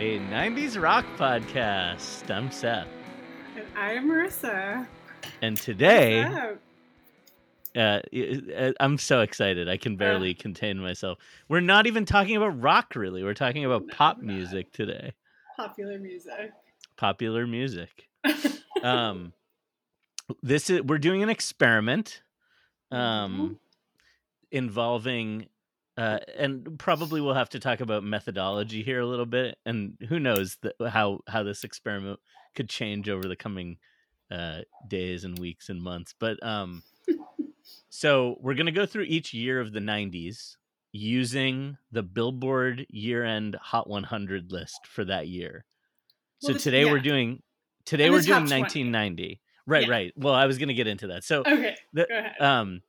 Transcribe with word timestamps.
A 0.00 0.20
90s 0.20 0.80
rock 0.80 1.04
podcast. 1.16 2.30
I'm 2.30 2.52
Seth. 2.52 2.86
And 3.56 3.64
I 3.76 3.94
am 3.94 4.08
Marissa. 4.08 4.86
And 5.42 5.56
today, 5.56 6.22
uh, 7.76 7.80
uh, 7.80 8.72
I'm 8.78 8.96
so 8.98 9.22
excited. 9.22 9.68
I 9.68 9.76
can 9.76 9.96
barely 9.96 10.34
contain 10.34 10.78
myself. 10.78 11.18
We're 11.48 11.58
not 11.60 11.88
even 11.88 12.04
talking 12.04 12.36
about 12.36 12.60
rock, 12.60 12.94
really. 12.94 13.24
We're 13.24 13.34
talking 13.34 13.64
about 13.64 13.86
No, 13.86 13.94
pop 13.94 14.18
music 14.18 14.72
today. 14.72 15.14
popular 15.56 15.98
music. 15.98 16.52
Popular 16.96 17.46
music. 17.46 18.08
Um, 18.80 19.32
this 20.40 20.70
is 20.70 20.82
we're 20.82 20.98
doing 20.98 21.24
an 21.24 21.28
experiment, 21.30 22.22
um, 22.92 23.58
involving, 24.52 25.48
uh, 25.98 26.18
and 26.36 26.78
probably 26.78 27.20
we'll 27.20 27.34
have 27.34 27.48
to 27.50 27.58
talk 27.60 27.80
about 27.80 28.04
methodology 28.04 28.82
here 28.82 29.00
a 29.00 29.06
little 29.06 29.26
bit, 29.26 29.58
and 29.66 29.98
who 30.08 30.18
knows 30.20 30.56
the, 30.62 30.72
how 30.88 31.20
how 31.28 31.42
this 31.42 31.64
experiment 31.64 32.20
could 32.54 32.68
change 32.68 33.08
over 33.08 33.26
the 33.28 33.36
coming 33.36 33.76
uh, 34.30 34.60
days 34.86 35.24
and 35.24 35.38
weeks 35.38 35.68
and 35.68 35.82
months. 35.82 36.14
But 36.18 36.40
um, 36.46 36.82
so 37.88 38.36
we're 38.40 38.54
gonna 38.54 38.72
go 38.72 38.86
through 38.86 39.04
each 39.04 39.32
year 39.34 39.60
of 39.60 39.72
the 39.72 39.80
'90s 39.80 40.56
using 40.92 41.76
the 41.92 42.02
Billboard 42.02 42.86
year-end 42.88 43.56
Hot 43.60 43.88
100 43.88 44.50
list 44.52 44.86
for 44.86 45.04
that 45.04 45.28
year. 45.28 45.64
So 46.40 46.48
Well, 46.48 46.54
the- 46.54 46.60
today 46.60 46.84
we're 46.86 46.98
doing 47.00 47.42
today 47.84 48.04
And 48.06 48.14
we're 48.14 48.20
doing 48.22 48.40
top 48.40 48.48
20. 48.48 48.60
1990. 48.62 49.40
Right, 49.66 49.84
Yeah. 49.86 49.90
right. 49.90 50.12
Well, 50.16 50.32
I 50.34 50.46
was 50.46 50.56
going 50.56 50.68
to 50.68 50.74
get 50.74 50.86
into 50.86 51.08
that. 51.08 51.24
So 51.24 51.40
okay, 51.40 51.76
the- 51.92 52.06
go 52.08 52.18
ahead. 52.18 52.40
um 52.40 52.80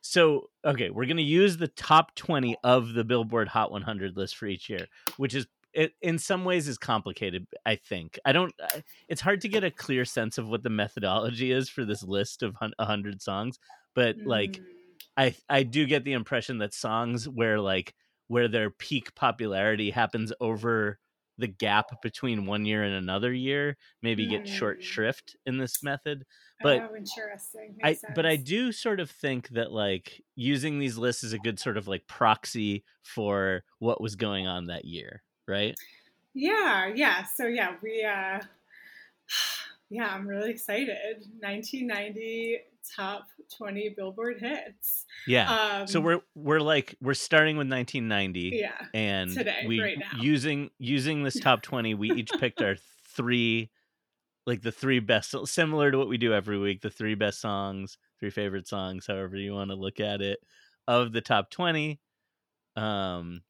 so 0.00 0.50
okay, 0.64 0.90
we're 0.90 1.06
going 1.06 1.16
to 1.16 1.22
use 1.22 1.56
the 1.56 1.68
top 1.68 2.14
20 2.16 2.56
of 2.64 2.94
the 2.94 3.04
Billboard 3.04 3.48
Hot 3.48 3.70
100 3.72 4.16
list 4.16 4.36
for 4.36 4.46
each 4.46 4.68
year, 4.70 4.88
which 5.16 5.34
is 5.34 5.46
it 5.72 5.92
in 6.02 6.18
some 6.18 6.44
ways 6.44 6.68
is 6.68 6.78
complicated, 6.78 7.46
I 7.66 7.76
think. 7.76 8.18
I 8.24 8.32
don't 8.32 8.54
it's 9.08 9.20
hard 9.20 9.40
to 9.42 9.48
get 9.48 9.64
a 9.64 9.70
clear 9.70 10.04
sense 10.04 10.38
of 10.38 10.48
what 10.48 10.62
the 10.62 10.70
methodology 10.70 11.52
is 11.52 11.68
for 11.68 11.84
this 11.84 12.02
list 12.02 12.42
of 12.42 12.54
hun- 12.56 12.72
100 12.78 13.20
songs, 13.22 13.58
but 13.94 14.16
like 14.24 14.60
Mm, 14.60 14.64
I 15.16 15.34
I 15.48 15.62
do 15.62 15.86
get 15.86 16.04
the 16.04 16.12
impression 16.12 16.58
that 16.58 16.74
songs 16.74 17.28
where 17.28 17.60
like 17.60 17.94
where 18.28 18.48
their 18.48 18.70
peak 18.70 19.14
popularity 19.14 19.90
happens 19.90 20.32
over 20.40 20.98
the 21.38 21.48
gap 21.48 22.00
between 22.02 22.46
one 22.46 22.64
year 22.66 22.82
and 22.84 22.94
another 22.94 23.32
year 23.32 23.76
maybe 24.02 24.26
get 24.26 24.46
short 24.46 24.78
Mm. 24.78 24.82
shrift 24.82 25.34
in 25.46 25.56
this 25.58 25.82
method 25.82 26.24
but 26.62 26.80
oh, 26.80 26.96
interesting. 26.96 27.76
I 27.82 27.96
but 28.14 28.26
I 28.26 28.36
do 28.36 28.72
sort 28.72 29.00
of 29.00 29.10
think 29.10 29.48
that 29.50 29.72
like 29.72 30.22
using 30.34 30.78
these 30.78 30.96
lists 30.96 31.24
is 31.24 31.32
a 31.32 31.38
good 31.38 31.58
sort 31.58 31.76
of 31.76 31.88
like 31.88 32.06
proxy 32.06 32.84
for 33.02 33.64
what 33.78 34.00
was 34.00 34.16
going 34.16 34.46
on 34.46 34.66
that 34.66 34.84
year, 34.84 35.22
right? 35.46 35.74
Yeah, 36.34 36.90
yeah. 36.94 37.24
So 37.24 37.46
yeah, 37.46 37.74
we 37.82 38.04
uh 38.04 38.40
yeah, 39.90 40.08
I'm 40.08 40.26
really 40.26 40.50
excited. 40.50 41.24
1990 41.40 42.58
top 42.96 43.28
20 43.56 43.90
Billboard 43.96 44.40
hits. 44.40 45.06
Yeah. 45.26 45.52
Um 45.52 45.86
so 45.86 46.00
we're 46.00 46.20
we're 46.34 46.60
like 46.60 46.96
we're 47.00 47.14
starting 47.14 47.56
with 47.56 47.70
1990 47.70 48.58
yeah. 48.58 48.70
and 48.92 49.32
today, 49.32 49.64
we 49.66 49.80
right 49.80 49.98
now. 49.98 50.20
using 50.20 50.70
using 50.78 51.22
this 51.22 51.38
top 51.38 51.62
20 51.62 51.94
we 51.94 52.10
each 52.12 52.30
picked 52.40 52.60
our 52.62 52.76
three 53.14 53.70
like 54.46 54.62
the 54.62 54.72
three 54.72 55.00
best 55.00 55.34
similar 55.46 55.90
to 55.90 55.98
what 55.98 56.08
we 56.08 56.18
do 56.18 56.32
every 56.34 56.58
week 56.58 56.80
the 56.82 56.90
three 56.90 57.14
best 57.14 57.40
songs 57.40 57.98
three 58.20 58.30
favorite 58.30 58.68
songs 58.68 59.06
however 59.06 59.36
you 59.36 59.52
want 59.52 59.70
to 59.70 59.76
look 59.76 60.00
at 60.00 60.20
it 60.20 60.40
of 60.88 61.12
the 61.12 61.20
top 61.20 61.50
20 61.50 62.00
um 62.76 63.42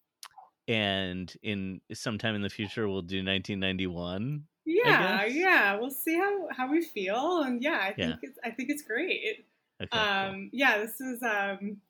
and 0.69 1.37
in 1.43 1.81
sometime 1.93 2.35
in 2.37 2.43
the 2.43 2.51
future 2.51 2.89
we'll 2.89 3.03
do 3.03 3.23
1991 3.23 4.49
Yeah, 4.65 5.25
yeah. 5.25 5.77
We'll 5.79 5.91
see 5.91 6.17
how 6.17 6.49
how 6.53 6.71
we 6.71 6.83
feel, 6.85 7.43
and 7.43 7.63
yeah, 7.63 7.81
I 7.83 7.95
Yeah. 7.97 8.17
think 8.17 8.21
it's 8.23 8.39
I 8.45 8.51
think 8.53 8.71
it's 8.71 8.83
great. 8.83 9.47
okay 9.81 10.07
cool. 10.19 10.37
Um, 10.37 10.51
yeah, 10.53 10.79
this 10.79 11.01
is 11.01 11.23
um 11.23 11.81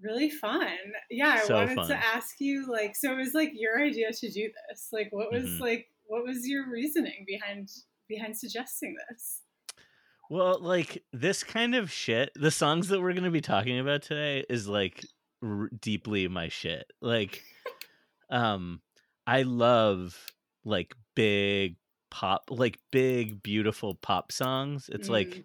really 0.00 0.30
fun. 0.30 0.78
Yeah, 1.10 1.34
I 1.42 1.46
So 1.46 1.66
wanted 1.66 1.82
fun. 1.82 1.84
to 1.84 2.04
ask 2.06 2.40
you 2.40 2.66
like, 2.70 2.96
so 2.96 3.12
it 3.12 3.16
was 3.16 3.34
like 3.34 3.52
your 3.54 3.80
idea 3.82 4.12
to 4.12 4.30
do 4.30 4.52
this. 4.70 4.90
Like, 4.92 5.10
what 5.12 5.30
was 5.32 5.56
Mhm. 5.56 5.60
like 5.60 5.90
what 6.06 6.24
was 6.24 6.48
your 6.48 6.70
reasoning 6.70 7.24
behind 7.26 7.70
behind 8.14 8.36
suggesting 8.36 8.96
this? 9.08 9.40
Well, 10.30 10.58
like 10.60 11.02
this 11.12 11.44
kind 11.44 11.74
of 11.74 11.90
shit, 11.92 12.30
the 12.34 12.50
songs 12.50 12.88
that 12.88 13.00
we're 13.00 13.12
going 13.12 13.24
to 13.24 13.30
be 13.30 13.40
talking 13.42 13.78
about 13.78 14.02
today 14.02 14.44
is 14.48 14.66
like 14.66 15.04
r- 15.42 15.68
deeply 15.80 16.28
my 16.28 16.48
shit. 16.48 16.86
Like 17.00 17.42
um 18.30 18.80
I 19.26 19.42
love 19.42 20.16
like 20.64 20.94
big 21.14 21.76
pop, 22.10 22.44
like 22.50 22.78
big 22.90 23.42
beautiful 23.42 23.94
pop 23.96 24.32
songs. 24.32 24.88
It's 24.92 25.08
like 25.08 25.28
Mm. 25.28 25.44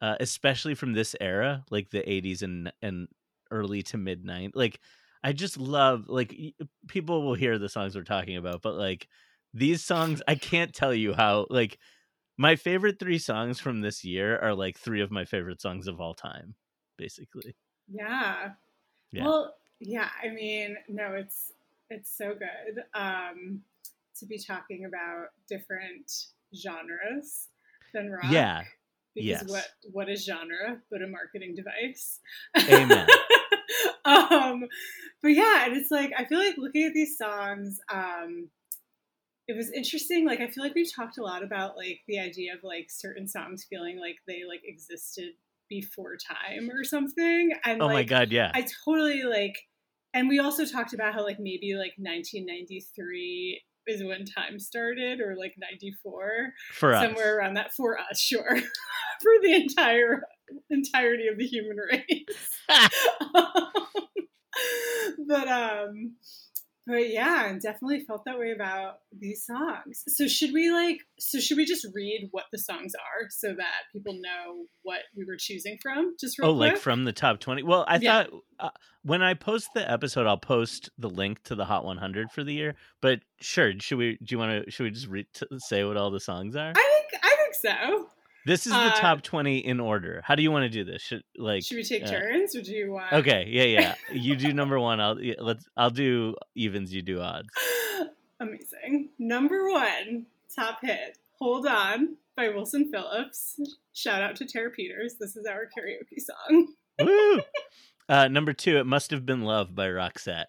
uh 0.00 0.16
especially 0.20 0.74
from 0.74 0.92
this 0.92 1.16
era, 1.20 1.64
like 1.70 1.90
the 1.90 2.02
80s 2.08 2.42
and 2.42 2.72
and 2.82 3.08
early 3.50 3.82
to 3.84 3.96
mid 3.96 4.24
90s. 4.24 4.52
Like 4.54 4.80
I 5.24 5.32
just 5.32 5.58
love 5.58 6.04
like 6.08 6.34
people 6.86 7.24
will 7.24 7.34
hear 7.34 7.58
the 7.58 7.68
songs 7.68 7.96
we're 7.96 8.02
talking 8.04 8.36
about, 8.36 8.62
but 8.62 8.74
like 8.74 9.08
these 9.52 9.84
songs 9.84 10.22
I 10.28 10.36
can't 10.36 10.72
tell 10.72 10.94
you 10.94 11.14
how 11.14 11.46
like 11.50 11.78
my 12.36 12.56
favorite 12.56 12.98
3 12.98 13.18
songs 13.18 13.60
from 13.60 13.80
this 13.80 14.04
year 14.04 14.38
are 14.38 14.54
like 14.54 14.78
3 14.78 15.00
of 15.02 15.10
my 15.10 15.24
favorite 15.24 15.60
songs 15.60 15.86
of 15.86 16.00
all 16.00 16.14
time 16.14 16.54
basically. 16.96 17.54
Yeah. 17.92 18.50
Yeah. 19.12 19.24
Well, 19.24 19.54
yeah, 19.80 20.08
I 20.22 20.28
mean, 20.28 20.76
no, 20.88 21.14
it's 21.14 21.52
it's 21.90 22.16
so 22.16 22.34
good 22.34 22.82
um 22.94 23.60
to 24.18 24.26
be 24.26 24.38
talking 24.38 24.84
about 24.84 25.28
different 25.48 26.28
genres 26.54 27.48
than 27.92 28.10
rock. 28.10 28.24
Yeah. 28.30 28.62
Because 29.14 29.28
yes. 29.28 29.48
what 29.48 29.66
what 29.92 30.08
is 30.08 30.24
genre 30.24 30.78
but 30.90 31.02
a 31.02 31.06
marketing 31.06 31.54
device? 31.54 32.20
Amen. 32.68 33.06
um 34.04 34.66
but 35.22 35.28
yeah, 35.28 35.66
and 35.66 35.76
it's 35.76 35.90
like 35.90 36.12
I 36.16 36.24
feel 36.24 36.38
like 36.38 36.56
looking 36.56 36.84
at 36.84 36.94
these 36.94 37.16
songs, 37.16 37.80
um 37.92 38.48
it 39.46 39.56
was 39.56 39.70
interesting. 39.72 40.26
Like 40.26 40.40
I 40.40 40.48
feel 40.48 40.64
like 40.64 40.74
we've 40.74 40.92
talked 40.94 41.18
a 41.18 41.22
lot 41.22 41.42
about 41.42 41.76
like 41.76 42.00
the 42.08 42.18
idea 42.18 42.54
of 42.54 42.60
like 42.62 42.86
certain 42.90 43.28
songs 43.28 43.66
feeling 43.68 43.98
like 44.00 44.16
they 44.26 44.42
like 44.48 44.62
existed 44.64 45.30
before 45.68 46.16
time 46.16 46.70
or 46.70 46.84
something. 46.84 47.52
And 47.64 47.82
Oh 47.82 47.86
like 47.86 47.94
my 47.94 48.02
god, 48.04 48.32
yeah. 48.32 48.50
I 48.54 48.66
totally 48.84 49.22
like, 49.24 49.56
and 50.14 50.28
we 50.28 50.38
also 50.38 50.64
talked 50.64 50.94
about 50.94 51.14
how 51.14 51.24
like 51.24 51.38
maybe 51.38 51.74
like 51.74 51.94
1993 51.98 53.62
is 53.86 54.02
when 54.02 54.24
time 54.24 54.58
started, 54.58 55.20
or 55.20 55.36
like 55.36 55.54
94, 55.58 56.52
For 56.72 56.94
us. 56.94 57.04
somewhere 57.04 57.36
around 57.36 57.54
that 57.54 57.74
for 57.74 57.98
us, 57.98 58.18
sure, 58.18 58.56
for 59.22 59.32
the 59.42 59.52
entire 59.54 60.22
entirety 60.70 61.28
of 61.28 61.36
the 61.36 61.46
human 61.46 61.76
race. 61.76 62.60
but 65.28 65.48
um, 65.48 66.14
but 66.86 67.08
yeah, 67.10 67.48
and 67.48 67.60
definitely 67.60 68.00
felt 68.04 68.24
that 68.26 68.38
way 68.38 68.52
about 68.52 68.98
these 69.18 69.44
songs. 69.46 70.02
So 70.08 70.26
should 70.28 70.52
we 70.52 70.70
like? 70.70 70.98
So 71.18 71.38
should 71.40 71.56
we 71.56 71.64
just 71.64 71.86
read 71.94 72.28
what 72.32 72.44
the 72.52 72.58
songs 72.58 72.92
are 72.94 73.28
so 73.30 73.54
that 73.54 73.82
people 73.92 74.14
know 74.14 74.66
what 74.82 75.00
we 75.16 75.24
were 75.24 75.36
choosing 75.38 75.78
from? 75.82 76.14
Just 76.20 76.38
real 76.38 76.50
Oh, 76.50 76.56
quick. 76.56 76.72
like 76.74 76.80
from 76.80 77.04
the 77.04 77.12
top 77.12 77.40
20. 77.40 77.62
Well, 77.62 77.84
I 77.88 77.96
Yeah. 77.96 78.24
thought 78.24 78.30
uh, 78.58 78.70
when 79.02 79.22
I 79.22 79.34
post 79.34 79.68
the 79.74 79.90
episode, 79.90 80.26
I'll 80.26 80.36
post 80.38 80.90
the 80.98 81.08
link 81.10 81.42
to 81.44 81.54
the 81.54 81.64
Hot 81.64 81.84
100 81.84 82.30
for 82.30 82.44
the 82.44 82.52
year. 82.52 82.74
But 83.00 83.20
sure, 83.40 83.72
should 83.80 83.98
we? 83.98 84.18
Do 84.22 84.34
you 84.34 84.38
want 84.38 84.64
to? 84.64 84.70
Should 84.70 84.84
we 84.84 84.90
just 84.90 85.08
read 85.08 85.26
t- 85.34 85.46
say 85.58 85.84
what 85.84 85.96
all 85.96 86.10
the 86.10 86.20
songs 86.20 86.54
are? 86.56 86.72
I 86.76 87.04
think 87.10 87.22
I 87.22 87.36
think 87.36 87.54
so. 87.54 88.08
This 88.46 88.66
is 88.66 88.72
the 88.72 88.78
uh, 88.78 88.94
top 88.94 89.22
20 89.22 89.58
in 89.58 89.80
order. 89.80 90.20
How 90.24 90.34
do 90.34 90.42
you 90.42 90.50
want 90.50 90.64
to 90.64 90.68
do 90.68 90.84
this? 90.84 91.02
Should 91.02 91.22
like? 91.36 91.64
Should 91.64 91.76
we 91.76 91.84
take 91.84 92.04
uh, 92.04 92.08
turns, 92.08 92.54
or 92.54 92.62
do 92.62 92.72
you 92.72 92.92
want? 92.92 93.12
Okay, 93.12 93.46
yeah, 93.48 93.64
yeah. 93.64 93.94
You 94.12 94.36
do 94.36 94.52
number 94.54 94.78
one. 94.78 95.00
I'll 95.00 95.20
yeah, 95.20 95.34
let's. 95.40 95.66
I'll 95.76 95.90
do 95.90 96.34
evens. 96.54 96.92
You 96.92 97.02
do 97.02 97.20
odds. 97.20 97.48
Amazing. 98.40 99.10
Number 99.18 99.70
one, 99.70 100.26
top 100.54 100.80
hit, 100.82 101.18
"Hold 101.38 101.66
On" 101.66 102.16
by 102.36 102.48
Wilson 102.48 102.90
Phillips. 102.90 103.58
Shout 103.92 104.22
out 104.22 104.36
to 104.36 104.44
Tara 104.46 104.70
Peters. 104.70 105.14
This 105.18 105.36
is 105.36 105.46
our 105.46 105.64
karaoke 105.66 106.20
song. 106.20 106.74
Woo! 107.00 107.40
Uh, 108.06 108.28
number 108.28 108.52
two, 108.52 108.76
it 108.76 108.84
must 108.84 109.10
have 109.10 109.24
been 109.24 109.40
love 109.44 109.74
by 109.74 109.86
Roxette. 109.86 110.44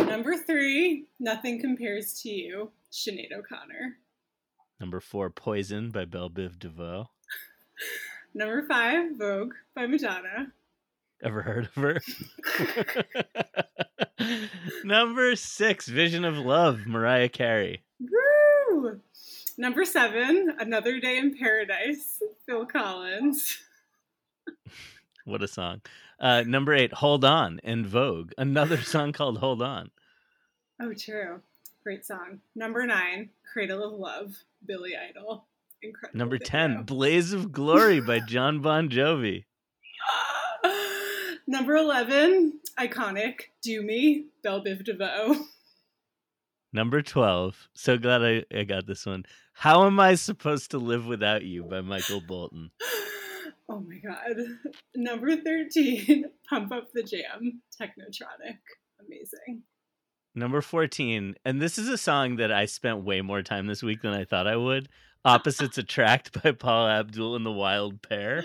Number 0.00 0.36
three, 0.36 1.06
"Nothing 1.20 1.60
Compares 1.60 2.20
to 2.22 2.28
You," 2.28 2.72
Sinead 2.90 3.30
O'Connor. 3.30 3.98
Number 4.82 4.98
four, 4.98 5.30
Poison 5.30 5.90
by 5.92 6.04
Belle 6.04 6.28
Biv 6.28 6.58
DeVoe. 6.58 7.08
Number 8.34 8.66
five, 8.66 9.16
"Vogue" 9.16 9.54
by 9.76 9.86
Madonna. 9.86 10.52
Ever 11.22 11.42
heard 11.42 11.66
of 11.66 11.74
her? 11.76 12.00
Number 14.84 15.36
six, 15.36 15.86
Vision 15.86 16.24
of 16.24 16.36
Love, 16.36 16.80
Mariah 16.88 17.28
Carey. 17.28 17.84
Woo! 18.00 19.00
Number 19.56 19.84
seven, 19.84 20.56
"Another 20.58 20.98
Day 20.98 21.16
in 21.16 21.38
Paradise," 21.38 22.20
Phil 22.44 22.66
Collins. 22.66 23.58
What 25.24 25.44
a 25.44 25.46
song. 25.46 25.82
Uh, 26.18 26.42
number 26.44 26.74
eight, 26.74 26.92
Hold 26.94 27.24
On 27.24 27.60
En 27.62 27.86
Vogue. 27.86 28.32
Another 28.36 28.76
song 28.82 29.12
called 29.12 29.38
Hold 29.38 29.62
On. 29.62 29.92
Oh, 30.80 30.92
true. 30.94 31.40
Great 31.82 32.06
song. 32.06 32.38
Number 32.54 32.86
nine, 32.86 33.30
Cradle 33.52 33.82
of 33.82 33.98
Love, 33.98 34.36
Billy 34.64 34.92
Idol. 34.96 35.46
Incredible. 35.82 36.16
Number 36.16 36.36
video. 36.36 36.48
10, 36.48 36.82
Blaze 36.84 37.32
of 37.32 37.50
Glory 37.50 38.00
by 38.00 38.20
Jon 38.20 38.60
Bon 38.60 38.88
Jovi. 38.88 39.44
Number 41.48 41.74
11, 41.74 42.60
iconic, 42.78 43.34
Do 43.62 43.82
Me, 43.82 44.26
Belle 44.44 44.64
Biv 44.64 44.84
DeVoe. 44.84 45.44
Number 46.72 47.02
12, 47.02 47.68
so 47.74 47.98
glad 47.98 48.22
I, 48.22 48.44
I 48.56 48.62
got 48.62 48.86
this 48.86 49.04
one. 49.04 49.24
How 49.52 49.84
Am 49.84 49.98
I 49.98 50.14
Supposed 50.14 50.70
to 50.70 50.78
Live 50.78 51.06
Without 51.06 51.42
You 51.42 51.64
by 51.64 51.80
Michael 51.80 52.20
Bolton. 52.20 52.70
Oh 53.68 53.80
my 53.80 53.96
god. 54.04 54.36
Number 54.94 55.34
13, 55.34 56.26
Pump 56.50 56.72
Up 56.72 56.92
the 56.92 57.02
Jam, 57.02 57.62
Technotronic. 57.80 58.58
Amazing. 59.00 59.62
Number 60.34 60.62
14, 60.62 61.34
and 61.44 61.60
this 61.60 61.76
is 61.78 61.88
a 61.88 61.98
song 61.98 62.36
that 62.36 62.50
I 62.50 62.64
spent 62.64 63.04
way 63.04 63.20
more 63.20 63.42
time 63.42 63.66
this 63.66 63.82
week 63.82 64.00
than 64.02 64.14
I 64.14 64.24
thought 64.24 64.46
I 64.46 64.56
would. 64.56 64.88
Opposites 65.24 65.78
Attract 65.78 66.42
by 66.42 66.52
Paula 66.52 66.98
Abdul 67.00 67.36
and 67.36 67.44
the 67.46 67.52
Wild 67.52 68.00
Pair. 68.02 68.42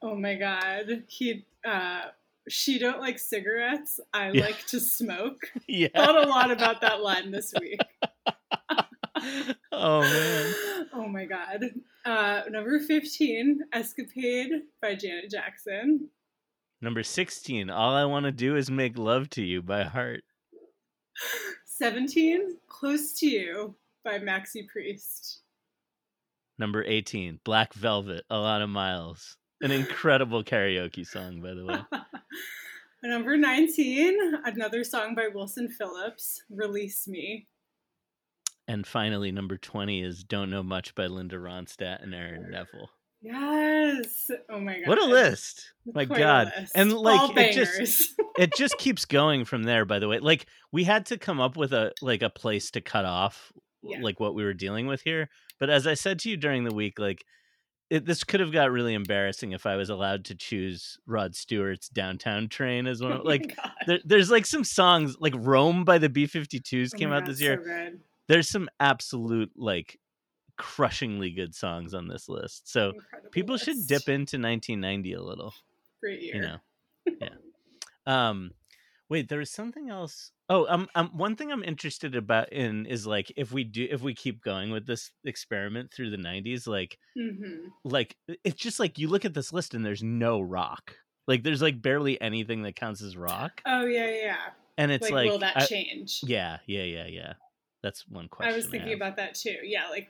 Oh 0.00 0.16
my 0.16 0.34
god. 0.34 1.04
He 1.06 1.44
uh 1.64 2.00
she 2.48 2.78
don't 2.80 2.98
like 2.98 3.18
cigarettes. 3.20 4.00
I 4.12 4.30
Yeah. 4.32 4.46
like 4.46 4.66
to 4.68 4.80
smoke. 4.80 5.42
Yeah. 5.68 5.88
Thought 5.94 6.24
a 6.24 6.28
lot 6.28 6.50
about 6.50 6.80
that 6.80 7.02
line 7.02 7.30
this 7.30 7.52
week. 7.60 7.78
oh 9.70 10.00
man. 10.00 10.54
Oh 10.92 11.06
my 11.08 11.24
god. 11.26 11.66
Uh 12.04 12.42
number 12.50 12.80
15, 12.80 13.60
Escapade 13.72 14.50
by 14.80 14.94
Janet 14.96 15.30
Jackson. 15.30 16.08
Number 16.80 17.04
16, 17.04 17.70
All 17.70 17.94
I 17.94 18.04
Want 18.06 18.24
to 18.26 18.32
Do 18.32 18.56
Is 18.56 18.70
Make 18.72 18.98
Love 18.98 19.30
to 19.30 19.42
You 19.44 19.62
by 19.62 19.84
Heart. 19.84 20.24
17, 21.64 22.56
Close 22.68 23.12
to 23.18 23.26
You 23.26 23.74
by 24.04 24.18
Maxi 24.18 24.66
Priest. 24.68 25.40
Number 26.58 26.84
18, 26.84 27.40
Black 27.44 27.74
Velvet, 27.74 28.24
Alannah 28.30 28.68
Myles. 28.68 29.36
An 29.62 29.70
incredible 29.70 30.42
karaoke 30.44 31.06
song, 31.06 31.40
by 31.40 31.54
the 31.54 31.64
way. 31.64 31.78
Number 33.04 33.36
19, 33.36 34.16
another 34.44 34.84
song 34.84 35.16
by 35.16 35.26
Wilson 35.26 35.68
Phillips, 35.68 36.42
Release 36.50 37.08
Me. 37.08 37.48
And 38.68 38.86
finally, 38.86 39.32
number 39.32 39.58
20 39.58 40.02
is 40.02 40.22
Don't 40.22 40.50
Know 40.50 40.62
Much 40.62 40.94
by 40.94 41.06
Linda 41.06 41.36
Ronstadt 41.36 42.00
and 42.02 42.14
Aaron 42.14 42.48
Neville. 42.48 42.90
Yes. 43.22 44.30
Oh 44.50 44.58
my 44.60 44.80
god. 44.80 44.88
What 44.88 44.98
a 44.98 45.04
list. 45.06 45.72
My 45.86 46.04
God. 46.04 46.52
list. 46.58 46.72
And 46.74 46.92
like 46.92 47.20
All 47.20 47.38
it 47.38 47.52
just 47.52 48.14
it 48.38 48.54
just 48.56 48.76
keeps 48.78 49.04
going 49.04 49.44
from 49.44 49.62
there 49.62 49.84
by 49.84 49.98
the 49.98 50.08
way. 50.08 50.18
Like 50.18 50.46
we 50.72 50.84
had 50.84 51.06
to 51.06 51.18
come 51.18 51.40
up 51.40 51.56
with 51.56 51.72
a 51.72 51.92
like 52.02 52.22
a 52.22 52.30
place 52.30 52.70
to 52.72 52.80
cut 52.80 53.04
off 53.04 53.52
Yeah. 53.82 53.98
like 54.00 54.18
what 54.20 54.34
we 54.34 54.44
were 54.44 54.54
dealing 54.54 54.86
with 54.86 55.02
here. 55.02 55.28
But 55.60 55.70
as 55.70 55.86
I 55.86 55.94
said 55.94 56.18
to 56.20 56.30
you 56.30 56.36
during 56.36 56.64
the 56.64 56.74
week 56.74 56.98
like 56.98 57.24
it, 57.90 58.06
this 58.06 58.24
could 58.24 58.40
have 58.40 58.52
got 58.52 58.70
really 58.70 58.94
embarrassing 58.94 59.52
if 59.52 59.66
I 59.66 59.76
was 59.76 59.90
allowed 59.90 60.24
to 60.26 60.34
choose 60.34 60.96
Rod 61.06 61.34
Stewart's 61.36 61.90
Downtown 61.90 62.48
Train 62.48 62.86
as 62.86 63.02
one. 63.02 63.12
Oh 63.12 63.16
of 63.16 63.24
my 63.24 63.30
like 63.30 63.56
there, 63.86 64.00
there's 64.04 64.30
like 64.30 64.46
some 64.46 64.64
songs 64.64 65.16
like 65.20 65.34
Roam 65.36 65.84
by 65.84 65.98
the 65.98 66.08
B52s 66.08 66.90
Oh 66.94 66.98
came 66.98 67.12
out 67.12 67.24
God, 67.24 67.30
this 67.30 67.40
year. 67.40 67.62
So. 67.64 67.98
There's 68.28 68.48
some 68.48 68.68
absolute 68.80 69.50
like 69.56 69.98
crushingly 70.58 71.30
good 71.30 71.54
songs 71.54 71.94
on 71.94 72.08
this 72.08 72.28
list. 72.28 72.70
So 72.70 72.90
Incredible 72.90 73.30
people 73.30 73.56
should 73.56 73.86
dip 73.86 74.08
into 74.08 74.36
1990 74.38 75.12
a 75.14 75.22
little, 75.22 75.54
Great 76.00 76.22
year. 76.22 76.34
you 76.34 76.40
know. 76.40 76.56
Yeah. 77.20 77.28
um 78.30 78.52
wait, 79.08 79.28
there 79.28 79.38
was 79.38 79.50
something 79.50 79.90
else. 79.90 80.30
Oh, 80.48 80.66
um, 80.68 80.88
um 80.94 81.10
one 81.14 81.36
thing 81.36 81.50
I'm 81.52 81.62
interested 81.64 82.14
about 82.14 82.52
in 82.52 82.86
is 82.86 83.06
like 83.06 83.32
if 83.36 83.52
we 83.52 83.64
do 83.64 83.86
if 83.90 84.02
we 84.02 84.14
keep 84.14 84.42
going 84.42 84.70
with 84.70 84.86
this 84.86 85.10
experiment 85.24 85.92
through 85.92 86.10
the 86.10 86.16
90s 86.16 86.66
like 86.66 86.98
hmm 87.16 87.68
like 87.84 88.16
it's 88.44 88.60
just 88.60 88.78
like 88.80 88.98
you 88.98 89.08
look 89.08 89.24
at 89.24 89.34
this 89.34 89.52
list 89.52 89.74
and 89.74 89.84
there's 89.84 90.02
no 90.02 90.40
rock. 90.40 90.96
Like 91.28 91.42
there's 91.44 91.62
like 91.62 91.80
barely 91.80 92.20
anything 92.20 92.62
that 92.62 92.76
counts 92.76 93.02
as 93.02 93.16
rock. 93.16 93.62
Oh 93.66 93.84
yeah, 93.86 94.10
yeah. 94.10 94.36
And 94.78 94.90
it's 94.90 95.02
like, 95.04 95.12
like, 95.12 95.30
will 95.30 95.38
that 95.40 95.56
I- 95.56 95.66
change? 95.66 96.20
yeah, 96.24 96.58
yeah, 96.66 96.82
yeah, 96.84 97.06
yeah. 97.06 97.32
That's 97.82 98.06
one 98.08 98.28
question. 98.28 98.52
I 98.52 98.56
was 98.56 98.66
thinking 98.66 98.90
have. 98.90 98.98
about 98.98 99.16
that 99.16 99.34
too. 99.34 99.56
Yeah, 99.62 99.88
like 99.88 100.08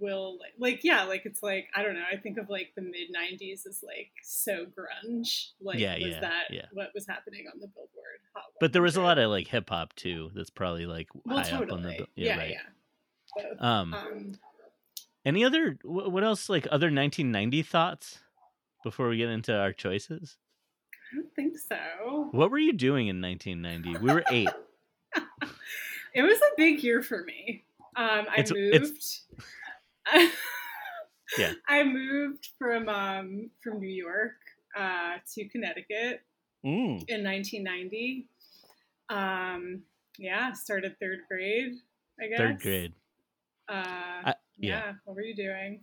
will 0.00 0.38
like, 0.38 0.52
like 0.58 0.84
yeah, 0.84 1.04
like 1.04 1.22
it's 1.26 1.42
like 1.42 1.68
I 1.74 1.82
don't 1.82 1.94
know. 1.94 2.04
I 2.12 2.16
think 2.16 2.38
of 2.38 2.48
like 2.50 2.72
the 2.76 2.82
mid 2.82 3.08
'90s 3.14 3.66
as 3.66 3.82
like 3.86 4.10
so 4.22 4.64
grunge. 4.66 5.48
Like 5.60 5.78
Yeah, 5.78 5.94
was 5.94 6.02
yeah, 6.06 6.20
that 6.20 6.44
yeah. 6.50 6.66
what 6.72 6.90
was 6.94 7.06
happening 7.06 7.46
on 7.52 7.60
the 7.60 7.66
Billboard? 7.68 8.20
Hot 8.34 8.44
But 8.60 8.72
there 8.72 8.82
was 8.82 8.96
a 8.96 9.02
lot 9.02 9.18
of 9.18 9.30
like 9.30 9.48
hip 9.48 9.68
hop 9.70 9.94
too. 9.94 10.30
That's 10.34 10.50
probably 10.50 10.86
like 10.86 11.08
well, 11.24 11.38
high 11.38 11.50
totally. 11.50 11.66
up 11.66 11.72
on 11.72 11.82
the. 11.82 11.96
bill- 11.98 12.06
yeah, 12.16 12.36
right. 12.38 12.50
yeah. 12.50 13.42
Both. 13.50 13.60
Um, 13.62 13.94
Um, 13.94 14.32
any 15.24 15.44
other 15.44 15.78
what 15.84 16.22
else 16.24 16.48
like 16.48 16.66
other 16.66 16.86
1990 16.86 17.62
thoughts 17.62 18.18
before 18.84 19.08
we 19.08 19.16
get 19.16 19.28
into 19.28 19.54
our 19.56 19.72
choices? 19.72 20.36
I 21.12 21.16
don't 21.16 21.34
think 21.34 21.54
so. 21.58 22.28
What 22.32 22.50
were 22.50 22.58
you 22.58 22.72
doing 22.72 23.08
in 23.08 23.20
1990? 23.20 24.04
We 24.04 24.12
were 24.12 24.24
eight. 24.30 24.48
It 26.14 26.22
was 26.22 26.38
a 26.38 26.56
big 26.56 26.82
year 26.82 27.02
for 27.02 27.24
me. 27.24 27.64
Um, 27.94 28.24
I 28.30 28.36
It's- 28.40 28.50
moved. 28.50 28.74
it's- 28.74 29.26
Yeah. 31.38 31.52
I 31.68 31.82
moved 31.82 32.48
from 32.58 32.88
um, 32.88 33.50
from 33.62 33.80
New 33.80 33.88
York 33.88 34.36
uh, 34.78 35.14
to 35.34 35.48
Connecticut 35.48 36.20
Mm. 36.64 37.04
in 37.08 37.22
1990. 37.22 38.26
Um, 39.08 39.82
yeah, 40.18 40.52
started 40.52 40.96
third 41.00 41.18
grade. 41.28 41.74
I 42.20 42.28
guess 42.28 42.38
Third 42.38 42.60
grade. 42.60 42.92
Uh, 43.68 43.74
I- 44.24 44.34
yeah. 44.56 44.68
yeah. 44.86 44.92
What 45.04 45.16
were 45.16 45.22
you 45.22 45.36
doing? 45.36 45.80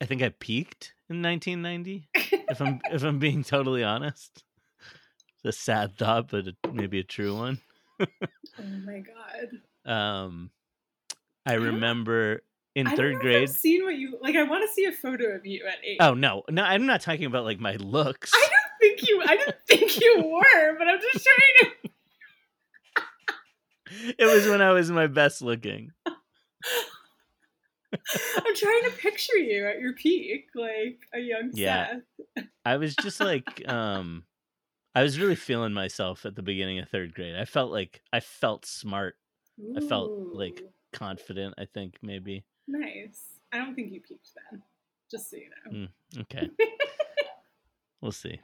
I 0.00 0.04
think 0.06 0.22
I 0.22 0.28
peaked 0.30 0.94
in 1.10 1.22
1990. 1.22 2.08
if 2.48 2.60
I'm 2.60 2.80
if 2.92 3.02
I'm 3.02 3.18
being 3.18 3.42
totally 3.44 3.82
honest, 3.82 4.44
it's 5.44 5.56
a 5.56 5.60
sad 5.60 5.96
thought, 5.98 6.28
but 6.30 6.46
a, 6.48 6.54
maybe 6.72 7.00
a 7.00 7.04
true 7.04 7.36
one. 7.36 7.58
oh 8.00 8.06
my 8.86 9.00
god! 9.00 9.90
Um, 9.90 10.50
I 11.46 11.54
remember 11.54 12.42
in 12.74 12.86
I 12.86 12.96
third 12.96 13.20
grade. 13.20 13.42
I've 13.42 13.50
seen 13.50 13.84
what 13.84 13.96
you 13.96 14.18
like. 14.22 14.36
I 14.36 14.42
want 14.44 14.68
to 14.68 14.72
see 14.74 14.84
a 14.84 14.92
photo 14.92 15.34
of 15.34 15.44
you 15.46 15.64
at 15.66 15.76
eight. 15.84 15.98
Oh 16.00 16.14
no, 16.14 16.42
no, 16.48 16.62
I'm 16.62 16.86
not 16.86 17.00
talking 17.00 17.26
about 17.26 17.44
like 17.44 17.60
my 17.60 17.76
looks. 17.76 18.30
I 18.34 18.48
don't 18.50 18.80
think 18.80 19.08
you. 19.08 19.22
I 19.22 19.36
didn't 19.36 19.56
think 19.68 20.00
you 20.00 20.16
were, 20.32 20.78
but 20.78 20.88
I'm 20.88 21.00
just 21.00 21.24
trying 21.24 21.72
to. 21.72 21.78
it 24.18 24.24
was 24.24 24.46
when 24.48 24.62
I 24.62 24.72
was 24.72 24.90
my 24.90 25.06
best 25.06 25.42
looking. 25.42 25.90
I'm 27.94 28.54
trying 28.56 28.84
to 28.84 28.90
picture 28.98 29.36
you 29.36 29.66
at 29.66 29.78
your 29.80 29.92
peak, 29.92 30.46
like 30.54 30.98
a 31.12 31.18
young 31.20 31.50
Yeah. 31.52 31.96
Seth. 32.36 32.46
I 32.64 32.78
was 32.78 32.96
just 32.96 33.20
like, 33.20 33.68
um, 33.68 34.24
I 34.94 35.02
was 35.02 35.20
really 35.20 35.34
feeling 35.34 35.74
myself 35.74 36.24
at 36.24 36.34
the 36.34 36.42
beginning 36.42 36.78
of 36.78 36.88
third 36.88 37.12
grade. 37.14 37.36
I 37.36 37.44
felt 37.44 37.70
like 37.70 38.00
I 38.12 38.20
felt 38.20 38.64
smart, 38.64 39.16
I 39.76 39.80
felt, 39.80 40.10
like- 40.34 40.62
confident. 40.94 41.54
I 41.58 41.64
think 41.66 41.96
maybe. 42.02 42.44
Nice. 42.68 43.20
I 43.52 43.58
don't 43.58 43.74
think 43.74 43.92
you 43.92 44.00
peaked 44.00 44.30
then. 44.50 44.62
Just 45.10 45.30
so 45.30 45.36
you 45.36 45.50
know. 45.72 45.88
Okay, 46.22 46.48
we'll 48.00 48.12
see. 48.12 48.40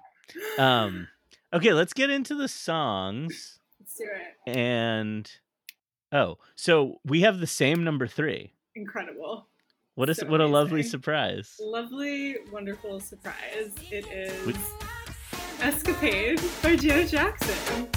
Um, 0.59 1.09
okay, 1.53 1.73
let's 1.73 1.93
get 1.95 2.11
into 2.11 2.35
the 2.35 2.49
songs. 2.49 3.59
Let's 3.81 3.95
do 3.97 4.05
it. 4.05 4.55
And 4.57 5.31
oh, 6.13 6.37
so 6.57 7.01
we 7.05 7.23
have 7.23 7.41
the 7.41 7.47
same 7.47 7.85
number 7.85 8.07
three. 8.07 8.53
Incredible. 8.75 9.47
What 9.95 10.11
is 10.11 10.19
So 10.19 10.27
what 10.27 10.41
a 10.41 10.47
lovely 10.47 10.83
surprise. 10.83 11.57
Lovely, 11.59 12.37
wonderful 12.53 13.01
surprise. 13.01 13.73
It 13.91 14.07
is 14.13 14.47
We- 14.47 14.55
Escapade 15.61 16.41
by 16.63 16.77
Janet 16.77 17.09
Jackson. 17.09 17.89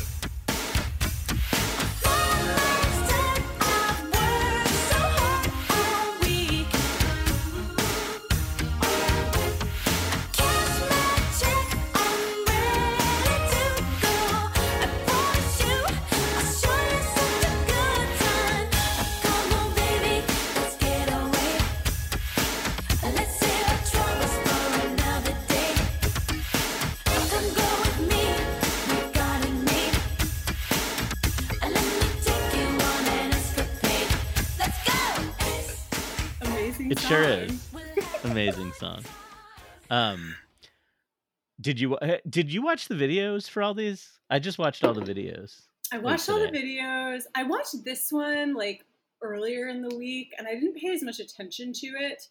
Amazing 36.92 36.98
It 36.98 37.00
song. 37.00 37.10
sure 37.10 37.24
is. 37.24 37.70
Amazing 38.26 38.72
song. 38.74 39.04
Um, 39.90 40.36
did 41.60 41.80
you 41.80 41.98
eh, 42.00 42.18
did 42.30 42.52
you 42.52 42.62
watch 42.62 42.88
the 42.88 42.96
videos 42.96 43.50
for 43.50 43.62
all 43.64 43.74
these? 43.74 44.20
I 44.30 44.40
just 44.40 44.58
watched 44.58 44.84
all 44.84 44.94
the 44.94 45.02
videos. 45.02 45.62
I 45.94 45.98
watched 45.98 46.30
all 46.30 46.40
the 46.40 46.48
videos. 46.48 47.24
I 47.36 47.44
watched 47.44 47.84
this 47.84 48.12
one 48.12 48.54
like 48.54 48.86
earlier 49.22 49.68
in 49.68 49.82
the 49.82 49.96
week, 49.96 50.34
and 50.38 50.48
I 50.48 50.54
didn't 50.56 50.76
pay 50.76 50.92
as 50.94 51.04
much 51.04 51.20
attention 51.20 51.74
to 51.74 51.88
it, 51.88 52.24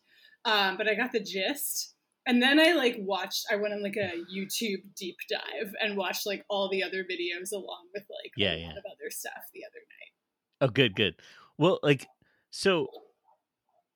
um, 0.44 0.76
but 0.76 0.88
I 0.88 0.94
got 0.94 1.12
the 1.12 1.20
gist. 1.20 1.94
And 2.26 2.42
then 2.42 2.60
I 2.60 2.72
like 2.72 2.96
watched. 3.00 3.46
I 3.50 3.56
went 3.56 3.72
on 3.72 3.82
like 3.82 3.96
a 3.96 4.12
YouTube 4.34 4.82
deep 4.94 5.16
dive 5.28 5.72
and 5.80 5.96
watched 5.96 6.26
like 6.26 6.44
all 6.50 6.68
the 6.70 6.82
other 6.82 7.02
videos 7.04 7.52
along 7.52 7.86
with 7.94 8.02
like 8.10 8.32
Yeah, 8.36 8.52
a 8.52 8.56
yeah. 8.58 8.66
lot 8.68 8.76
of 8.78 8.84
other 8.86 9.10
stuff 9.10 9.42
the 9.54 9.62
other 9.64 9.80
night. 9.88 10.12
Oh, 10.60 10.68
good, 10.68 10.94
good. 10.94 11.14
Well, 11.56 11.78
like, 11.82 12.06
so, 12.50 12.88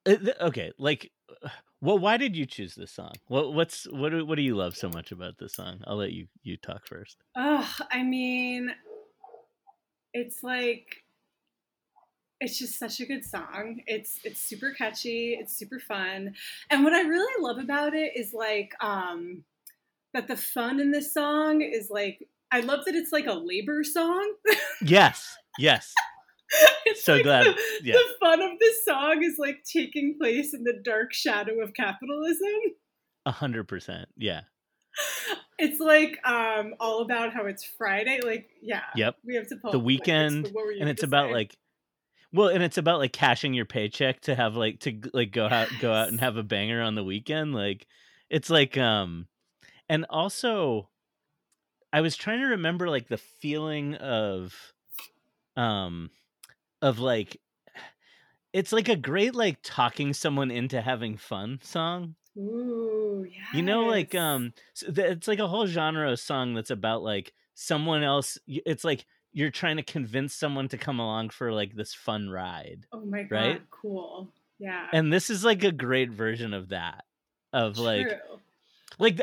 okay, 0.07 0.71
like, 0.77 1.11
uh, 1.43 1.49
well, 1.81 1.99
why 1.99 2.17
did 2.17 2.35
you 2.35 2.45
choose 2.45 2.75
this 2.75 2.91
song? 2.91 3.13
What, 3.27 3.53
what's, 3.53 3.85
what, 3.91 4.09
do, 4.09 4.25
what 4.25 4.35
do 4.35 4.41
you 4.41 4.55
love 4.55 4.75
so 4.75 4.89
much 4.89 5.11
about 5.11 5.37
this 5.37 5.53
song? 5.53 5.81
I'll 5.85 5.97
let 5.97 6.11
you, 6.11 6.27
you 6.43 6.57
talk 6.57 6.87
first. 6.87 7.17
Oh, 7.35 7.69
I 7.91 8.03
mean, 8.03 8.71
it's 10.13 10.41
like 10.43 11.03
it's 12.41 12.59
just 12.59 12.77
such 12.77 12.99
a 12.99 13.05
good 13.05 13.23
song. 13.23 13.81
It's 13.87 14.19
it's 14.23 14.41
super 14.41 14.71
catchy, 14.71 15.37
it's 15.39 15.57
super 15.57 15.79
fun. 15.79 16.33
And 16.69 16.83
what 16.83 16.93
I 16.93 17.01
really 17.01 17.41
love 17.41 17.57
about 17.57 17.93
it 17.93 18.13
is 18.15 18.33
like 18.33 18.73
um 18.81 19.43
that 20.13 20.27
the 20.27 20.37
fun 20.37 20.79
in 20.79 20.91
this 20.91 21.13
song 21.13 21.61
is 21.61 21.89
like 21.89 22.27
I 22.51 22.61
love 22.61 22.85
that 22.85 22.95
it's 22.95 23.11
like 23.11 23.27
a 23.27 23.33
labor 23.33 23.83
song. 23.83 24.33
Yes, 24.81 25.37
yes, 25.57 25.93
it's 26.85 27.03
So 27.03 27.13
like 27.15 27.23
glad- 27.23 27.45
The, 27.47 27.55
yeah. 27.83 27.93
the 27.95 28.13
fun 28.19 28.41
of 28.41 28.51
this 28.59 28.83
song 28.85 29.23
is 29.23 29.35
like 29.37 29.57
taking 29.63 30.17
place 30.19 30.53
in 30.53 30.63
the 30.63 30.79
dark 30.83 31.13
shadow 31.13 31.61
of 31.61 31.73
capitalism. 31.73 32.47
a 33.25 33.31
hundred 33.31 33.67
percent. 33.67 34.07
Yeah, 34.17 34.41
It's 35.57 35.79
like 35.79 36.17
um 36.27 36.73
all 36.79 37.01
about 37.01 37.33
how 37.33 37.45
it's 37.45 37.63
Friday. 37.77 38.19
Like, 38.23 38.49
yeah. 38.61 38.81
Yep. 38.95 39.17
We 39.25 39.35
have 39.35 39.47
to 39.49 39.55
pull 39.57 39.71
The 39.71 39.77
the 39.79 39.83
weekend, 39.83 40.49
what 40.51 40.65
were 40.65 40.71
you 40.71 40.81
and 40.81 40.89
it's 40.89 41.03
about 41.03 41.29
say? 41.29 41.33
like, 41.33 41.57
well, 42.31 42.49
and 42.49 42.61
it's 42.63 42.77
about 42.77 42.99
like 42.99 43.13
cashing 43.13 43.53
your 43.53 43.65
paycheck 43.65 44.21
to 44.21 44.35
have 44.35 44.55
like 44.55 44.79
to 44.81 44.99
like 45.13 45.31
go 45.31 45.45
out, 45.47 45.69
go 45.79 45.91
out 45.93 46.09
and 46.09 46.19
have 46.19 46.37
a 46.37 46.43
banger 46.43 46.81
on 46.81 46.95
the 46.95 47.03
weekend. 47.03 47.53
Like, 47.53 47.87
it's 48.29 48.49
like, 48.49 48.77
um, 48.77 49.27
and 49.89 50.05
also, 50.09 50.89
I 51.93 52.01
was 52.01 52.15
trying 52.17 52.39
to 52.41 52.47
remember 52.47 52.89
like 52.89 53.07
the 53.07 53.17
feeling 53.17 53.95
of, 53.95 54.53
um, 55.55 56.09
of 56.85 56.99
like 56.99 57.41
it's 58.53 58.71
like 58.71 58.87
a 58.87 58.95
great 58.95 59.33
like 59.33 59.57
talking 59.63 60.13
someone 60.13 60.51
into 60.51 60.79
having 60.79 61.17
fun 61.17 61.59
song 61.63 62.13
Ooh, 62.37 63.25
yeah. 63.27 63.57
you 63.57 63.63
know 63.63 63.85
like 63.85 64.13
um 64.13 64.53
it's 64.87 65.27
like 65.27 65.39
a 65.39 65.47
whole 65.47 65.65
genre 65.65 66.11
of 66.11 66.19
song 66.19 66.53
that's 66.53 66.69
about 66.69 67.01
like 67.01 67.33
someone 67.55 68.03
else 68.03 68.37
it's 68.47 68.83
like 68.83 69.05
you're 69.33 69.49
trying 69.49 69.77
to 69.77 69.83
convince 69.83 70.35
someone 70.35 70.67
to 70.67 70.77
come 70.77 70.99
along 70.99 71.29
for 71.29 71.51
like 71.51 71.73
this 71.75 71.93
fun 71.95 72.29
ride 72.29 72.85
Oh 72.93 73.03
my 73.03 73.23
god, 73.23 73.35
right? 73.35 73.61
cool. 73.71 74.29
Yeah. 74.59 74.87
and 74.93 75.11
this 75.11 75.31
is 75.31 75.43
like 75.43 75.63
a 75.63 75.71
great 75.71 76.11
version 76.11 76.53
of 76.53 76.69
that 76.69 77.03
of 77.51 77.75
True. 77.75 77.83
like 77.83 78.19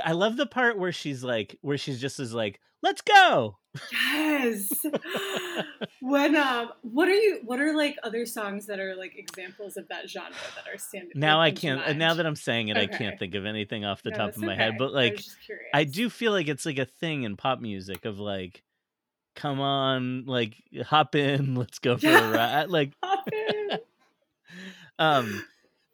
i 0.04 0.12
love 0.12 0.36
the 0.36 0.46
part 0.46 0.78
where 0.78 0.92
she's 0.92 1.22
like 1.24 1.56
where 1.62 1.78
she's 1.78 2.00
just 2.00 2.20
is 2.20 2.32
like 2.34 2.60
let's 2.82 3.00
go 3.02 3.56
Yes. 3.90 4.84
when 6.00 6.36
um 6.36 6.70
what 6.82 7.08
are 7.08 7.14
you 7.14 7.40
what 7.44 7.58
are 7.60 7.74
like 7.74 7.96
other 8.02 8.26
songs 8.26 8.66
that 8.66 8.78
are 8.78 8.94
like 8.94 9.16
examples 9.16 9.76
of 9.78 9.88
that 9.88 10.10
genre 10.10 10.34
that 10.56 10.72
are 10.72 10.76
standing 10.76 11.12
now 11.14 11.40
i 11.40 11.50
can't 11.50 11.80
uh, 11.80 11.92
now 11.94 12.12
that 12.14 12.26
i'm 12.26 12.36
saying 12.36 12.68
it 12.68 12.76
i 12.76 12.86
can't 12.86 13.18
think 13.18 13.34
of 13.34 13.46
anything 13.46 13.84
off 13.84 14.02
the 14.02 14.10
No, 14.10 14.16
top 14.18 14.30
of 14.30 14.38
my 14.38 14.52
okay. 14.52 14.62
head 14.62 14.74
but 14.78 14.92
like 14.92 15.22
curious. 15.46 15.70
I 15.72 15.84
do 15.84 16.10
feel 16.10 16.32
like 16.32 16.48
it's 16.48 16.66
like 16.66 16.78
a 16.78 16.84
thing 16.84 17.22
in 17.22 17.36
pop 17.36 17.60
music 17.60 18.04
of 18.04 18.18
like, 18.18 18.62
come 19.34 19.58
on, 19.60 20.26
like 20.26 20.54
hop 20.84 21.14
in, 21.14 21.54
let's 21.54 21.78
go 21.78 21.96
for 21.96 22.08
a 22.08 22.30
ride. 22.36 22.68
Like, 22.68 22.92
Hop 23.02 23.26
in. 23.32 23.78
um, 24.98 25.44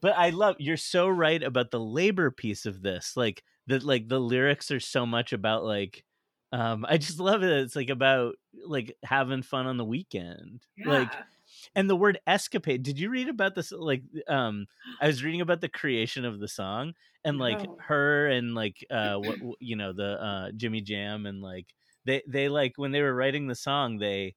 but 0.00 0.16
I 0.16 0.30
love 0.30 0.56
you're 0.58 0.76
so 0.76 1.08
right 1.08 1.40
about 1.42 1.70
the 1.70 1.78
labor 1.80 2.30
piece 2.32 2.66
of 2.66 2.82
this. 2.82 3.16
Like 3.16 3.44
that, 3.68 3.84
like 3.84 4.08
the 4.08 4.20
lyrics 4.20 4.70
are 4.70 4.80
so 4.80 5.06
much 5.06 5.32
about 5.32 5.64
like, 5.64 6.04
um, 6.52 6.84
I 6.88 6.98
just 6.98 7.20
love 7.20 7.42
it. 7.42 7.50
It's 7.50 7.76
like 7.76 7.90
about 7.90 8.34
like 8.66 8.96
having 9.04 9.42
fun 9.42 9.66
on 9.66 9.76
the 9.78 9.84
weekend. 9.84 10.62
Like, 10.84 11.18
and 11.74 11.88
the 11.88 11.96
word 11.96 12.20
escapade. 12.26 12.82
Did 12.82 12.98
you 12.98 13.10
read 13.10 13.28
about 13.28 13.54
this? 13.54 13.72
Like, 13.72 14.02
um, 14.28 14.66
I 15.00 15.06
was 15.06 15.24
reading 15.24 15.40
about 15.40 15.60
the 15.60 15.68
creation 15.68 16.24
of 16.24 16.40
the 16.40 16.48
song 16.48 16.94
and 17.24 17.38
like 17.38 17.62
No. 17.64 17.76
her 17.78 18.28
and 18.28 18.54
like 18.54 18.84
uh 18.90 19.16
what 19.16 19.38
you 19.60 19.76
know 19.76 19.92
the 19.92 20.22
uh 20.22 20.52
Jimmy 20.56 20.80
Jam 20.82 21.26
and 21.26 21.42
like 21.42 21.66
they 22.04 22.22
they 22.28 22.48
like 22.48 22.74
when 22.76 22.92
they 22.92 23.02
were 23.02 23.14
writing 23.14 23.46
the 23.48 23.54
song 23.56 23.98
they 23.98 24.34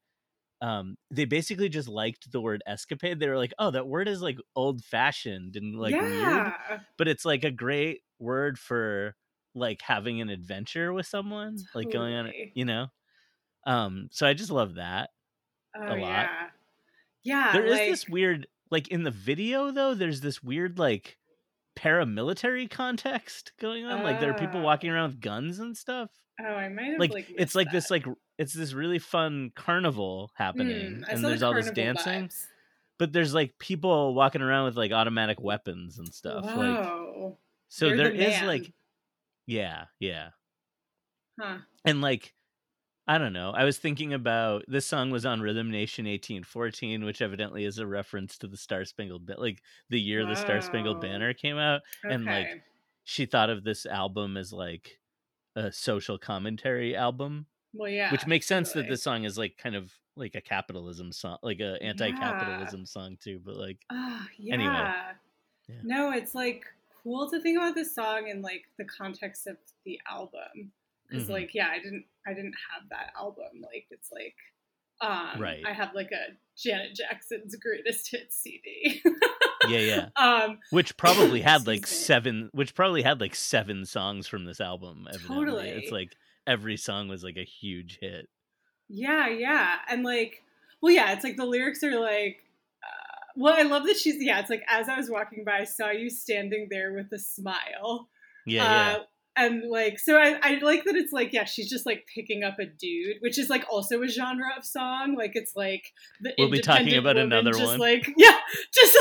um 0.61 0.97
they 1.11 1.25
basically 1.25 1.69
just 1.69 1.87
liked 1.87 2.31
the 2.31 2.41
word 2.41 2.63
escapade 2.67 3.19
they 3.19 3.27
were 3.29 3.37
like 3.37 3.53
oh 3.59 3.71
that 3.71 3.87
word 3.87 4.07
is 4.07 4.21
like 4.21 4.37
old 4.55 4.83
fashioned 4.83 5.55
and 5.55 5.75
like 5.75 5.99
weird 5.99 6.51
but 6.97 7.07
it's 7.07 7.25
like 7.25 7.43
a 7.43 7.51
great 7.51 8.01
word 8.19 8.59
for 8.59 9.15
like 9.53 9.81
having 9.81 10.21
an 10.21 10.29
adventure 10.29 10.93
with 10.93 11.05
someone 11.05 11.57
like 11.75 11.91
going 11.91 12.13
on 12.15 12.31
you 12.55 12.65
know 12.65 12.87
um 13.65 14.07
so 14.11 14.25
i 14.27 14.33
just 14.33 14.51
love 14.51 14.75
that 14.75 15.09
Oh 15.75 15.85
lot. 15.87 15.99
yeah. 15.99 16.49
Yeah. 17.23 17.53
there 17.53 17.65
is 17.65 17.71
like, 17.79 17.89
this 17.89 18.09
weird 18.09 18.47
like 18.71 18.87
in 18.89 19.03
the 19.03 19.11
video 19.11 19.71
though 19.71 19.93
there's 19.93 20.21
this 20.21 20.41
weird 20.43 20.79
like 20.79 21.17
paramilitary 21.77 22.69
context 22.69 23.53
going 23.59 23.85
on 23.85 24.03
like 24.03 24.19
there 24.19 24.31
are 24.31 24.37
people 24.37 24.59
Ah. 24.59 24.63
walking 24.63 24.89
around 24.89 25.11
with 25.11 25.21
guns 25.21 25.59
and 25.59 25.75
stuff 25.77 26.11
Oh, 26.39 26.45
I 26.45 26.69
might 26.69 26.85
have 26.91 26.99
like, 26.99 27.13
like, 27.13 27.31
it's 27.37 27.53
like 27.55 27.71
this 27.71 27.91
like 27.91 28.05
it's 28.39 28.53
this 28.53 28.73
really 28.73 28.99
fun 28.99 29.51
carnival 29.55 30.31
happening 30.35 31.03
Mm, 31.03 31.09
and 31.09 31.19
saw 31.19 31.21
the 31.21 31.27
there's 31.27 31.43
all 31.43 31.53
this 31.53 31.69
dancing 31.71 32.25
vibes. 32.27 32.45
but 32.97 33.13
there's 33.13 33.33
like 33.33 33.57
people 33.59 34.13
walking 34.15 34.41
around 34.41 34.65
with 34.65 34.75
like 34.77 34.91
automatic 34.91 35.39
weapons 35.39 35.99
and 35.99 36.11
stuff 36.13 36.43
like 36.45 36.93
so 37.69 37.87
You're 37.87 37.97
there 37.97 38.11
the 38.11 38.27
is 38.27 38.41
like 38.43 38.73
yeah 39.51 39.85
yeah 39.99 40.29
Huh. 41.39 41.57
and 41.85 42.01
like 42.01 42.33
I 43.07 43.17
don't 43.17 43.33
know. 43.33 43.49
I 43.51 43.63
was 43.65 43.77
thinking 43.79 44.13
about 44.13 44.63
this 44.67 44.85
song 44.85 45.09
was 45.09 45.25
on 45.25 45.41
Rhythm 45.41 45.71
Nation 45.71 46.05
1814, 46.05 47.03
which 47.03 47.21
evidently 47.21 47.65
is 47.65 47.79
a 47.79 47.85
reference 47.87 48.37
to 48.37 48.47
the 48.47 48.55
Star 48.55 48.85
Spangled 48.85 49.25
Ba- 49.25 49.39
like 49.39 49.61
the 49.89 49.99
year 49.99 50.23
the 50.25 50.35
Star 50.35 50.61
Spangled 50.61 51.01
Banner 51.01 51.33
came 51.33 51.57
out. 51.57 51.81
And, 52.03 52.25
like, 52.25 52.61
She 53.03 53.25
thought 53.25 53.49
of 53.49 53.63
this 53.63 53.85
album 53.87 54.37
as 54.37 54.53
like 54.53 54.99
a 55.55 55.71
social 55.71 56.17
commentary 56.19 56.95
album, 56.95 57.47
well, 57.73 57.89
yeah. 57.89 58.11
which 58.11 58.27
makes 58.27 58.45
sense 58.45 58.71
that 58.73 58.87
this 58.87 59.01
song 59.03 59.23
is 59.25 59.37
like 59.37 59.57
kind 59.57 59.75
of 59.75 59.91
like 60.15 60.35
a 60.35 60.41
capitalism 60.41 61.11
song, 61.11 61.37
like 61.41 61.59
a 61.59 61.81
anti-capitalism 61.81 62.85
song 62.85 63.17
too. 63.19 63.41
But 63.43 63.57
like, 63.57 63.79
Ah, 63.89 64.27
yeah. 64.37 64.53
Anyway. 64.53 64.91
Yeah. 65.67 65.75
No, 65.83 66.11
it's 66.11 66.35
like 66.35 66.65
cool 67.03 67.29
to 67.29 67.39
think 67.41 67.57
about 67.57 67.75
this 67.75 67.93
song 67.95 68.27
in 68.27 68.41
like 68.41 68.63
the 68.77 68.85
context 68.85 69.47
of 69.47 69.57
the 69.85 69.99
album. 70.09 70.71
Because 71.09 71.27
Mhm. 71.27 71.31
like, 71.31 71.53
yeah, 71.53 71.67
I 71.69 71.79
didn't 71.79 72.05
I 72.25 72.33
didn't 72.33 72.55
have 72.73 72.89
that 72.89 73.11
album. 73.17 73.61
Like 73.61 73.87
it's 73.89 74.11
like 74.11 74.35
um 75.01 75.41
Right. 75.41 75.63
I 75.65 75.73
have 75.73 75.93
like 75.95 76.11
a 76.11 76.37
Janet 76.57 76.95
Jackson's 76.95 77.55
greatest 77.55 78.09
hits 78.11 78.35
CD. 78.37 79.01
yeah, 79.67 79.79
yeah, 79.79 80.09
um 80.15 80.59
which 80.69 80.95
probably 80.97 81.41
had 81.41 81.67
like 81.67 81.87
seven, 81.87 82.49
which 82.53 82.75
probably 82.75 83.01
had 83.01 83.19
like 83.19 83.35
seven 83.35 83.85
songs 83.85 84.27
from 84.27 84.45
this 84.45 84.61
album. 84.61 85.07
Evidently, 85.09 85.35
Totally. 85.35 85.69
it's 85.69 85.91
like 85.91 86.11
every 86.47 86.77
song 86.77 87.07
was 87.07 87.23
like 87.23 87.37
a 87.37 87.43
huge 87.45 87.97
hit. 88.01 88.27
Yeah, 88.89 89.27
yeah. 89.29 89.75
And 89.89 90.03
like, 90.03 90.43
well, 90.81 90.91
yeah, 90.93 91.13
it's 91.13 91.23
like 91.23 91.37
the 91.37 91.45
lyrics 91.45 91.83
are 91.83 91.99
like, 91.99 92.43
well, 93.35 93.55
I 93.57 93.63
love 93.63 93.85
that 93.85 93.97
she's, 93.97 94.15
yeah, 94.23 94.39
it's 94.39 94.49
like, 94.49 94.63
as 94.67 94.89
I 94.89 94.97
was 94.97 95.09
walking 95.09 95.43
by, 95.45 95.59
I 95.59 95.63
saw 95.63 95.89
you 95.91 96.09
standing 96.09 96.67
there 96.69 96.93
with 96.93 97.11
a 97.13 97.19
smile. 97.19 98.09
Yeah, 98.45 98.63
yeah. 98.63 98.97
Uh, 98.97 99.03
and 99.37 99.63
like, 99.69 99.97
so 99.97 100.17
I, 100.17 100.37
I 100.43 100.59
like 100.61 100.83
that 100.83 100.95
it's 100.95 101.13
like, 101.13 101.31
yeah, 101.31 101.45
she's 101.45 101.69
just 101.69 101.85
like 101.85 102.05
picking 102.13 102.43
up 102.43 102.57
a 102.59 102.65
dude, 102.65 103.17
which 103.21 103.39
is 103.39 103.49
like 103.49 103.63
also 103.69 104.01
a 104.03 104.07
genre 104.07 104.49
of 104.57 104.65
song. 104.65 105.15
Like, 105.17 105.31
it's 105.35 105.55
like 105.55 105.83
the 106.19 106.33
We'll 106.37 106.51
be 106.51 106.59
talking 106.59 106.95
about 106.97 107.17
another 107.17 107.51
just 107.51 107.63
one. 107.65 107.79
like, 107.79 108.11
yeah, 108.17 108.37
just 108.73 108.97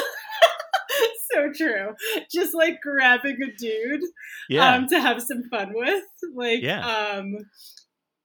so 1.32 1.50
true. 1.52 1.94
Just 2.32 2.54
like 2.54 2.80
grabbing 2.80 3.38
a 3.42 3.56
dude 3.56 4.02
yeah. 4.48 4.74
um, 4.74 4.86
to 4.88 5.00
have 5.00 5.20
some 5.22 5.42
fun 5.50 5.72
with. 5.74 6.04
Like, 6.34 6.62
Yeah. 6.62 6.86
um, 6.86 7.34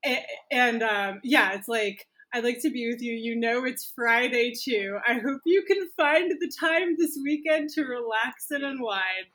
a- 0.05 0.25
and 0.51 0.83
um, 0.83 1.21
yeah, 1.23 1.53
it's 1.53 1.67
like 1.67 2.05
I'd 2.35 2.43
like 2.43 2.61
to 2.63 2.69
be 2.69 2.91
with 2.91 3.01
you. 3.01 3.13
You 3.13 3.37
know, 3.37 3.63
it's 3.63 3.93
Friday 3.95 4.51
too. 4.51 4.97
I 5.07 5.13
hope 5.13 5.39
you 5.45 5.63
can 5.63 5.87
find 5.95 6.29
the 6.29 6.51
time 6.59 6.97
this 6.99 7.17
weekend 7.23 7.69
to 7.69 7.85
relax 7.85 8.51
and 8.51 8.61
unwind. 8.61 9.27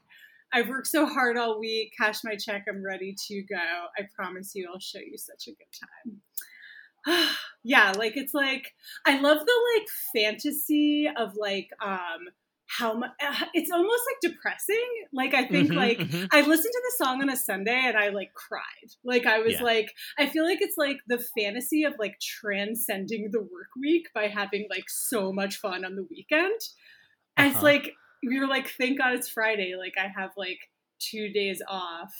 I've 0.52 0.68
worked 0.68 0.88
so 0.88 1.06
hard 1.06 1.38
all 1.38 1.58
week, 1.58 1.94
Cash 1.98 2.24
my 2.24 2.36
check. 2.36 2.66
I'm 2.68 2.84
ready 2.84 3.16
to 3.28 3.42
go. 3.44 3.56
I 3.56 4.02
promise 4.14 4.54
you, 4.54 4.68
I'll 4.70 4.80
show 4.80 4.98
you 4.98 5.16
such 5.16 5.48
a 5.48 5.52
good 5.52 6.18
time. 7.06 7.28
yeah, 7.64 7.92
like 7.96 8.18
it's 8.18 8.34
like 8.34 8.74
I 9.06 9.18
love 9.18 9.38
the 9.38 9.78
like 9.78 9.88
fantasy 10.12 11.08
of 11.16 11.36
like 11.36 11.70
um 11.82 12.28
how 12.78 12.94
much 12.94 13.10
it's 13.54 13.70
almost 13.70 14.02
like 14.06 14.32
depressing. 14.32 14.86
Like 15.12 15.34
I 15.34 15.46
think 15.46 15.72
Mhm, 15.72 15.74
like 15.74 15.98
mhm. 15.98 16.28
I 16.32 16.40
listened 16.42 16.72
to 16.72 16.82
the 16.84 17.04
song 17.04 17.22
on 17.22 17.28
a 17.30 17.36
Sunday 17.36 17.82
and 17.86 17.96
I 17.96 18.10
like 18.10 18.32
cried. 18.34 18.90
Like 19.04 19.26
I 19.26 19.40
was 19.40 19.54
Yeah. 19.54 19.60
like 19.60 19.92
I 20.18 20.26
feel 20.28 20.44
like 20.44 20.60
it's 20.62 20.76
like 20.78 20.98
the 21.08 21.18
fantasy 21.38 21.84
of 21.84 21.94
like 21.98 22.16
transcending 22.20 23.30
the 23.32 23.40
work 23.40 23.70
week 23.80 24.06
by 24.14 24.28
having 24.28 24.66
like 24.70 24.88
so 24.88 25.32
much 25.32 25.56
fun 25.56 25.84
on 25.84 25.96
the 25.96 26.06
weekend. 26.10 26.60
And 27.36 27.52
it's 27.52 27.62
Uh-huh. 27.62 27.62
like 27.62 27.92
you're 28.22 28.48
like 28.48 28.68
thank 28.78 28.98
God 28.98 29.14
it's 29.14 29.28
Friday. 29.28 29.74
Like 29.78 29.94
I 29.98 30.08
have 30.16 30.30
like 30.36 30.58
2 31.00 31.32
days 31.32 31.62
off 31.68 32.12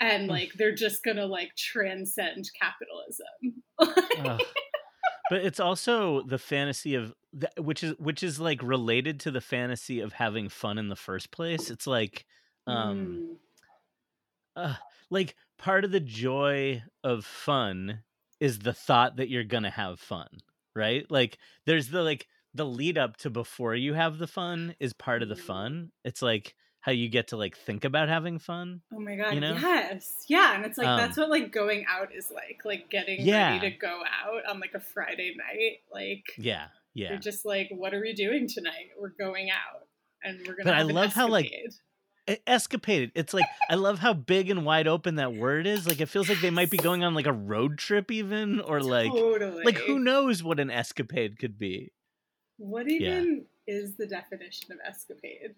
and 0.00 0.28
like 0.28 0.52
they're 0.56 0.74
just 0.74 1.02
to 1.04 1.26
like 1.26 1.50
transcend 1.56 2.50
capitalism. 2.60 3.62
But 5.28 5.44
it's 5.44 5.60
also 5.60 6.22
the 6.22 6.38
fantasy 6.38 6.94
of 6.94 7.14
th- 7.38 7.52
which 7.58 7.82
is 7.82 7.94
which 7.98 8.22
is 8.22 8.38
like 8.40 8.62
related 8.62 9.20
to 9.20 9.30
the 9.30 9.40
fantasy 9.40 10.00
of 10.00 10.12
having 10.14 10.48
fun 10.48 10.78
in 10.78 10.88
the 10.88 10.96
first 10.96 11.30
place 11.30 11.70
it's 11.70 11.86
like 11.86 12.24
um 12.66 13.36
Mm. 14.56 14.66
uh, 14.70 14.74
like 15.10 15.34
part 15.58 15.84
of 15.84 15.92
the 15.92 16.00
joy 16.00 16.82
of 17.02 17.24
fun 17.24 18.00
is 18.40 18.58
the 18.60 18.72
thought 18.72 19.16
that 19.16 19.28
you're 19.28 19.44
gonna 19.44 19.70
have 19.70 19.98
fun 20.00 20.28
right 20.74 21.10
like 21.10 21.38
there's 21.66 21.88
the 21.88 22.02
like 22.02 22.26
the 22.54 22.66
lead 22.66 22.98
up 22.98 23.16
to 23.18 23.30
before 23.30 23.74
you 23.74 23.94
have 23.94 24.18
the 24.18 24.26
fun 24.26 24.74
is 24.78 24.92
part 24.92 25.22
of 25.22 25.28
the 25.28 25.34
Mm. 25.34 25.40
fun 25.46 25.92
it's 26.04 26.22
like 26.22 26.54
how 26.80 26.90
you 26.92 27.08
get 27.08 27.28
to 27.28 27.36
like 27.36 27.56
think 27.56 27.84
about 27.84 28.08
having 28.08 28.38
fun 28.40 28.82
Oh 28.92 28.98
my 28.98 29.14
god, 29.14 29.34
You 29.34 29.40
know? 29.40 29.52
yes. 29.54 30.24
Yeah, 30.26 30.56
and 30.56 30.64
it's 30.66 30.76
like 30.76 30.88
Um, 30.88 30.98
that's 30.98 31.16
what 31.16 31.30
like 31.30 31.52
going 31.52 31.84
out 31.88 32.12
is 32.12 32.28
like. 32.34 32.62
Like 32.64 32.90
getting 32.90 33.24
Yeah. 33.24 33.52
ready 33.52 33.70
to 33.70 33.76
go 33.76 34.02
out 34.24 34.44
on 34.50 34.58
like 34.58 34.74
a 34.74 34.80
Friday 34.80 35.36
night. 35.36 35.78
Like 35.92 36.34
yeah 36.36 36.66
yeah 36.94 37.10
you're 37.10 37.18
just 37.18 37.44
like, 37.44 37.68
what 37.70 37.94
are 37.94 38.00
we 38.00 38.12
doing 38.12 38.46
tonight? 38.48 38.90
We're 38.98 39.08
going 39.10 39.50
out. 39.50 39.86
And 40.24 40.38
we're 40.46 40.54
gonna 40.54 40.64
But 40.64 40.74
I 40.74 40.82
love 40.82 41.12
how, 41.12 41.28
like, 41.28 41.52
escapade. 42.46 43.10
It's 43.16 43.34
like 43.34 43.44
i 43.68 43.74
love 43.74 43.98
how 43.98 44.12
big 44.12 44.48
and 44.50 44.64
wide 44.64 44.86
open 44.86 45.16
that 45.16 45.34
word 45.34 45.66
is 45.66 45.86
like 45.88 46.00
it 46.00 46.06
feels 46.08 46.28
like 46.28 46.40
they 46.40 46.50
might 46.50 46.70
be 46.70 46.76
going 46.76 47.02
on 47.02 47.14
like 47.14 47.26
a 47.26 47.32
road 47.32 47.78
trip 47.78 48.10
even 48.12 48.60
or 48.60 48.80
like 48.80 49.10
totally. 49.10 49.64
like 49.64 49.78
who 49.78 49.98
knows 49.98 50.42
what 50.42 50.60
an 50.60 50.70
escapade 50.70 51.38
could 51.38 51.58
be 51.58 51.90
What 52.58 52.88
Yeah. 52.88 52.94
even 53.18 53.46
is 53.66 53.96
the 53.96 54.06
definition 54.06 54.70
of 54.70 54.78
escapade? 54.86 55.56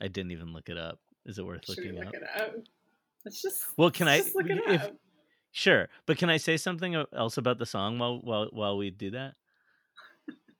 i 0.00 0.08
didn't 0.08 0.32
even 0.32 0.52
look 0.52 0.68
it 0.68 0.76
up 0.76 0.98
is 1.24 1.38
it 1.38 1.46
worth 1.46 1.64
Should 1.64 1.78
looking 1.78 1.94
look 1.94 2.08
up 2.08 2.14
it 2.14 2.22
up? 2.36 2.54
Let's 3.24 3.40
just 3.40 3.64
Well, 3.78 3.90
can 3.90 4.04
let's 4.06 4.20
I- 4.20 4.24
just 4.24 4.36
look 4.36 4.50
it 4.50 4.58
if- 4.74 4.82
up? 4.82 4.96
sure 5.52 5.88
but 6.04 6.18
can 6.18 6.28
i 6.28 6.36
say 6.36 6.58
something 6.58 6.94
else 7.16 7.38
about 7.38 7.58
the 7.58 7.64
song 7.66 7.98
while 7.98 8.20
while 8.20 8.48
while 8.52 8.76
we 8.76 8.90
do 8.90 9.12
that 9.12 9.34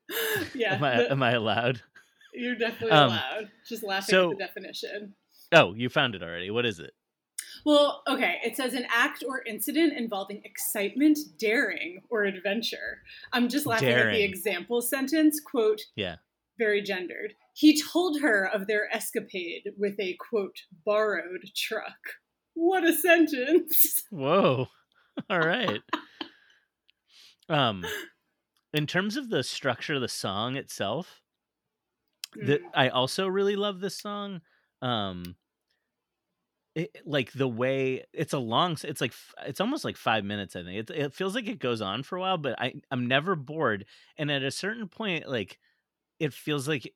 yeah, 0.54 0.74
am 0.74 0.84
i 0.84 0.96
the- 0.96 1.10
am 1.10 1.22
i 1.22 1.32
allowed 1.32 1.82
you're 2.36 2.56
definitely 2.56 2.90
Um, 2.90 3.10
allowed. 3.10 3.50
Just 3.68 3.84
laughing 3.84 4.12
so- 4.12 4.32
at 4.32 4.38
the 4.38 4.44
definition. 4.44 5.14
oh 5.52 5.72
you 5.74 5.88
found 5.88 6.14
it 6.14 6.22
already 6.22 6.50
what 6.50 6.66
is 6.66 6.78
it 6.80 6.92
Well, 7.64 8.02
okay, 8.08 8.40
it 8.44 8.56
says 8.56 8.74
an 8.74 8.86
act 8.90 9.22
or 9.26 9.42
incident 9.46 9.94
involving 9.96 10.42
excitement, 10.44 11.16
daring, 11.38 12.02
or 12.10 12.24
adventure. 12.24 13.02
I'm 13.32 13.48
just 13.48 13.64
laughing 13.64 13.88
at 13.88 14.12
the 14.12 14.22
example 14.22 14.82
sentence, 14.82 15.40
quote, 15.40 15.80
yeah 15.96 16.16
very 16.58 16.82
gendered. 16.82 17.34
He 17.54 17.80
told 17.80 18.20
her 18.20 18.44
of 18.52 18.66
their 18.68 18.92
escapade 18.94 19.70
with 19.76 19.98
a, 19.98 20.16
quote, 20.28 20.56
borrowed 20.84 21.44
truck. 21.56 21.98
What 22.54 22.84
a 22.84 22.92
sentence. 22.92 24.02
whoa 24.10 24.66
all 25.30 25.38
right 25.40 25.80
um 27.48 27.84
in 28.74 28.86
terms 28.86 29.16
of 29.16 29.30
the 29.30 29.42
structure 29.42 29.94
of 29.94 30.00
the 30.00 30.08
song 30.08 30.56
itself 30.56 31.22
Mm. 32.36 32.60
I 32.74 32.88
also 32.88 33.26
really 33.26 33.56
love 33.56 33.80
this 33.80 33.96
song. 33.96 34.40
Um, 34.82 35.36
it, 36.74 36.96
like 37.04 37.32
the 37.32 37.48
way 37.48 38.04
it's 38.12 38.32
a 38.32 38.38
long, 38.38 38.76
it's 38.82 39.00
like 39.00 39.14
it's 39.46 39.60
almost 39.60 39.84
like 39.84 39.96
five 39.96 40.24
minutes. 40.24 40.56
I 40.56 40.64
think 40.64 40.90
it, 40.90 40.94
it 40.94 41.14
feels 41.14 41.34
like 41.34 41.46
it 41.46 41.60
goes 41.60 41.80
on 41.80 42.02
for 42.02 42.16
a 42.16 42.20
while, 42.20 42.38
but 42.38 42.60
I 42.60 42.74
I'm 42.90 43.06
never 43.06 43.36
bored. 43.36 43.86
And 44.16 44.30
at 44.30 44.42
a 44.42 44.50
certain 44.50 44.88
point, 44.88 45.28
like 45.28 45.58
it 46.18 46.32
feels 46.32 46.66
like 46.66 46.92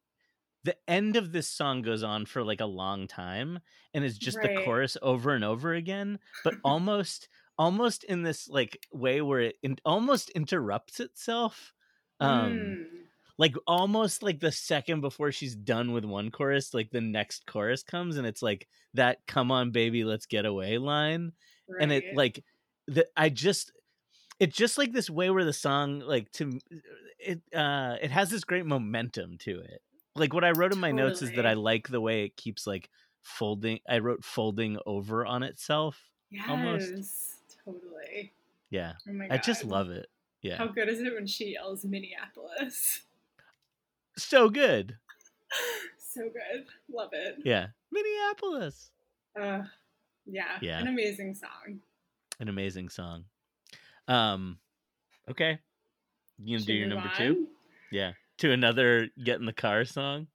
the 0.64 0.77
end 0.88 1.17
of 1.17 1.31
this 1.31 1.49
song 1.49 1.83
goes 1.83 2.03
on 2.03 2.27
for 2.27 2.43
like 2.43 2.61
a 2.61 2.67
long 2.67 3.07
time, 3.07 3.61
and 3.95 4.05
it's 4.05 4.19
just 4.19 4.41
the 4.43 4.62
chorus 4.64 4.97
over 5.01 5.33
and 5.35 5.45
over 5.45 5.75
again, 5.75 6.19
but 6.43 6.57
almost 6.64 7.29
almost 7.59 8.05
in 8.05 8.23
this 8.23 8.49
like 8.49 8.81
way 8.92 9.21
where 9.23 9.40
it 9.40 9.57
in, 9.62 9.77
almost 9.85 10.31
interrupts 10.31 11.01
itself. 11.01 11.73
Um, 12.21 12.79
Mm. 12.81 13.09
like 13.38 13.55
almost 13.66 14.23
like 14.23 14.40
the 14.40 14.53
second 14.53 15.01
before 15.01 15.33
she's 15.33 15.57
done 15.57 15.92
with 15.92 16.05
one 16.05 16.31
chorus 16.31 16.75
like 16.75 16.90
the 16.90 17.01
next 17.01 17.47
chorus 17.47 17.83
comes 17.83 18.16
and 18.16 18.27
it's 18.27 18.42
like 18.42 18.68
that 18.94 19.18
come 19.27 19.51
on 19.53 19.71
baby 19.73 20.05
let's 20.05 20.27
get 20.27 20.47
away 20.47 20.79
line 20.79 21.33
and 21.79 21.92
it 21.92 22.07
like 22.12 22.44
the 22.88 23.07
i 23.16 23.29
just 23.29 23.73
it's 24.40 24.57
just 24.57 24.79
like 24.79 24.92
this 24.92 25.11
way 25.11 25.31
where 25.31 25.44
the 25.44 25.53
song 25.53 26.01
like 26.01 26.31
to 26.33 26.59
it 27.18 27.42
uh 27.55 27.97
it 28.01 28.11
has 28.11 28.31
this 28.31 28.44
great 28.44 28.66
momentum 28.66 29.38
to 29.38 29.61
it 29.61 29.83
like 30.16 30.33
what 30.33 30.44
i 30.44 30.51
wrote 30.51 30.73
in 30.73 30.79
my 30.79 30.92
notes 30.92 31.23
is 31.23 31.33
that 31.33 31.47
i 31.47 31.55
like 31.55 31.88
the 31.88 32.01
way 32.01 32.25
it 32.25 32.37
keeps 32.37 32.66
like 32.66 32.90
folding 33.23 33.79
i 33.88 33.99
wrote 33.99 34.25
folding 34.25 34.79
over 34.87 35.27
on 35.27 35.42
itself 35.42 36.11
yes, 36.31 36.42
almost. 36.47 36.94
Totally. 37.72 38.33
yeah 38.70 38.92
Oh 39.09 39.12
i 39.31 39.37
just 39.38 39.64
love 39.64 39.90
it 39.90 40.09
yeah 40.42 40.57
How 40.57 40.66
good 40.68 40.88
is 40.88 41.00
it 41.00 41.12
when 41.14 41.26
she 41.26 41.52
yells 41.52 41.85
Minneapolis? 41.85 43.02
so 44.16 44.48
good 44.48 44.96
so 45.98 46.22
good. 46.22 46.66
Love 46.92 47.11
it. 47.12 47.37
yeah 47.44 47.68
minneapolis 47.92 48.90
Uh, 49.38 49.62
yeah, 50.26 50.59
Yeah. 50.61 50.81
An 50.81 50.88
amazing 50.88 51.35
song. 51.35 51.81
an 52.40 52.48
amazing 52.48 52.88
song. 52.90 53.24
Um, 54.09 54.59
okay, 55.31 55.59
you 56.38 56.57
gonna 56.57 56.59
Should 56.59 56.66
do 56.66 56.72
your 56.74 56.88
number 56.88 57.11
two? 57.16 57.46
Yeah, 57.90 58.12
to 58.38 58.52
another 58.52 59.09
"Get 59.22 59.40
in 59.40 59.46
the 59.46 59.52
Car" 59.54 59.85
song. 59.87 60.26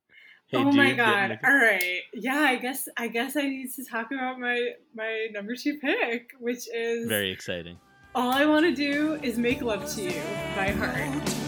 Oh 0.53 0.71
my 0.71 0.89
Dude, 0.89 0.97
Get 0.97 1.21
in 1.21 1.29
god! 1.29 1.39
All 1.43 1.55
right, 1.55 2.01
yeah. 2.13 2.35
I 2.41 2.55
guess 2.57 2.87
I 2.97 3.07
guess 3.07 3.35
I 3.35 3.43
need 3.43 3.73
to 3.75 3.85
talk 3.85 4.11
about 4.11 4.39
my 4.39 4.71
my 4.95 5.27
number 5.31 5.55
two 5.55 5.77
pick, 5.79 6.31
which 6.39 6.67
is 6.73 7.07
Very 7.07 7.31
exciting. 7.31 7.77
"All 8.15 8.31
I 8.31 8.45
Want 8.45 8.65
to 8.65 8.73
Do 8.73 9.19
Is 9.23 9.37
Make 9.37 9.61
Love 9.61 9.87
to 9.95 10.01
You" 10.01 10.21
by 10.55 10.71
Heart. 10.71 11.42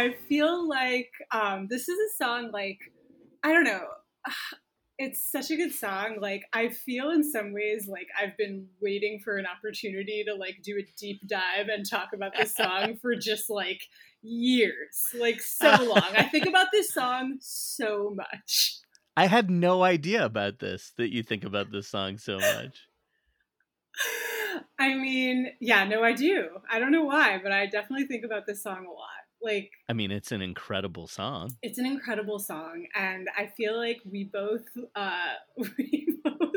I 0.00 0.14
feel 0.30 0.66
like 0.66 1.10
um, 1.30 1.66
this 1.68 1.86
is 1.86 1.98
a 1.98 2.24
song 2.24 2.50
like 2.52 2.78
I 3.44 3.52
don't 3.52 3.64
know. 3.64 3.84
It's 5.02 5.32
such 5.32 5.50
a 5.50 5.56
good 5.56 5.72
song. 5.72 6.18
Like 6.20 6.42
I 6.52 6.68
feel 6.68 7.08
in 7.08 7.24
some 7.24 7.54
ways 7.54 7.88
like 7.88 8.08
I've 8.20 8.36
been 8.36 8.66
waiting 8.82 9.18
for 9.24 9.38
an 9.38 9.46
opportunity 9.46 10.22
to 10.28 10.34
like 10.34 10.58
do 10.62 10.76
a 10.76 10.86
deep 10.98 11.26
dive 11.26 11.68
and 11.68 11.88
talk 11.88 12.08
about 12.14 12.32
this 12.36 12.54
song 12.54 12.98
for 13.00 13.16
just 13.16 13.48
like 13.48 13.80
years, 14.20 15.06
like 15.18 15.40
so 15.40 15.70
long. 15.82 16.04
I 16.14 16.24
think 16.24 16.44
about 16.44 16.66
this 16.70 16.92
song 16.92 17.38
so 17.40 18.14
much. 18.14 18.76
I 19.16 19.26
had 19.26 19.50
no 19.50 19.82
idea 19.82 20.22
about 20.22 20.58
this. 20.58 20.92
That 20.98 21.14
you 21.14 21.22
think 21.22 21.44
about 21.44 21.72
this 21.72 21.88
song 21.88 22.18
so 22.18 22.36
much. 22.36 22.86
I 24.78 24.96
mean, 24.96 25.50
yeah, 25.62 25.84
no, 25.84 26.02
I 26.02 26.12
do. 26.12 26.48
I 26.70 26.78
don't 26.78 26.92
know 26.92 27.04
why, 27.04 27.40
but 27.42 27.52
I 27.52 27.64
definitely 27.64 28.06
think 28.06 28.26
about 28.26 28.42
this 28.46 28.62
song 28.62 28.84
a 28.86 28.92
lot. 28.92 29.20
Like 29.42 29.70
I 29.88 29.92
mean, 29.92 30.10
it's 30.10 30.32
an 30.32 30.42
incredible 30.42 31.06
song. 31.06 31.56
it's 31.62 31.78
an 31.78 31.86
incredible 31.86 32.38
song 32.38 32.86
and 32.94 33.28
i 33.36 33.46
feel 33.46 33.76
like 33.76 34.00
we 34.10 34.24
both 34.24 34.64
uh 34.94 35.34
we 35.78 36.06
both 36.24 36.54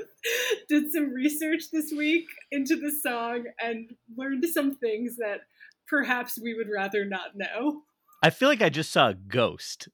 did 0.69 0.91
some 0.91 1.11
research 1.13 1.63
this 1.71 1.91
week 1.91 2.25
into 2.51 2.75
the 2.75 2.91
song 2.91 3.45
and 3.61 3.91
learned 4.17 4.45
some 4.45 4.75
things 4.75 5.17
that 5.17 5.41
perhaps 5.87 6.39
we 6.41 6.53
would 6.53 6.67
rather 6.73 7.05
not 7.05 7.35
know 7.35 7.83
I 8.21 8.29
feel 8.29 8.47
like 8.47 8.61
I 8.61 8.69
just 8.69 8.91
saw 8.91 9.09
a 9.09 9.13
ghost. 9.15 9.89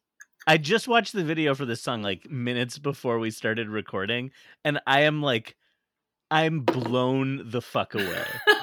I 0.45 0.57
just 0.57 0.87
watched 0.87 1.13
the 1.13 1.23
video 1.23 1.55
for 1.55 1.65
this 1.65 1.81
song 1.81 2.03
like 2.03 2.29
minutes 2.29 2.77
before 2.77 3.17
we 3.17 3.31
started 3.31 3.67
recording, 3.69 4.29
and 4.63 4.79
I 4.85 5.01
am 5.01 5.23
like, 5.23 5.55
I'm 6.29 6.59
blown 6.59 7.49
the 7.49 7.61
fuck 7.61 7.95
away. 7.95 8.25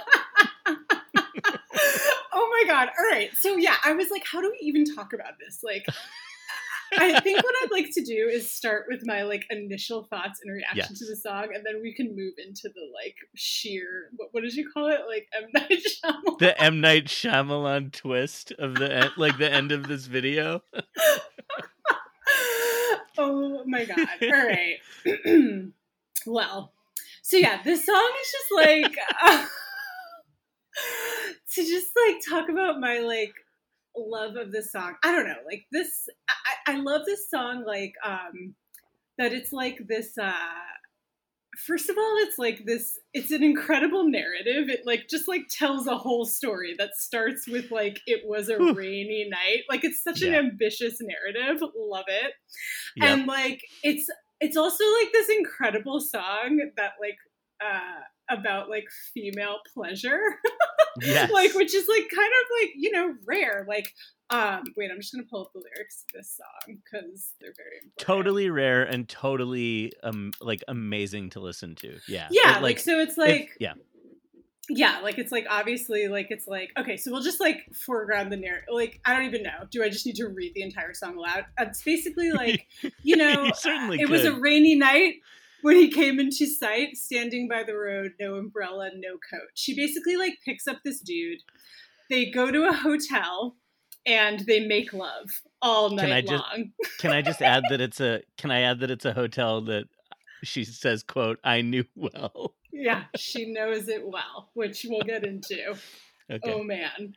god 2.76 2.88
all 2.98 3.06
right 3.10 3.36
so 3.36 3.56
yeah 3.56 3.76
i 3.84 3.92
was 3.92 4.10
like 4.10 4.24
how 4.30 4.40
do 4.40 4.50
we 4.50 4.58
even 4.66 4.84
talk 4.84 5.12
about 5.12 5.34
this 5.38 5.60
like 5.62 5.84
I 6.96 7.18
think 7.18 7.42
what 7.42 7.52
I'd 7.62 7.72
like 7.72 7.90
to 7.94 8.04
do 8.04 8.28
is 8.30 8.48
start 8.48 8.84
with 8.88 9.04
my 9.04 9.22
like 9.24 9.44
initial 9.50 10.04
thoughts 10.04 10.38
and 10.42 10.54
reaction 10.54 10.86
Yes. 10.90 10.98
to 11.00 11.06
the 11.06 11.16
song, 11.16 11.48
and 11.52 11.66
then 11.66 11.82
we 11.82 11.92
can 11.92 12.14
move 12.14 12.34
into 12.38 12.68
the 12.68 12.80
like 12.94 13.16
sheer 13.34 14.10
what, 14.16 14.28
what 14.30 14.44
did 14.44 14.54
you 14.54 14.70
call 14.72 14.86
it? 14.86 15.00
Like 15.08 15.26
M 15.36 15.48
Night 15.52 15.82
Shyamalan. 16.04 16.38
the 16.38 16.62
M 16.62 16.80
Night 16.80 17.06
Shyamalan 17.06 17.92
twist 17.92 18.52
of 18.52 18.76
the 18.76 18.94
end, 18.94 19.10
like 19.16 19.36
the 19.36 19.52
end 19.52 19.72
of 19.72 19.88
this 19.88 20.06
video. 20.06 20.62
oh 23.18 23.64
my 23.66 23.84
god! 23.84 23.98
All 24.22 24.30
right. 24.30 24.78
well, 26.26 26.72
so 27.22 27.36
yeah, 27.36 27.60
this 27.64 27.84
song 27.84 28.12
is 28.22 28.32
just 28.32 28.52
like 28.54 28.96
to 31.57 31.62
just 31.62 31.88
like 32.07 32.16
talk 32.29 32.49
about 32.49 32.81
my 32.81 33.01
like 33.01 33.33
love 33.97 34.37
of 34.37 34.53
this 34.53 34.71
song. 34.73 34.95
I 35.05 35.12
don't 35.12 35.27
know, 35.27 35.35
like 35.45 35.66
this. 35.73 36.09
I, 36.29 36.73
I 36.75 36.77
love 36.79 37.03
this 37.07 37.29
song. 37.29 37.64
Like 37.66 37.95
um, 38.05 38.55
that 39.19 39.33
it's 39.33 39.53
like 39.53 39.79
this. 39.88 40.16
uh 40.16 40.33
First 41.66 41.88
of 41.88 41.97
all, 41.97 42.16
it's 42.19 42.37
like 42.38 42.66
this. 42.66 42.99
It's 43.14 43.31
an 43.31 43.42
incredible 43.42 44.05
narrative. 44.05 44.69
It 44.69 44.81
like 44.85 45.07
just 45.09 45.27
like 45.27 45.47
tells 45.49 45.87
a 45.87 45.97
whole 45.97 46.27
story 46.27 46.75
that 46.79 46.95
starts 46.97 47.49
with 47.49 47.71
like 47.71 47.99
it 48.07 48.27
was 48.27 48.51
a 48.51 48.59
rainy 48.75 49.27
night. 49.31 49.62
Like 49.71 49.83
it's 49.83 50.03
such 50.05 50.21
an 50.21 50.35
ambitious 50.35 50.99
narrative. 51.01 51.62
Love 51.75 52.05
it 52.09 52.33
Yep. 52.97 53.09
and 53.19 53.27
like 53.27 53.62
it's 53.83 54.07
it's 54.38 54.57
also 54.59 54.85
like 55.01 55.12
this 55.14 55.31
incredible 55.31 55.99
song 56.01 56.61
that 56.77 56.92
like 57.01 57.16
uh 57.64 58.01
about 58.28 58.68
like 58.68 58.86
female 59.14 59.58
pleasure 59.74 60.20
yes. 61.02 61.30
like 61.30 61.54
which 61.54 61.74
is 61.74 61.86
like 61.88 62.06
kind 62.14 62.32
of 62.32 62.60
like 62.60 62.70
you 62.76 62.90
know 62.90 63.14
rare 63.24 63.64
like 63.68 63.92
um 64.30 64.62
wait 64.76 64.90
i'm 64.90 64.98
just 65.00 65.12
gonna 65.12 65.24
pull 65.30 65.42
up 65.42 65.52
the 65.52 65.60
lyrics 65.60 66.02
to 66.02 66.18
this 66.18 66.36
song 66.36 66.76
because 66.84 67.34
they're 67.40 67.54
very 67.56 67.76
important 67.82 67.98
totally 67.98 68.50
rare 68.50 68.82
and 68.82 69.08
totally 69.08 69.92
um 70.02 70.32
like 70.40 70.62
amazing 70.68 71.30
to 71.30 71.40
listen 71.40 71.74
to. 71.76 71.96
Yeah. 72.08 72.26
yeah 72.30 72.56
It, 72.58 72.62
like, 72.62 72.78
so 72.80 72.98
it's 72.98 73.12
if- 73.12 73.18
like 73.18 73.50
yeah. 73.60 73.74
yeah 74.68 74.98
like 75.04 75.18
it's 75.18 75.30
like 75.30 75.46
obviously 75.48 76.08
like 76.08 76.26
it's 76.30 76.48
like 76.48 76.70
okay 76.76 76.96
so 76.96 77.12
we'll 77.12 77.22
just 77.22 77.38
like 77.38 77.58
foreground 77.72 78.32
the 78.32 78.36
narrative 78.36 78.68
like 78.72 79.00
i 79.04 79.14
don't 79.14 79.26
even 79.26 79.44
know 79.44 79.64
do 79.70 79.84
i 79.84 79.88
just 79.88 80.04
need 80.06 80.16
to 80.16 80.26
read 80.26 80.54
the 80.54 80.62
entire 80.62 80.92
song 80.92 81.16
aloud 81.16 81.44
it's 81.60 81.84
basically 81.84 82.32
like 82.32 82.66
you 83.04 83.16
know 83.16 83.44
You 83.44 83.52
certainly 83.54 84.00
it 84.00 84.08
was 84.08 84.24
a 84.24 84.32
rainy 84.34 84.74
night 84.74 85.14
when 85.66 85.76
he 85.76 85.90
came 85.90 86.20
into 86.20 86.46
sight 86.46 86.96
standing 86.96 87.48
by 87.48 87.62
the 87.64 87.76
road 87.76 88.12
no 88.20 88.37
umbrella 88.37 88.88
no 88.96 89.14
coat. 89.14 89.48
She 89.55 89.74
basically 89.74 90.16
like 90.16 90.38
picks 90.44 90.68
up 90.68 90.79
this 90.85 91.00
dude. 91.00 91.38
They 92.09 92.31
go 92.31 92.52
to 92.52 92.68
a 92.68 92.72
hotel 92.72 93.57
and 94.07 94.38
they 94.46 94.61
make 94.66 94.92
love 94.92 95.29
all 95.61 95.90
night 95.90 96.02
Can 96.05 96.12
I 96.12 96.20
just- 96.20 96.33
long. 96.44 96.70
Can 97.00 97.11
I 97.11 97.22
just 97.22 97.42
add 97.42 97.64
that 97.70 97.81
it's 97.81 98.00
a 98.00 98.22
can 98.38 98.50
I 98.52 98.61
add 98.61 98.79
that 98.81 98.90
it's 98.92 99.05
a 99.05 99.12
hotel 99.12 99.62
that 99.62 99.85
she 100.44 100.62
says 100.64 101.02
quote 101.02 101.40
I 101.42 101.62
knew 101.62 101.85
well. 101.96 102.55
yeah 102.72 103.05
she 103.16 103.52
knows 103.52 103.88
it 103.88 104.02
well 104.07 104.50
which 104.55 104.87
we'll 104.88 105.02
get 105.02 105.24
into. 105.24 105.74
Okay. 106.29 106.52
oh 106.52 106.62
man. 106.64 107.14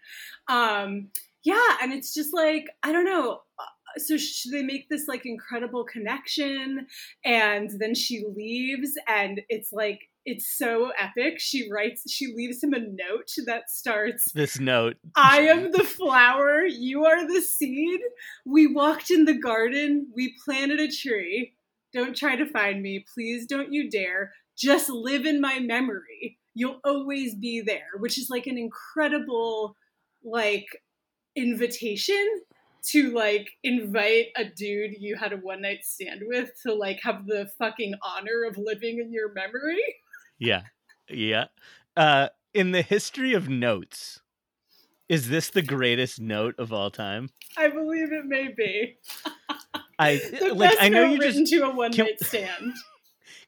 Um 0.47 1.09
yeah 1.43 1.77
and 1.81 1.91
it's 1.93 2.13
just 2.13 2.33
like 2.33 2.65
i 2.83 2.91
don't 2.91 3.05
know 3.05 3.39
so 3.97 4.17
sh- 4.17 4.47
they 4.51 4.63
make 4.63 4.89
this 4.89 5.07
like 5.07 5.25
incredible 5.25 5.83
connection 5.83 6.87
and 7.25 7.69
then 7.79 7.95
she 7.95 8.23
leaves 8.35 8.91
and 9.07 9.41
it's 9.49 9.71
like 9.71 10.09
it's 10.25 10.57
so 10.57 10.91
epic 10.99 11.39
she 11.39 11.69
writes 11.71 12.11
she 12.11 12.27
leaves 12.35 12.63
him 12.63 12.73
a 12.73 12.79
note 12.79 13.31
that 13.45 13.69
starts 13.69 14.31
This 14.33 14.59
note. 14.59 14.97
I 15.15 15.41
am 15.41 15.71
the 15.71 15.83
flower, 15.83 16.65
you 16.65 17.05
are 17.05 17.27
the 17.27 17.41
seed. 17.41 17.99
We 18.45 18.67
walked 18.67 19.11
in 19.11 19.25
the 19.25 19.37
garden, 19.37 20.07
we 20.15 20.35
planted 20.45 20.79
a 20.79 20.91
tree. 20.91 21.53
Don't 21.93 22.15
try 22.15 22.35
to 22.35 22.45
find 22.45 22.81
me, 22.81 23.05
please 23.13 23.45
don't 23.45 23.73
you 23.73 23.89
dare. 23.89 24.33
Just 24.57 24.89
live 24.89 25.25
in 25.25 25.41
my 25.41 25.59
memory. 25.59 26.37
You'll 26.53 26.81
always 26.83 27.35
be 27.35 27.61
there, 27.61 27.97
which 27.99 28.17
is 28.17 28.29
like 28.29 28.45
an 28.45 28.57
incredible 28.57 29.75
like 30.23 30.67
invitation 31.35 32.41
to 32.87 33.11
like 33.11 33.49
invite 33.63 34.27
a 34.35 34.45
dude 34.45 34.95
you 34.99 35.15
had 35.15 35.33
a 35.33 35.37
one 35.37 35.61
night 35.61 35.83
stand 35.83 36.21
with 36.25 36.51
to 36.63 36.73
like 36.73 36.99
have 37.03 37.25
the 37.25 37.49
fucking 37.57 37.93
honor 38.03 38.45
of 38.47 38.57
living 38.57 38.99
in 38.99 39.11
your 39.11 39.33
memory. 39.33 39.83
Yeah. 40.37 40.61
Yeah. 41.09 41.45
Uh 41.95 42.29
in 42.53 42.71
the 42.71 42.81
history 42.81 43.33
of 43.33 43.47
notes, 43.47 44.21
is 45.07 45.29
this 45.29 45.49
the 45.49 45.61
greatest 45.61 46.19
note 46.19 46.55
of 46.57 46.71
all 46.71 46.91
time? 46.91 47.29
I 47.57 47.67
believe 47.67 48.11
it 48.11 48.25
may 48.25 48.53
be. 48.55 48.97
I 49.97 50.21
like 50.53 50.77
I 50.79 50.89
know 50.89 51.05
you 51.05 51.19
just 51.19 51.51
to 51.51 51.61
a 51.61 51.75
one 51.75 51.91
night 51.91 52.23
stand. 52.23 52.73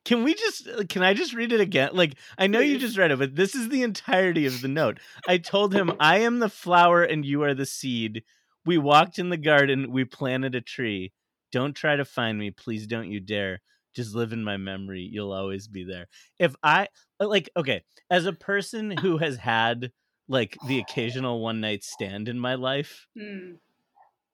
Can 0.03 0.23
we 0.23 0.33
just 0.33 0.67
uh, 0.67 0.83
can 0.89 1.03
I 1.03 1.13
just 1.13 1.33
read 1.33 1.51
it 1.51 1.61
again? 1.61 1.91
Like 1.93 2.15
I 2.35 2.47
know 2.47 2.59
you 2.59 2.79
just 2.79 2.97
read 2.97 3.11
it, 3.11 3.19
but 3.19 3.35
this 3.35 3.53
is 3.53 3.69
the 3.69 3.83
entirety 3.83 4.47
of 4.47 4.61
the 4.61 4.67
note. 4.67 4.99
I 5.27 5.37
told 5.37 5.75
him, 5.75 5.91
"I 5.99 6.19
am 6.19 6.39
the 6.39 6.49
flower 6.49 7.03
and 7.03 7.23
you 7.23 7.43
are 7.43 7.53
the 7.53 7.67
seed. 7.67 8.23
We 8.65 8.77
walked 8.77 9.19
in 9.19 9.29
the 9.29 9.37
garden, 9.37 9.91
we 9.91 10.05
planted 10.05 10.55
a 10.55 10.61
tree. 10.61 11.11
Don't 11.51 11.75
try 11.75 11.95
to 11.95 12.05
find 12.05 12.37
me, 12.37 12.51
please 12.51 12.87
don't 12.87 13.11
you 13.11 13.19
dare. 13.19 13.61
Just 13.95 14.15
live 14.15 14.31
in 14.31 14.43
my 14.43 14.55
memory. 14.57 15.01
You'll 15.11 15.33
always 15.33 15.67
be 15.67 15.83
there." 15.83 16.07
If 16.39 16.55
I 16.63 16.87
uh, 17.19 17.27
like 17.27 17.49
okay, 17.57 17.83
as 18.09 18.25
a 18.25 18.33
person 18.33 18.91
who 19.01 19.17
has 19.17 19.37
had 19.37 19.91
like 20.29 20.57
the 20.67 20.79
occasional 20.79 21.41
one 21.41 21.59
night 21.59 21.83
stand 21.83 22.29
in 22.29 22.39
my 22.39 22.55
life, 22.55 23.07
Hmm. 23.17 23.55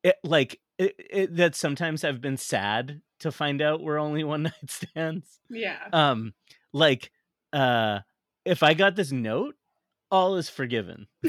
it 0.03 0.17
like 0.23 0.59
it, 0.77 0.93
it, 0.99 1.35
that 1.37 1.55
sometimes 1.55 2.03
I've 2.03 2.21
been 2.21 2.37
sad 2.37 3.01
to 3.21 3.31
find 3.31 3.63
out 3.63 3.81
we're 3.81 3.97
only 3.97 4.23
one 4.23 4.43
night 4.43 4.69
stands 4.69 5.39
Yeah. 5.49 5.79
um 5.91 6.35
like 6.71 7.11
uh 7.51 8.01
if 8.45 8.61
i 8.61 8.75
got 8.75 8.95
this 8.95 9.11
note 9.11 9.55
all 10.11 10.35
is 10.35 10.49
forgiven 10.49 11.07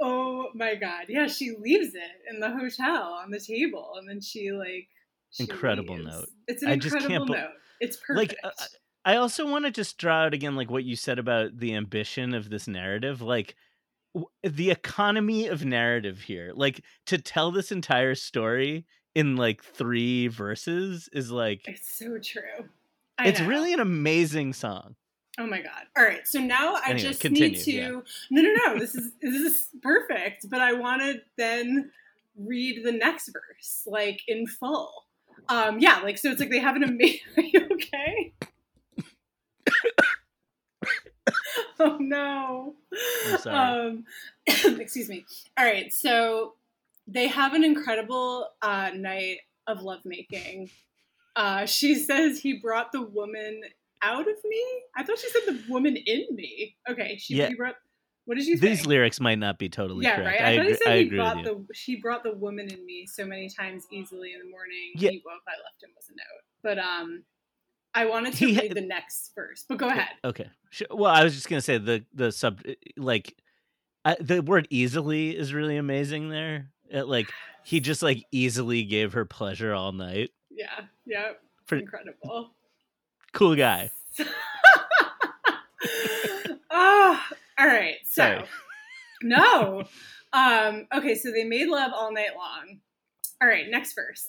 oh 0.00 0.48
my 0.60 0.76
god. 0.76 1.06
Yeah, 1.08 1.26
she 1.26 1.56
leaves 1.58 1.94
it 1.94 2.32
in 2.32 2.38
the 2.40 2.50
hotel 2.50 3.14
on 3.14 3.30
the 3.32 3.40
table 3.40 3.94
and 3.98 4.08
then 4.08 4.20
she 4.20 4.52
like 4.52 4.88
she 5.32 5.44
Incredible 5.44 5.96
leaves. 5.96 6.06
note. 6.06 6.28
It's 6.46 6.62
an 6.62 6.70
I 6.70 6.76
just 6.76 6.94
incredible 6.94 7.26
can't 7.26 7.28
bel- 7.28 7.36
note. 7.36 7.50
It's 7.80 7.98
Like, 8.08 8.36
perfect. 8.40 8.44
uh, 8.44 8.64
i 9.06 9.16
also 9.16 9.48
want 9.50 9.64
to 9.64 9.70
just 9.70 9.96
draw 9.96 10.24
out 10.26 10.34
again 10.34 10.54
like 10.56 10.70
what 10.70 10.84
you 10.84 10.94
said 10.94 11.18
about 11.18 11.56
the 11.56 11.74
ambition 11.74 12.34
of 12.34 12.50
this 12.50 12.68
narrative 12.68 13.22
like 13.22 13.56
w- 14.14 14.28
the 14.42 14.70
economy 14.70 15.46
of 15.46 15.64
narrative 15.64 16.20
here 16.20 16.52
like 16.54 16.84
to 17.06 17.16
tell 17.16 17.50
this 17.50 17.72
entire 17.72 18.14
story 18.14 18.84
in 19.14 19.36
like 19.36 19.64
three 19.64 20.28
verses 20.28 21.08
is 21.14 21.30
like 21.30 21.62
it's 21.66 21.90
so 21.98 22.18
true. 22.18 22.68
I 23.18 23.28
it's 23.28 23.40
know. 23.40 23.46
really 23.46 23.72
an 23.72 23.80
amazing 23.80 24.52
song 24.52 24.96
Oh 25.38 25.46
my 25.46 25.62
god. 25.62 25.84
All 25.96 26.04
right. 26.04 26.26
So 26.26 26.40
now 26.40 26.74
I 26.74 26.90
Anyway, 26.90 27.08
just 27.08 27.20
continue, 27.20 27.50
need 27.50 27.64
to 27.64 27.72
yeah. 27.72 27.88
No, 28.30 28.42
no, 28.42 28.52
no. 28.66 28.78
This 28.78 28.94
is 28.94 29.12
this 29.22 29.34
is 29.34 29.68
perfect, 29.82 30.50
but 30.50 30.60
I 30.60 30.72
want 30.72 31.02
to 31.02 31.20
then 31.38 31.90
read 32.36 32.84
the 32.84 32.92
next 32.92 33.30
verse 33.32 33.82
like 33.86 34.22
in 34.28 34.46
full. 34.46 35.06
Um 35.48 35.78
yeah, 35.78 36.00
like 36.00 36.18
so 36.18 36.30
it's 36.30 36.40
like 36.40 36.50
they 36.50 36.58
have 36.58 36.76
an 36.76 36.84
amazing 36.84 37.20
Are 37.36 37.42
you 37.42 37.68
okay? 37.72 38.32
oh 41.78 41.96
no. 41.98 42.74
I'm 43.28 43.38
sorry. 43.38 43.88
Um 43.88 44.04
excuse 44.80 45.08
me. 45.08 45.24
All 45.56 45.64
right. 45.64 45.92
So 45.92 46.54
they 47.06 47.28
have 47.28 47.54
an 47.54 47.64
incredible 47.64 48.48
uh 48.60 48.90
night 48.94 49.38
of 49.66 49.82
lovemaking. 49.82 50.70
Uh 51.36 51.66
she 51.66 51.94
says 51.94 52.40
he 52.40 52.58
brought 52.58 52.92
the 52.92 53.02
woman 53.02 53.62
out 54.02 54.28
of 54.28 54.36
me. 54.44 54.64
I 54.96 55.02
thought 55.04 55.18
she 55.18 55.28
said 55.30 55.42
the 55.46 55.62
woman 55.68 55.96
in 55.96 56.26
me. 56.32 56.76
Okay, 56.88 57.16
she 57.18 57.36
Yeah. 57.36 57.50
brought. 57.56 57.76
What 58.26 58.36
did 58.36 58.46
you 58.46 58.56
say? 58.58 58.68
these 58.68 58.86
lyrics 58.86 59.18
might 59.18 59.38
not 59.38 59.58
be 59.58 59.68
totally 59.68 60.04
yeah, 60.04 60.16
correct 60.16 60.40
right. 60.40 60.46
i, 60.46 60.52
I, 60.52 60.56
thought 60.56 60.60
agree, 60.60 60.72
he 60.72 60.76
said 60.76 60.92
I 60.92 60.98
he 61.02 61.08
brought 61.16 61.44
the 61.44 61.66
she 61.74 62.00
brought 62.00 62.22
the 62.22 62.34
woman 62.34 62.68
in 62.70 62.84
me 62.86 63.04
so 63.06 63.24
many 63.24 63.48
times 63.48 63.86
easily 63.90 64.34
in 64.34 64.38
the 64.40 64.48
morning. 64.50 64.92
Yeah. 64.94 65.10
He 65.10 65.22
woke. 65.24 65.40
I 65.48 65.52
left 65.52 65.82
him 65.82 65.90
was 65.96 66.06
a 66.10 66.12
note, 66.12 66.42
but 66.62 66.78
um, 66.78 67.24
I 67.94 68.04
wanted 68.06 68.34
to 68.34 68.46
He 68.46 68.54
read 68.54 68.68
had- 68.68 68.76
the 68.76 68.82
next 68.86 69.32
verse. 69.34 69.64
But 69.68 69.78
go 69.78 69.88
ahead. 69.88 70.10
Okay. 70.24 70.48
Well, 70.90 71.12
I 71.12 71.24
was 71.24 71.34
just 71.34 71.48
gonna 71.48 71.60
say 71.60 71.78
the 71.78 72.04
the 72.14 72.30
sub 72.30 72.60
like 72.96 73.34
uh, 74.04 74.14
the 74.20 74.42
word 74.42 74.68
easily 74.70 75.36
is 75.36 75.52
really 75.52 75.76
amazing 75.76 76.28
there. 76.28 76.70
It, 76.88 77.04
like 77.04 77.26
he 77.64 77.80
just 77.80 78.02
like 78.02 78.22
easily 78.30 78.84
gave 78.84 79.14
her 79.14 79.24
pleasure 79.24 79.74
all 79.74 79.92
night. 79.92 80.30
Yeah, 80.50 80.84
yeah, 81.06 81.32
incredible. 81.72 82.52
Cool 83.32 83.56
guy. 83.56 83.90
Ah, 86.70 87.28
all 87.58 87.66
right. 87.66 87.96
So 88.04 88.22
Sorry. 88.22 88.44
no. 89.22 89.84
Um, 90.32 90.86
okay, 90.94 91.14
so 91.14 91.30
they 91.32 91.44
made 91.44 91.68
love 91.68 91.90
all 91.94 92.12
night 92.12 92.36
long. 92.36 92.78
All 93.42 93.48
right, 93.48 93.66
next 93.68 93.94
verse. 93.94 94.28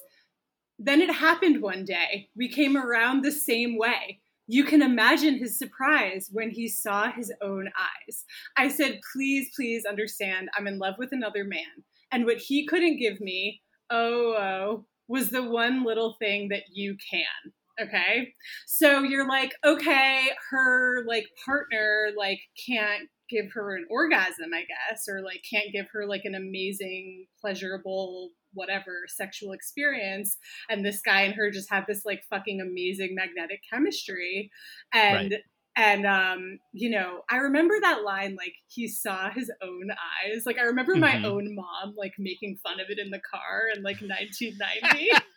Then 0.80 1.02
it 1.02 1.12
happened 1.14 1.62
one 1.62 1.86
day. 1.86 2.30
We 2.36 2.50
came 2.50 2.76
around 2.76 3.24
the 3.24 3.32
same 3.32 3.78
way. 3.78 4.20
you 4.48 4.64
can 4.66 4.82
imagine 4.82 5.38
his 5.38 5.58
surprise 5.58 6.30
when 6.32 6.50
he 6.50 6.68
saw 6.68 7.12
his 7.12 7.32
own 7.42 7.70
eyes. 7.80 8.26
I 8.58 8.68
said, 8.68 9.00
please, 9.14 9.50
please 9.56 9.86
understand, 9.86 10.50
I'm 10.58 10.68
in 10.68 10.78
love 10.78 10.96
with 10.98 11.14
another 11.14 11.44
man. 11.46 11.86
And 12.12 12.26
what 12.26 12.38
he 12.38 12.66
couldn't 12.66 12.98
give 12.98 13.22
me, 13.22 13.62
oh, 13.90 14.34
oh, 14.38 14.86
was 15.08 15.30
the 15.30 15.44
one 15.44 15.86
little 15.86 16.16
thing 16.20 16.50
that 16.50 16.64
you 16.74 16.98
can. 17.10 17.54
Okay. 17.82 18.34
So 18.68 19.02
you're 19.04 19.28
like, 19.28 19.54
okay, 19.66 20.30
her 20.52 21.04
like 21.06 21.26
partner 21.46 22.10
like 22.18 22.40
can't 22.68 23.10
give 23.30 23.52
her 23.54 23.76
an 23.76 23.86
orgasm, 23.90 24.54
I 24.54 24.66
guess, 24.66 25.06
or 25.08 25.22
like 25.22 25.42
can't 25.50 25.72
give 25.74 25.88
her 25.94 26.06
like 26.06 26.26
an 26.26 26.36
amazing, 26.36 27.28
pleasurable, 27.40 28.32
whatever 28.54 29.04
sexual 29.08 29.54
experience. 29.54 30.38
And 30.70 30.86
this 30.86 31.02
guy 31.02 31.22
and 31.22 31.34
her 31.36 31.50
just 31.50 31.70
have 31.72 31.86
this 31.88 32.06
like 32.06 32.24
fucking 32.30 32.62
amazing 32.62 33.16
magnetic 33.16 33.62
chemistry. 33.72 34.52
And 34.94 35.34
Right. 35.34 35.42
and 35.78 36.06
um, 36.06 36.60
you 36.74 36.90
know, 36.90 37.22
I 37.30 37.38
remember 37.38 37.76
that 37.80 38.04
line 38.04 38.36
like 38.36 38.54
he 38.68 38.88
saw 38.90 39.30
his 39.32 39.50
own 39.64 39.90
eyes. 39.92 40.44
Like 40.46 40.58
I 40.58 40.64
remember 40.64 40.98
my 40.98 41.18
Mhm. 41.18 41.24
own 41.24 41.56
mom 41.56 41.96
like 41.98 42.14
making 42.20 42.60
fun 42.62 42.80
of 42.82 42.88
it 42.90 43.00
in 43.00 43.10
the 43.10 43.22
car 43.22 43.64
in 43.74 43.82
like 43.82 44.02
1990. 44.02 45.24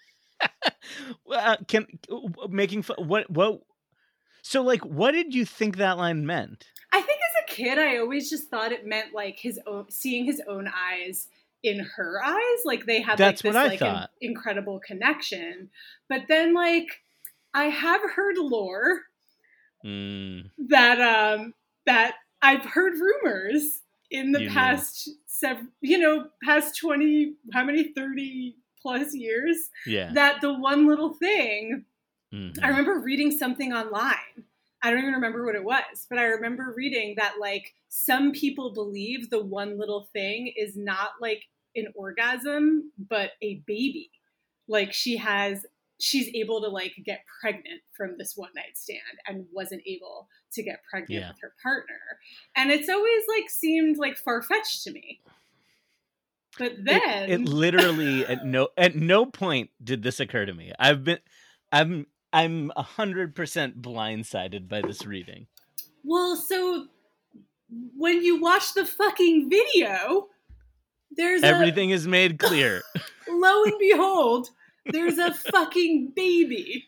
Well, 1.25 1.41
uh, 1.41 1.57
can 1.67 1.87
making 2.49 2.83
fun, 2.83 2.97
what 3.09 3.29
what 3.31 3.63
so 4.43 4.63
like 4.63 4.85
what 4.85 5.13
did 5.13 5.35
you 5.35 5.45
think 5.47 5.77
that 5.79 5.99
line 5.99 6.27
meant 6.27 6.73
I 6.93 7.01
think 7.01 7.19
as 7.21 7.45
a 7.45 7.55
kid, 7.55 7.79
I 7.79 7.99
always 7.99 8.31
just 8.31 8.49
thought 8.49 8.73
it 8.73 8.87
meant 8.87 9.13
like 9.13 9.39
his 9.39 9.61
own 9.67 9.91
seeing 9.91 10.25
his 10.25 10.41
own 10.47 10.69
eyes 10.69 11.29
in 11.63 11.81
her 11.81 12.23
eyes, 12.23 12.65
like 12.65 12.87
they 12.87 13.01
had 13.01 13.19
That's 13.19 13.43
like 13.43 13.43
what 13.43 13.57
this 13.57 13.57
I 13.57 13.69
like 13.69 13.79
thought. 13.79 14.11
incredible 14.21 14.81
connection. 14.81 15.71
But 16.09 16.23
then 16.29 16.55
like 16.55 17.03
I 17.53 17.65
have 17.67 18.03
heard 18.13 18.37
lore 18.39 19.03
Mm, 19.85 20.51
that 20.59 21.01
um 21.01 21.55
that 21.87 22.17
I've 22.43 22.65
heard 22.65 22.95
rumors 22.95 23.81
in 24.11 24.33
the 24.33 24.41
You 24.41 24.51
past 24.51 25.09
sev- 25.27 25.67
you 25.81 25.99
know 25.99 26.29
past 26.43 26.79
20 26.79 27.35
how 27.53 27.65
many 27.65 27.93
30 27.93 28.57
plus 28.85 29.15
years 29.15 29.71
yeah 29.87 30.13
that 30.13 30.41
the 30.43 30.53
one 30.53 30.87
little 30.87 31.15
thing 31.15 31.85
mhm. 32.33 32.53
I 32.63 32.69
remember 32.69 32.99
reading 33.01 33.31
something 33.31 33.73
online. 33.73 34.45
I 34.83 34.91
don't 34.91 34.99
even 34.99 35.15
remember 35.15 35.47
what 35.47 35.55
it 35.55 35.65
was, 35.65 36.07
but 36.11 36.19
I 36.19 36.25
remember 36.25 36.75
reading 36.77 37.15
that 37.17 37.37
like 37.41 37.73
some 37.89 38.33
people 38.33 38.75
believe 38.75 39.31
the 39.31 39.43
one 39.43 39.79
little 39.79 40.09
thing 40.13 40.53
is 40.57 40.77
not 40.77 41.13
like 41.23 41.43
an 41.75 41.87
orgasm, 41.95 42.93
but 42.99 43.31
a 43.41 43.63
baby. 43.67 44.11
Like 44.69 44.93
she 44.93 45.17
has 45.17 45.65
she's 46.01 46.29
able 46.35 46.61
to 46.61 46.69
like 46.69 46.93
get 47.05 47.21
pregnant 47.41 47.81
from 47.97 48.17
this 48.19 48.35
one 48.37 48.51
night 48.55 48.77
stand 48.77 49.01
and 49.27 49.47
wasn't 49.53 49.81
able 49.87 50.29
to 50.53 50.63
get 50.63 50.81
pregnant 50.91 51.23
Yeah. 51.23 51.29
with 51.29 51.39
her 51.41 51.55
partner. 51.63 52.01
And 52.57 52.71
it's 52.71 52.89
always 52.91 53.23
like 53.29 53.49
seemed 53.49 53.97
like 53.97 54.17
far 54.19 54.43
fetched 54.43 54.83
to 54.85 54.93
me. 54.93 55.21
But 56.59 56.73
then 56.85 57.31
it, 57.31 57.41
literally 57.49 58.25
at 58.27 58.45
no 58.47 58.69
at 58.77 58.95
no 58.95 59.27
point 59.27 59.71
did 59.83 60.03
this 60.03 60.21
occur 60.21 60.47
to 60.47 60.55
me 60.55 60.73
i've 60.79 61.03
been 61.05 61.19
i'm 61.73 62.07
i'm 62.33 62.71
a 62.77 62.83
hundred 62.83 63.35
percent 63.35 63.83
blindsided 63.83 64.69
by 64.69 64.81
this 64.83 65.05
reading 65.05 65.47
Well, 66.05 66.37
so 66.37 66.87
when 67.97 68.23
you 68.23 68.41
watch 68.41 68.75
the 68.75 68.85
fucking 68.87 69.51
video, 69.51 70.29
there's 71.17 71.43
everything 71.43 71.91
is 71.91 72.07
made 72.07 72.39
clear 72.39 72.83
lo 73.29 73.65
and 73.65 73.75
behold, 73.81 74.51
there's 74.87 75.19
a 75.19 75.33
fucking 75.35 76.13
baby. 76.15 76.85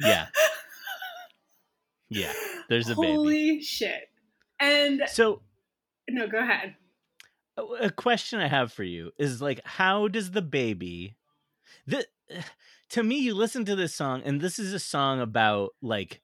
yeah 0.00 0.26
yeah 2.10 2.32
there's 2.68 2.88
a 2.90 2.94
baby 2.94 3.12
Holy 3.12 3.62
shit. 3.62 4.08
And 4.60 5.02
so 5.08 5.42
no, 6.08 6.28
go 6.28 6.38
ahead. 6.38 6.76
A 7.56 7.90
question 7.90 8.40
I 8.40 8.48
have 8.48 8.72
for 8.72 8.84
you 8.84 9.12
is 9.18 9.40
like, 9.42 9.60
how 9.64 10.08
does 10.08 10.32
the 10.32 10.42
baby? 10.42 11.16
The 11.86 12.06
to 12.90 13.02
me, 13.02 13.16
you 13.18 13.34
listen 13.34 13.64
to 13.66 13.76
this 13.76 13.94
song, 13.94 14.22
and 14.24 14.40
this 14.40 14.58
is 14.58 14.72
a 14.72 14.78
song 14.78 15.20
about 15.20 15.70
like 15.82 16.20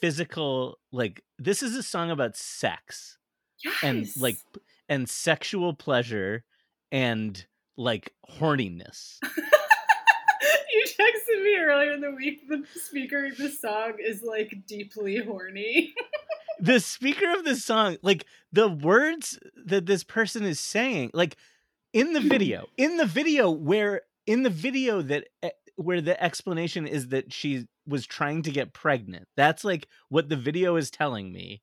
physical, 0.00 0.78
like 0.90 1.22
this 1.38 1.62
is 1.62 1.76
a 1.76 1.82
song 1.82 2.10
about 2.10 2.36
sex 2.36 3.18
Yes. 3.64 3.74
and 3.82 4.08
like 4.16 4.36
and 4.88 5.08
sexual 5.08 5.72
pleasure 5.74 6.44
and 6.90 7.44
like 7.76 8.12
horniness. 8.38 9.18
you 9.22 10.84
texted 10.98 11.42
me 11.42 11.56
earlier 11.56 11.92
in 11.92 12.00
the 12.00 12.10
week. 12.10 12.48
The 12.48 12.64
speaker 12.80 13.26
of 13.26 13.36
this 13.36 13.60
song 13.60 13.92
is 14.04 14.22
like 14.22 14.52
deeply 14.66 15.18
horny. 15.18 15.94
the 16.62 16.78
speaker 16.78 17.30
of 17.36 17.44
the 17.44 17.56
song, 17.56 17.96
like 18.02 18.24
the 18.52 18.68
words 18.68 19.38
that 19.66 19.84
this 19.84 20.04
person 20.04 20.44
is 20.44 20.60
saying, 20.60 21.10
like 21.12 21.36
in 21.92 22.12
the 22.12 22.20
video, 22.20 22.66
in 22.76 22.96
the 22.96 23.04
video 23.04 23.50
where 23.50 24.02
in 24.26 24.44
the 24.44 24.50
video 24.50 25.02
that 25.02 25.26
eh, 25.42 25.50
where 25.74 26.00
the 26.00 26.22
explanation 26.22 26.86
is 26.86 27.08
that 27.08 27.32
she 27.32 27.66
was 27.86 28.06
trying 28.06 28.42
to 28.42 28.52
get 28.52 28.72
pregnant. 28.72 29.26
That's 29.36 29.64
like 29.64 29.88
what 30.08 30.28
the 30.28 30.36
video 30.36 30.76
is 30.76 30.90
telling 30.90 31.32
me. 31.32 31.62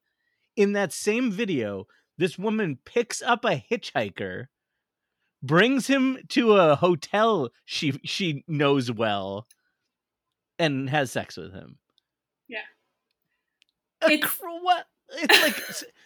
In 0.57 0.73
that 0.73 0.91
same 0.91 1.31
video, 1.31 1.87
this 2.17 2.37
woman 2.37 2.77
picks 2.83 3.21
up 3.21 3.45
a 3.45 3.63
hitchhiker, 3.71 4.47
brings 5.41 5.87
him 5.87 6.17
to 6.29 6.55
a 6.55 6.75
hotel 6.75 7.49
she 7.63 8.01
she 8.03 8.43
knows 8.49 8.91
well, 8.91 9.47
and 10.57 10.89
has 10.89 11.09
sex 11.09 11.37
with 11.37 11.53
him. 11.53 11.77
Yeah. 12.49 12.65
It's- 14.03 14.39
what? 14.61 14.85
It's 15.11 15.41
like 15.41 15.89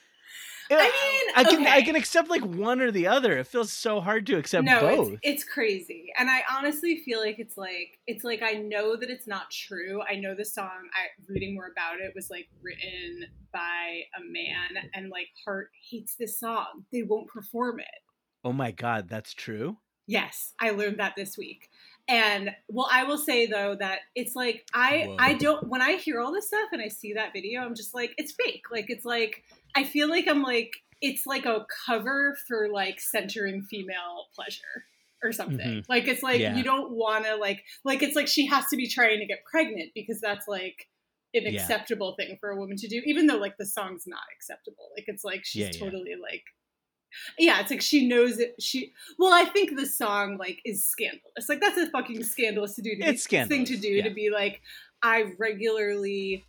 I 0.71 0.75
mean, 0.75 1.34
I 1.36 1.43
can 1.43 1.67
I 1.67 1.82
can 1.82 1.95
accept 1.95 2.29
like 2.29 2.43
one 2.43 2.82
or 2.82 2.91
the 2.91 3.08
other. 3.08 3.38
It 3.38 3.47
feels 3.47 3.71
so 3.71 3.99
hard 3.99 4.25
to 4.27 4.38
accept 4.38 4.65
no, 4.65 4.79
both. 4.79 5.12
It's, 5.13 5.19
it's 5.23 5.43
crazy, 5.43 6.08
and 6.17 6.29
I 6.29 6.41
honestly 6.51 7.01
feel 7.03 7.19
like 7.19 7.39
it's 7.39 7.58
like 7.58 7.99
it's 8.08 8.23
like 8.23 8.41
I 8.41 8.53
know 8.53 8.95
that 8.95 9.10
it's 9.10 9.27
not 9.27 9.51
true. 9.51 10.01
I 10.10 10.15
know 10.15 10.36
the 10.36 10.45
song. 10.45 10.69
I 10.93 11.08
reading 11.27 11.56
more 11.56 11.69
about 11.71 11.99
it 11.99 12.13
was 12.15 12.29
like 12.29 12.47
written 12.62 13.25
by 13.51 14.03
a 14.17 14.21
man, 14.21 14.89
and 14.93 15.10
like 15.10 15.27
Heart 15.45 15.69
hates 15.89 16.15
this 16.15 16.39
song. 16.39 16.86
They 16.91 17.03
won't 17.03 17.27
perform 17.27 17.79
it. 17.79 18.01
oh 18.43 18.53
my 18.53 18.71
god, 18.71 19.10
that's 19.10 19.34
true. 19.34 19.77
Yes, 20.08 20.53
I 20.60 20.71
learned 20.71 20.99
that 20.99 21.13
this 21.15 21.38
week. 21.38 21.69
And 22.08 22.52
well, 22.68 22.88
I 22.92 23.06
will 23.06 23.18
say 23.18 23.46
though 23.46 23.76
that 23.80 24.00
it's 24.13 24.36
like 24.36 24.66
I 24.74 25.06
Whoa. 25.08 25.16
I 25.20 25.34
don't 25.36 25.68
when 25.70 25.82
I 25.82 25.94
hear 25.96 26.20
all 26.20 26.34
this 26.34 26.48
stuff 26.48 26.70
and 26.72 26.82
I 26.82 26.89
see 26.89 27.13
that 27.13 27.32
video, 27.34 27.62
I'm 27.62 27.76
just 27.76 27.94
like 27.94 28.13
it's 28.18 28.34
fake. 28.34 28.63
Like 28.72 28.86
it's 28.89 29.06
like 29.06 29.44
I 29.76 29.84
feel 29.86 30.10
like 30.10 30.28
I'm 30.28 30.44
like 30.44 30.72
it's 31.02 31.26
like 31.26 31.46
a 31.46 31.66
cover 31.86 32.38
for 32.48 32.70
like 32.70 33.00
centering 33.00 33.63
female 33.63 34.28
pleasure 34.36 34.86
or 35.24 35.32
something. 35.32 35.60
Mm-hmm. 35.60 35.92
Like 35.92 36.08
it's 36.08 36.24
like 36.24 36.42
Yeah. 36.42 36.56
you 36.56 36.63
don't 36.63 36.92
want 36.92 37.26
to 37.26 37.36
like 37.36 37.63
like 37.86 38.04
it's 38.04 38.16
like 38.16 38.28
she 38.28 38.46
has 38.48 38.68
to 38.68 38.76
be 38.76 38.88
trying 38.88 39.20
to 39.20 39.26
get 39.26 39.46
pregnant 39.50 39.92
because 39.96 40.20
that's 40.20 40.48
like 40.48 40.89
an 41.34 41.44
Yeah. 41.44 41.52
acceptable 41.52 42.16
thing 42.20 42.38
for 42.42 42.50
a 42.50 42.58
woman 42.58 42.76
to 42.78 42.88
do 42.89 43.02
even 43.06 43.28
though 43.28 43.38
like 43.38 43.56
the 43.58 43.66
song's 43.66 44.04
not 44.06 44.20
acceptable. 44.36 44.89
Like 44.98 45.06
it's 45.08 45.24
like 45.24 45.46
she's 45.46 45.68
yeah. 45.68 45.72
totally 45.72 46.16
like 46.22 46.44
yeah, 47.38 47.60
it's 47.62 47.71
like 47.71 47.82
she 47.82 48.08
knows 48.08 48.39
it. 48.39 48.56
She 48.60 48.93
well, 49.17 49.34
I 49.34 49.45
think 49.45 49.78
the 49.78 49.86
song 49.86 50.38
like 50.38 50.62
is 50.65 50.86
scandalous. 50.86 51.47
Like 51.49 51.62
that's 51.62 51.78
a 51.78 51.89
fucking 51.89 52.23
scandalous 52.23 52.76
to 52.76 52.82
do. 52.82 52.91
To 52.91 52.97
be, 52.97 53.04
It's 53.06 53.26
thing 53.28 53.65
to 53.65 53.78
do 53.78 53.89
yeah. 53.89 54.04
to 54.04 54.10
be 54.10 54.30
like, 54.30 54.62
I 55.02 55.34
regularly 55.38 56.45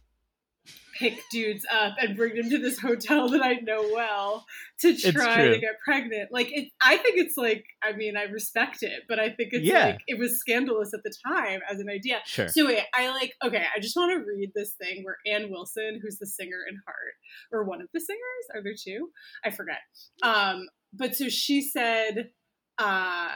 pick 0.98 1.18
dudes 1.32 1.66
up 1.72 1.94
and 2.00 2.16
bring 2.16 2.36
them 2.36 2.48
to 2.50 2.58
this 2.58 2.78
hotel 2.78 3.28
that 3.28 3.42
I 3.42 3.54
know 3.54 3.90
well 3.92 4.46
to 4.80 4.94
try 5.12 5.48
to 5.48 5.58
get 5.58 5.80
pregnant. 5.84 6.30
Like 6.32 6.48
it, 6.52 6.68
I 6.82 6.96
think 6.96 7.18
it's 7.18 7.36
like. 7.36 7.64
I 7.82 7.92
mean, 7.92 8.16
I 8.16 8.22
respect 8.22 8.82
it, 8.82 9.02
but 9.08 9.18
I 9.18 9.28
think 9.28 9.50
it's 9.52 9.64
Yeah. 9.66 9.86
like 9.86 10.00
it 10.06 10.18
was 10.18 10.38
scandalous 10.38 10.94
at 10.94 11.02
the 11.02 11.12
time 11.26 11.60
as 11.70 11.80
an 11.80 11.88
idea. 11.90 12.20
Sure. 12.24 12.48
So 12.48 12.66
wait, 12.66 12.84
I 12.94 13.10
like 13.10 13.32
okay, 13.44 13.64
I 13.76 13.80
just 13.80 13.94
want 13.96 14.12
to 14.12 14.24
read 14.26 14.52
this 14.54 14.72
thing 14.74 15.04
where 15.04 15.18
Ann 15.26 15.50
Wilson, 15.50 16.00
who's 16.02 16.18
the 16.18 16.26
singer 16.26 16.60
in 16.68 16.76
Heart, 16.86 17.14
or 17.52 17.64
one 17.64 17.82
of 17.82 17.88
the 17.92 18.00
singers, 18.00 18.20
are 18.54 18.62
there 18.62 18.74
two? 18.78 19.10
I 19.44 19.50
forget. 19.50 19.78
Um, 20.22 20.68
but 20.92 21.14
so 21.14 21.28
she 21.28 21.60
said, 21.60 22.30
uh 22.78 23.28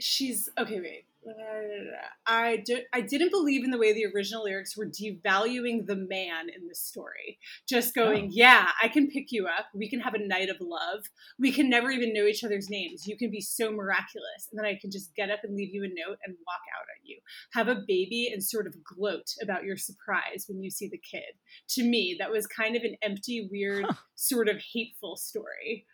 she's 0.00 0.48
okay, 0.58 0.80
wait. 0.80 1.04
Uh, 1.26 1.96
I 2.26 2.62
did. 2.64 2.84
I 2.92 3.00
didn't 3.00 3.30
believe 3.30 3.64
in 3.64 3.70
the 3.70 3.78
way 3.78 3.92
the 3.92 4.06
original 4.14 4.44
lyrics 4.44 4.76
were 4.76 4.86
devaluing 4.86 5.86
the 5.86 5.96
man 5.96 6.48
in 6.54 6.68
the 6.68 6.74
story. 6.74 7.38
Just 7.68 7.96
oh. 7.96 8.04
going, 8.04 8.24
Oh. 8.26 8.30
yeah, 8.32 8.68
I 8.82 8.88
can 8.88 9.08
pick 9.08 9.30
you 9.30 9.46
up. 9.46 9.66
We 9.74 9.88
can 9.88 10.00
have 10.00 10.14
a 10.14 10.26
night 10.26 10.48
of 10.48 10.56
love. 10.60 11.04
We 11.38 11.52
can 11.52 11.70
never 11.70 11.90
even 11.90 12.12
know 12.12 12.26
each 12.26 12.44
other's 12.44 12.68
names. 12.70 13.06
You 13.06 13.16
can 13.16 13.30
be 13.30 13.40
so 13.40 13.72
miraculous, 13.72 14.48
and 14.50 14.58
then 14.58 14.66
I 14.66 14.78
can 14.80 14.90
just 14.90 15.14
get 15.14 15.30
up 15.30 15.40
and 15.42 15.56
leave 15.56 15.72
you 15.74 15.84
a 15.84 15.88
note 15.88 16.18
and 16.24 16.36
walk 16.46 16.60
out 16.76 16.82
on 16.82 17.00
you 17.04 17.18
have 17.52 17.68
a 17.68 17.82
baby 17.86 18.30
and 18.32 18.42
sort 18.42 18.66
of 18.66 18.74
gloat 18.84 19.26
about 19.42 19.64
your 19.64 19.76
surprise 19.76 20.46
when 20.48 20.62
you 20.62 20.70
see 20.70 20.88
the 20.88 20.98
kid. 20.98 21.34
To 21.70 21.82
me, 21.84 22.16
that 22.18 22.30
was 22.30 22.46
kind 22.46 22.76
of 22.76 22.82
an 22.82 22.96
empty, 23.02 23.48
weird, 23.50 23.84
Huh. 23.84 23.94
sort 24.14 24.48
of 24.48 24.62
hateful 24.72 25.16
story. 25.16 25.86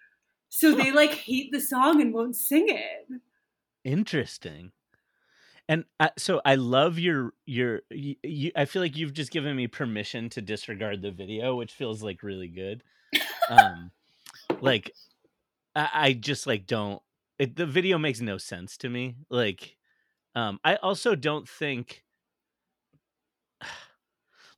So 0.49 0.75
they 0.75 0.91
like 0.93 1.13
hate 1.13 1.51
the 1.53 1.61
song 1.61 2.01
and 2.01 2.13
won't 2.13 2.37
sing 2.37 2.67
it. 2.69 3.21
Interesting. 3.85 4.73
And 5.71 5.85
I, 6.01 6.11
so 6.19 6.41
I 6.45 6.57
love 6.57 6.99
your 6.99 7.33
your. 7.47 7.83
You, 7.91 8.17
you, 8.25 8.51
I 8.57 8.65
feel 8.65 8.83
like 8.83 8.97
you've 8.97 9.13
just 9.13 9.31
given 9.31 9.55
me 9.55 9.69
permission 9.69 10.29
to 10.31 10.43
disregard 10.43 11.01
the 11.01 11.13
video, 11.13 11.55
which 11.55 11.73
feels 11.73 12.03
like 12.03 12.25
really 12.25 12.49
good. 12.49 12.83
Um, 13.49 13.93
like 14.61 14.91
I, 15.77 15.89
I 15.95 16.13
just 16.15 16.49
like 16.49 16.67
don't. 16.67 17.01
It, 17.39 17.55
the 17.55 17.67
video 17.67 17.99
makes 17.99 18.21
no 18.21 18.37
sense 18.37 18.77
to 18.79 18.89
me. 18.89 19.15
Like, 19.31 19.77
um, 20.35 20.59
I 20.65 20.75
also 20.75 21.15
don't 21.15 21.49
think. 21.49 22.03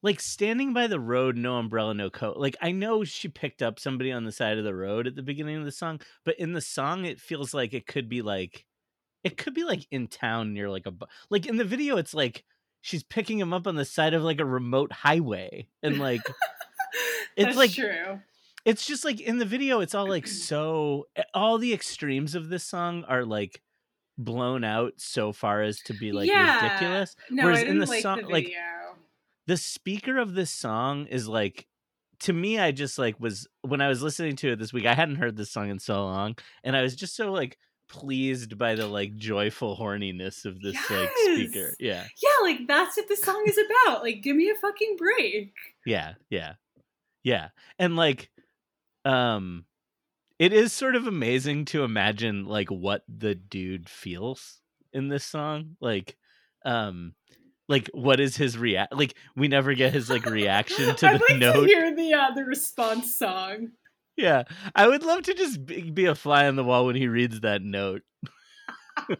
Like 0.05 0.19
standing 0.19 0.73
by 0.73 0.89
the 0.89 0.99
road, 0.99 1.37
no 1.37 1.59
umbrella, 1.59 1.95
no 1.95 2.11
coat. 2.11 2.37
Like 2.37 2.57
I 2.61 2.73
know 2.73 3.05
she 3.05 3.29
picked 3.29 3.63
up 3.63 3.79
somebody 3.79 4.11
on 4.11 4.25
the 4.25 4.33
side 4.33 4.59
of 4.59 4.65
the 4.65 4.75
road 4.75 5.07
at 5.07 5.15
the 5.15 5.23
beginning 5.23 5.59
of 5.59 5.65
the 5.65 5.71
song, 5.71 6.01
but 6.25 6.37
in 6.41 6.55
the 6.55 6.61
song, 6.61 7.05
it 7.05 7.21
feels 7.21 7.55
like 7.55 7.73
it 7.73 7.87
could 7.87 8.09
be 8.09 8.21
like, 8.21 8.67
it 9.25 9.37
could 9.37 9.55
be 9.55 9.65
like 9.65 9.87
in 9.91 10.09
town 10.09 10.53
near 10.53 10.69
like 10.71 10.87
a, 10.87 10.91
bu- 10.91 11.07
like 11.31 11.47
in 11.47 11.57
the 11.57 11.65
video, 11.65 11.97
it's 11.97 12.15
like 12.15 12.45
she's 12.81 13.03
picking 13.05 13.39
him 13.39 13.53
up 13.53 13.67
on 13.67 13.77
the 13.77 13.85
side 13.85 14.15
of 14.15 14.23
like 14.23 14.41
a 14.41 14.45
remote 14.45 14.93
highway, 14.93 15.69
and 15.83 15.99
like 15.99 16.23
it's 17.37 17.47
That's 17.47 17.57
like 17.57 17.73
true. 17.73 18.21
it's 18.65 18.87
just 18.87 19.05
like 19.05 19.21
in 19.21 19.39
the 19.39 19.45
video 19.45 19.81
it's 19.81 19.95
all 19.95 20.09
like 20.09 20.27
so 20.47 21.07
eh, 21.17 21.23
all 21.35 21.59
the 21.59 21.73
extremes 21.73 22.35
of 22.35 22.49
this 22.49 22.65
song 22.65 23.05
are 23.09 23.25
like 23.25 23.63
blown 24.19 24.63
out 24.63 24.93
so 24.99 25.33
far 25.33 25.63
as 25.63 25.79
to 25.81 25.95
be 25.95 26.13
like 26.13 26.29
Yeah. 26.29 26.63
ridiculous 26.63 27.17
No, 27.31 27.45
whereas 27.45 27.63
in 27.63 27.79
the 27.79 27.87
like 27.87 28.03
song 28.03 28.21
the 28.23 28.29
like 28.29 28.53
the 29.47 29.57
speaker 29.57 30.19
of 30.19 30.35
this 30.35 30.51
song 30.51 31.07
is 31.07 31.27
like 31.29 31.67
to 32.21 32.33
me 32.33 32.59
i 32.59 32.71
just 32.71 32.99
like 32.99 33.19
was 33.19 33.49
when 33.63 33.81
i 33.81 33.89
was 33.89 34.03
listening 34.03 34.37
to 34.37 34.53
it 34.53 34.59
this 34.59 34.73
week 34.73 34.85
i 34.87 34.95
hadn't 34.95 35.17
heard 35.17 35.37
this 35.37 35.51
song 35.51 35.71
in 35.71 35.79
so 35.79 36.05
long 36.05 36.37
and 36.63 36.77
i 36.77 36.83
was 36.83 36.95
just 36.95 37.17
so 37.17 37.33
like 37.33 37.59
pleased 37.93 38.59
by 38.59 38.75
the 38.75 38.87
like 38.87 39.15
joyful 39.17 39.77
horniness 39.77 40.45
of 40.45 40.61
this 40.61 40.77
like 40.91 41.11
speaker 41.17 41.75
yeah 41.79 42.05
yeah, 42.23 42.31
like 42.43 42.67
that's 42.67 42.97
what 42.97 43.09
the 43.09 43.17
song 43.17 43.45
is 43.47 43.59
about. 43.59 44.03
Like, 44.03 44.23
give 44.23 44.37
me 44.37 44.51
a 44.51 44.55
fucking 44.55 44.97
break. 44.97 45.53
Yeah, 45.85 46.15
yeah. 46.31 46.55
Yeah. 47.25 47.49
And 47.79 47.97
like 47.97 48.31
um 49.05 49.65
it 50.39 50.53
is 50.53 50.73
sort 50.73 50.97
of 50.97 51.07
amazing 51.07 51.65
to 51.67 51.85
imagine 51.85 52.47
like 52.47 52.69
what 52.71 53.03
the 53.09 53.35
dude 53.35 53.89
feels 53.89 54.61
in 54.93 55.09
this 55.09 55.25
song. 55.25 55.77
Like 55.81 56.17
um 56.65 57.15
like 57.69 57.89
what 57.93 58.21
is 58.21 58.37
his 58.37 58.59
react 58.59 58.95
like 58.95 59.15
we 59.37 59.49
never 59.49 59.75
get 59.75 59.93
his 59.93 60.11
like 60.11 60.27
reaction 60.27 60.95
to 60.97 61.09
I'd 61.11 61.21
the 61.21 61.27
like 61.31 61.39
note. 61.39 61.63
to 61.63 61.67
hear 61.67 61.95
the 61.95 62.13
uh, 62.15 62.31
the 62.35 62.45
response 62.45 63.17
song. 63.17 63.71
Yeah. 64.17 64.45
I 64.75 64.87
would 64.89 65.03
love 65.03 65.23
to 65.23 65.35
just 65.35 65.65
be, 65.65 66.05
a 66.07 66.15
fly 66.15 66.47
on 66.47 66.57
the 66.57 66.65
wall 66.65 66.87
when 66.87 66.97
he 66.97 67.09
reads 67.09 67.41
that 67.41 67.63
note. 67.63 68.03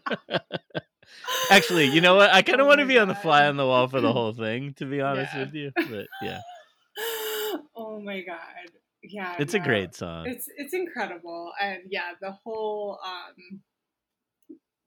Actually, 1.49 1.85
you 1.87 2.01
know 2.01 2.15
what? 2.15 2.31
I 2.31 2.41
kind 2.43 2.61
of 2.61 2.65
Oh 2.65 2.67
want 2.67 2.79
to 2.79 2.85
be 2.85 2.97
on 2.97 3.07
the 3.07 3.15
fly 3.15 3.47
on 3.47 3.57
the 3.57 3.65
wall 3.65 3.87
for 3.87 4.01
the 4.01 4.11
whole 4.13 4.33
thing, 4.33 4.73
to 4.75 4.85
be 4.85 5.01
honest 5.01 5.33
Yeah. 5.33 5.39
with 5.45 5.53
you. 5.53 5.71
But 5.75 6.07
yeah, 6.21 6.39
oh 7.75 7.99
my 7.99 8.21
god. 8.21 8.39
Yeah. 9.03 9.35
it's 9.39 9.53
a 9.53 9.59
great 9.59 9.95
song. 9.95 10.27
It's 10.27 10.47
it's 10.57 10.73
incredible. 10.73 11.51
And 11.61 11.81
yeah, 11.89 12.11
the 12.21 12.31
whole 12.31 12.99
um 13.05 13.61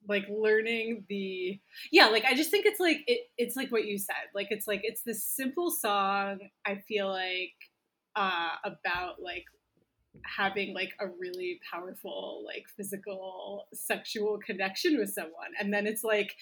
like 0.07 0.25
learning 0.29 1.05
the 1.09 1.59
yeah, 1.91 2.07
like 2.07 2.23
I 2.25 2.33
just 2.33 2.49
think 2.49 2.65
it's 2.65 2.79
like 2.79 3.01
it 3.07 3.21
it's 3.37 3.55
like 3.55 3.71
what 3.71 3.85
you 3.85 3.97
said. 3.97 4.15
Like 4.33 4.47
it's 4.49 4.67
like 4.67 4.81
it's 4.83 5.01
this 5.03 5.23
simple 5.23 5.69
song, 5.69 6.39
I 6.65 6.75
feel 6.87 7.09
like 7.09 7.53
uh 8.15 8.51
about 8.63 9.21
like 9.21 9.45
having 10.23 10.73
like 10.73 10.91
a 10.99 11.05
really 11.19 11.59
powerful 11.71 12.43
like 12.45 12.63
physical 12.75 13.67
sexual 13.73 14.39
connection 14.45 14.97
with 14.97 15.09
someone 15.13 15.51
and 15.59 15.73
then 15.73 15.85
it's 15.87 16.03
like 16.03 16.33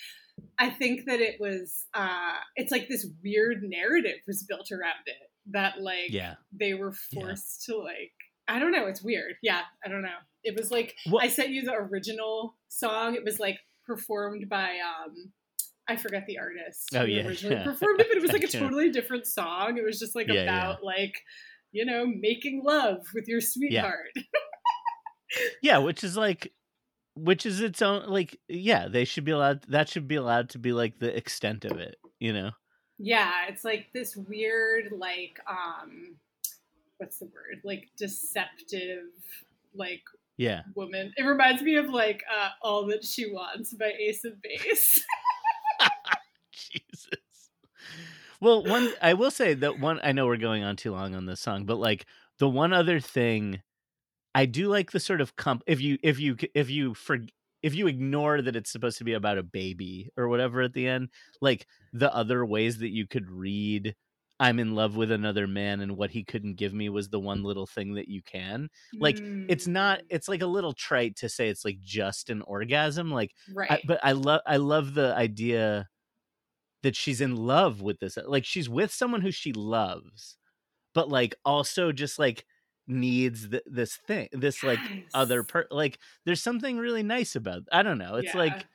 i 0.60 0.70
think 0.70 1.06
that 1.06 1.20
it 1.20 1.36
was 1.40 1.86
uh 1.94 2.34
it's 2.56 2.72
like 2.72 2.88
this 2.90 3.08
weird 3.24 3.58
narrative 3.64 4.18
was 4.28 4.44
built 4.44 4.70
around 4.72 5.04
it 5.06 5.30
that 5.52 5.82
like 5.82 6.10
Yeah. 6.10 6.36
they 6.52 6.74
were 6.74 6.94
Yeah. 7.12 7.22
forced 7.28 7.64
to 7.66 7.78
like 7.78 8.12
i 8.48 8.60
don't 8.60 8.72
know 8.72 8.88
it's 8.88 9.04
weird 9.04 9.36
yeah 9.42 9.62
i 9.86 9.90
don't 9.90 10.02
know 10.02 10.20
it 10.44 10.56
was 10.56 10.72
like 10.72 10.96
Well- 11.10 11.22
i 11.24 11.28
sent 11.28 11.50
you 11.50 11.64
the 11.64 11.74
original 11.74 12.56
song 12.70 13.16
it 13.16 13.24
was 13.24 13.40
like 13.40 13.60
performed 13.86 14.50
by 14.50 14.78
um 14.80 15.32
I 15.88 15.98
forget 15.98 16.26
the 16.26 16.40
artist. 16.40 16.90
Oh, 16.96 17.04
yeah, 17.04 17.28
originally 17.28 17.58
yeah. 17.58 17.64
performed 17.72 18.00
it, 18.02 18.08
but 18.10 18.18
it 18.18 18.22
was 18.24 18.32
like 18.34 18.42
a 18.44 18.48
totally 18.48 18.90
different 18.90 19.28
song. 19.28 19.78
It 19.78 19.84
was 19.86 20.00
just 20.00 20.16
like 20.16 20.28
Yeah, 20.28 20.34
yeah. 20.34 20.42
about 20.72 20.84
like, 20.84 21.14
you 21.76 21.86
know, 21.86 22.06
making 22.06 22.64
love 22.64 23.06
with 23.14 23.28
your 23.28 23.42
sweetheart. 23.42 24.10
yeah 25.62 25.78
which 25.78 26.04
is 26.04 26.16
like 26.16 26.54
which 27.16 27.46
is 27.46 27.60
its 27.60 27.82
own 27.82 28.08
like 28.08 28.40
yeah 28.48 28.88
they 28.88 29.04
should 29.04 29.26
be 29.26 29.32
allowed 29.32 29.62
that 29.68 29.90
should 29.90 30.08
be 30.08 30.16
allowed 30.16 30.50
to 30.50 30.60
be 30.60 30.72
like 30.72 31.00
the 31.00 31.16
extent 31.16 31.66
of 31.66 31.78
it 31.78 31.98
you 32.20 32.32
know 32.32 32.52
Yeah, 32.98 33.32
it's 33.50 33.66
like 33.66 33.88
this 33.94 34.16
weird, 34.16 34.94
like, 34.98 35.38
um, 35.50 36.16
what's 36.98 37.20
the 37.20 37.26
word? 37.26 37.60
Like 37.66 37.90
deceptive, 37.98 39.12
like 39.74 40.04
yeah 40.38 40.62
woman. 40.76 41.12
It 41.18 41.24
reminds 41.24 41.62
me 41.62 41.76
of 41.76 41.90
like 41.90 42.24
uh, 42.34 42.50
"All 42.62 42.88
That 42.88 43.04
She 43.04 43.26
Wants" 43.32 43.74
by 43.74 43.92
Ace 44.00 44.24
of 44.24 44.42
Base. 44.42 45.04
jesus 46.52 47.25
well 48.46 48.64
one 48.64 48.94
i 49.02 49.14
will 49.14 49.32
say 49.32 49.54
that 49.54 49.80
one 49.80 50.00
i 50.04 50.12
know 50.12 50.26
we're 50.26 50.38
going 50.38 50.64
on 50.64 50.76
too 50.76 50.92
long 50.92 51.16
on 51.16 51.26
this 51.26 51.40
song 51.42 51.66
but 51.66 51.78
like 51.78 52.06
the 52.40 52.50
one 52.50 52.74
other 52.74 53.00
thing 53.00 53.62
i 54.34 54.46
do 54.46 54.68
like 54.68 54.92
the 54.92 55.00
sort 55.00 55.22
of 55.22 55.36
comp 55.36 55.64
if 55.68 55.82
you 55.82 55.98
if 56.04 56.20
you 56.20 56.36
if 56.54 56.70
you 56.70 56.94
for 56.94 57.20
if 57.64 57.76
you 57.76 57.88
ignore 57.88 58.42
that 58.42 58.56
it's 58.56 58.72
supposed 58.72 58.98
to 58.98 59.04
be 59.04 59.14
about 59.14 59.38
a 59.38 59.44
baby 59.44 60.10
or 60.18 60.28
whatever 60.28 60.62
at 60.62 60.74
the 60.74 60.88
end 60.88 61.10
like 61.42 61.68
the 61.94 62.14
other 62.14 62.46
ways 62.46 62.80
that 62.80 62.90
you 62.90 63.08
could 63.08 63.30
read 63.30 63.96
i'm 64.40 64.60
in 64.60 64.76
love 64.76 64.96
with 64.96 65.12
another 65.12 65.48
man 65.48 65.82
and 65.82 65.98
what 65.98 66.12
he 66.12 66.24
couldn't 66.24 66.56
give 66.56 66.74
me 66.74 66.90
was 66.90 67.10
the 67.10 67.20
one 67.20 67.44
little 67.44 67.68
thing 67.68 67.96
that 67.96 68.08
you 68.10 68.22
can 68.24 68.70
Like, 69.00 69.22
it's 69.48 69.68
not 69.68 70.00
Mm, 70.02 70.06
it's 70.10 70.28
like 70.28 70.42
a 70.42 70.48
little 70.48 70.74
trite 70.74 71.16
to 71.18 71.30
say 71.30 71.50
it's 71.50 71.66
like 71.66 71.80
just 71.82 72.30
an 72.30 72.42
orgasm 72.44 73.12
like 73.12 73.34
right. 73.54 73.72
I, 73.72 73.80
but 73.84 74.00
i 74.04 74.12
love 74.14 74.42
i 74.46 74.58
love 74.58 74.94
the 74.94 75.16
idea 75.16 75.90
that 76.86 76.96
she's 76.96 77.20
in 77.20 77.36
love 77.36 77.82
with 77.82 78.00
this 78.00 78.18
like 78.28 78.46
she's 78.46 78.70
with 78.70 78.92
someone 78.94 79.22
who 79.22 79.32
she 79.32 79.52
loves 79.54 80.38
but 80.94 81.10
like 81.10 81.34
also 81.44 81.92
just 81.92 82.18
like 82.20 82.46
needs 82.88 83.50
th- 83.50 83.64
this 83.66 83.96
thing 83.96 84.30
this 84.32 84.62
like 84.64 84.80
other 85.14 85.40
Yes. 85.40 85.46
per 85.50 85.68
like 85.72 85.98
there's 86.26 86.42
something 86.42 86.78
really 86.78 87.02
nice 87.04 87.36
about 87.36 87.64
i 87.72 87.82
don't 87.82 87.98
know 87.98 88.16
it's 88.16 88.34
Yeah. 88.34 88.40
like 88.40 88.66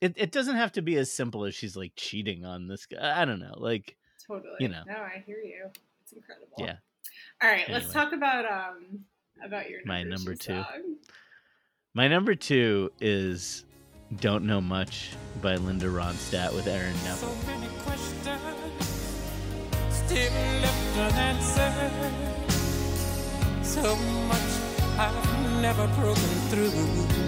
it, 0.00 0.14
it 0.16 0.32
doesn't 0.32 0.56
have 0.56 0.72
to 0.72 0.82
be 0.82 0.96
as 0.96 1.10
simple 1.12 1.44
as 1.44 1.54
she's 1.54 1.76
like 1.76 1.92
cheating 1.96 2.44
on 2.44 2.66
this 2.66 2.86
guy 2.86 3.22
i 3.22 3.24
don't 3.24 3.38
know 3.40 3.54
like 3.56 3.96
totally. 4.26 4.56
you 4.60 4.68
know. 4.68 4.82
No, 4.86 4.94
I 4.94 5.22
hear 5.24 5.38
you. 5.38 5.70
It's 6.02 6.12
incredible. 6.12 6.48
yeah 6.58 6.76
All 7.42 7.48
right, 7.50 7.68
let's 7.70 7.92
talk 7.92 8.12
about 8.12 8.44
um 8.44 9.04
about 9.44 9.70
your 9.70 9.80
My 9.84 10.02
number, 10.02 10.16
number 10.16 10.34
two. 10.34 10.54
two. 10.54 10.62
song. 10.62 10.96
my 11.94 12.08
number 12.08 12.34
two 12.34 12.90
is 13.00 13.64
don't 14.20 14.44
know 14.44 14.60
much 14.60 15.10
by 15.42 15.56
linda 15.56 15.86
ronstadt 15.86 16.54
with 16.54 16.66
aaron 16.66 16.94
So 17.04 17.28
neville 17.50 17.86
unanswered. 20.98 21.92
So 23.62 23.96
much 24.28 24.40
I've 24.98 25.60
never 25.60 25.86
broken 25.88 26.30
through. 26.48 27.25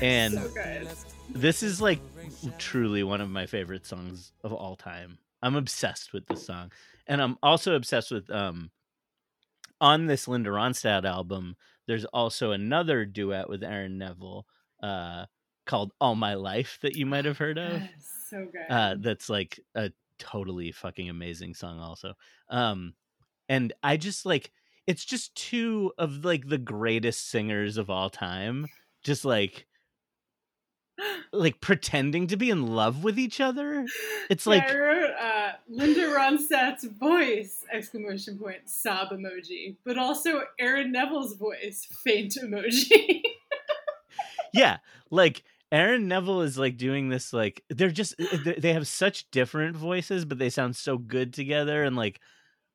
And 0.00 0.34
So 0.34 0.50
this 1.30 1.62
is 1.62 1.80
like 1.80 2.00
truly 2.58 3.02
one 3.02 3.20
of 3.20 3.30
my 3.30 3.46
favorite 3.46 3.86
songs 3.86 4.32
of 4.44 4.52
all 4.52 4.76
time. 4.76 5.18
I'm 5.42 5.56
obsessed 5.56 6.12
with 6.12 6.26
this 6.26 6.46
song. 6.46 6.70
And 7.06 7.20
I'm 7.20 7.36
also 7.42 7.74
obsessed 7.74 8.10
with 8.10 8.30
um 8.30 8.70
on 9.80 10.06
this 10.06 10.28
Linda 10.28 10.50
Ronstadt 10.50 11.04
album, 11.04 11.56
there's 11.86 12.04
also 12.04 12.52
another 12.52 13.04
duet 13.04 13.48
with 13.48 13.64
Aaron 13.64 13.98
Neville 13.98 14.46
uh 14.82 15.26
called 15.66 15.92
All 16.00 16.14
My 16.14 16.34
Life 16.34 16.78
that 16.82 16.96
you 16.96 17.06
might 17.06 17.24
have 17.24 17.38
heard 17.38 17.58
of. 17.58 17.82
So 18.30 18.46
good. 18.52 18.66
Uh 18.68 18.96
that's 18.98 19.28
like 19.28 19.60
a 19.74 19.90
totally 20.18 20.72
fucking 20.72 21.08
amazing 21.08 21.54
song 21.54 21.80
also. 21.80 22.14
Um 22.48 22.94
and 23.48 23.72
I 23.82 23.96
just 23.96 24.24
like 24.24 24.52
it's 24.86 25.04
just 25.04 25.34
two 25.34 25.92
of 25.98 26.24
like 26.24 26.48
the 26.48 26.58
greatest 26.58 27.30
singers 27.30 27.76
of 27.76 27.90
all 27.90 28.10
time 28.10 28.66
just 29.02 29.24
like 29.24 29.66
like 31.32 31.60
pretending 31.60 32.26
to 32.28 32.36
be 32.36 32.50
in 32.50 32.66
love 32.66 33.02
with 33.02 33.18
each 33.18 33.40
other. 33.40 33.86
It's 34.30 34.46
Yeah, 34.46 34.52
like 34.52 34.70
I 34.70 34.78
wrote 34.78 35.10
uh, 35.20 35.52
Linda 35.68 36.02
Ronstadt's 36.02 36.84
voice! 36.84 37.64
Exclamation 37.72 38.38
point 38.38 38.68
sob 38.68 39.08
emoji, 39.08 39.76
but 39.84 39.98
also 39.98 40.42
Aaron 40.60 40.92
Neville's 40.92 41.34
voice 41.34 41.88
faint 42.04 42.36
emoji. 42.40 43.22
yeah 44.52 44.78
like 45.10 45.42
aaron 45.70 46.08
neville 46.08 46.42
is 46.42 46.58
like 46.58 46.76
doing 46.76 47.08
this 47.08 47.32
like 47.32 47.64
they're 47.70 47.90
just 47.90 48.14
they 48.44 48.54
they 48.54 48.72
have 48.72 48.86
such 48.86 49.30
different 49.30 49.76
voices 49.76 50.24
but 50.24 50.38
they 50.38 50.50
sound 50.50 50.76
so 50.76 50.98
good 50.98 51.32
together 51.32 51.82
and 51.82 51.96
like 51.96 52.20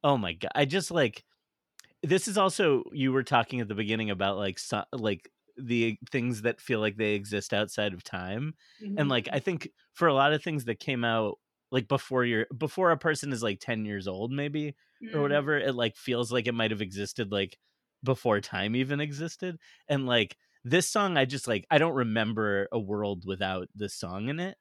oh 0.03 0.18
my 0.18 0.34
god 0.34 0.51
i 0.55 0.66
just 0.66 0.91
like 0.91 1.24
this 2.04 2.28
is 2.28 2.38
also 2.38 2.84
you 2.91 3.12
were 3.12 3.24
talking 3.24 3.60
at 3.62 3.68
the 3.68 3.76
beginning 3.76 4.10
about 4.10 4.38
like 4.38 4.60
so, 4.60 4.84
like 4.93 5.30
the 5.58 5.98
things 6.12 6.43
that 6.43 6.62
feel 6.62 6.80
like 6.80 6.98
they 6.98 7.14
exist 7.14 7.54
outside 7.54 7.93
of 7.93 8.04
time 8.04 8.54
and 8.95 9.10
like 9.10 9.28
i 9.32 9.39
think 9.39 9.70
for 9.93 10.08
a 10.08 10.14
lot 10.14 10.34
of 10.34 10.43
things 10.43 10.66
that 10.66 10.80
came 10.80 11.04
out 11.04 11.39
like 11.72 11.88
before 11.88 12.24
you're 12.24 12.45
before 12.58 12.91
a 12.91 12.98
person 12.98 13.34
is 13.34 13.41
like 13.43 13.60
10 13.60 13.86
years 13.86 14.08
old 14.08 14.32
maybe 14.32 14.76
Mm-hmm. 15.04 15.16
or 15.16 15.22
whatever 15.22 15.56
it 15.56 15.76
like 15.76 15.95
feels 15.95 16.32
like 16.32 16.48
it 16.48 16.54
might 16.56 16.72
have 16.72 16.82
existed 16.82 17.32
like 17.32 17.60
before 18.04 18.41
time 18.41 18.76
even 18.76 19.00
existed 19.00 19.60
and 19.88 20.08
like 20.08 20.38
this 20.64 20.89
song 20.89 21.18
i 21.18 21.26
just 21.26 21.48
like 21.48 21.68
i 21.70 21.78
don't 21.78 21.93
remember 21.93 22.68
a 22.72 22.80
world 22.80 23.24
without 23.26 23.68
this 23.76 23.93
song 23.93 24.28
in 24.30 24.39
it 24.39 24.58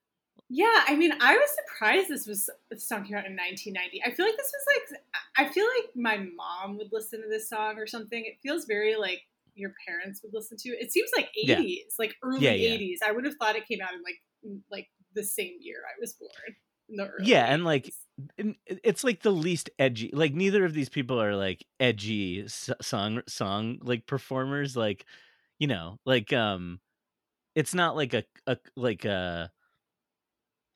Yeah, 0.48 0.84
I 0.86 0.94
mean, 0.94 1.12
I 1.20 1.36
was 1.36 1.50
surprised 1.56 2.08
this 2.08 2.26
was 2.26 2.48
this 2.70 2.88
song 2.88 3.04
came 3.04 3.16
out 3.16 3.26
in 3.26 3.34
1990. 3.34 4.00
I 4.04 4.12
feel 4.12 4.24
like 4.26 4.36
this 4.36 4.52
was 4.54 4.66
like 4.92 5.00
I 5.36 5.52
feel 5.52 5.66
like 5.66 5.90
my 5.96 6.18
mom 6.18 6.76
would 6.78 6.92
listen 6.92 7.20
to 7.22 7.28
this 7.28 7.48
song 7.48 7.78
or 7.78 7.86
something. 7.86 8.24
It 8.24 8.38
feels 8.42 8.64
very 8.64 8.94
like 8.96 9.22
your 9.54 9.72
parents 9.86 10.22
would 10.22 10.32
listen 10.32 10.56
to 10.58 10.68
it. 10.70 10.82
It 10.82 10.92
seems 10.92 11.10
like 11.16 11.30
80s, 11.36 11.96
Yeah. 11.98 11.98
like 11.98 12.14
early 12.22 12.38
Yeah, 12.38 12.52
yeah. 12.52 12.78
80s. 12.78 13.00
I 13.04 13.10
would 13.12 13.24
have 13.24 13.34
thought 13.40 13.56
it 13.56 13.66
came 13.66 13.80
out 13.82 13.94
in 13.94 14.02
like 14.02 14.22
like 14.70 14.88
the 15.14 15.24
same 15.24 15.56
year 15.60 15.78
I 15.88 15.98
was 16.00 16.12
born. 16.14 16.56
In 16.88 16.96
the 16.96 17.08
early 17.08 17.24
Yeah, 17.24 17.44
and, 17.46 17.64
like, 17.64 17.90
80s. 17.90 18.06
and 18.38 18.56
it- 18.66 18.80
it's 18.84 19.04
like 19.04 19.22
the 19.22 19.30
least 19.32 19.70
edgy 19.78 20.10
like 20.14 20.34
neither 20.34 20.64
of 20.64 20.74
these 20.74 20.88
people 20.88 21.20
are 21.22 21.36
like 21.36 21.66
edgy 21.80 22.46
song 22.48 23.22
song 23.28 23.78
like 23.82 24.06
performers 24.06 24.74
like 24.76 25.04
you 25.58 25.66
know 25.68 25.98
like 26.06 26.32
um 26.32 26.80
it's 27.56 27.74
not 27.74 27.96
like 27.96 28.14
a, 28.14 28.24
a 28.46 28.58
like 28.76 29.04
a 29.06 29.52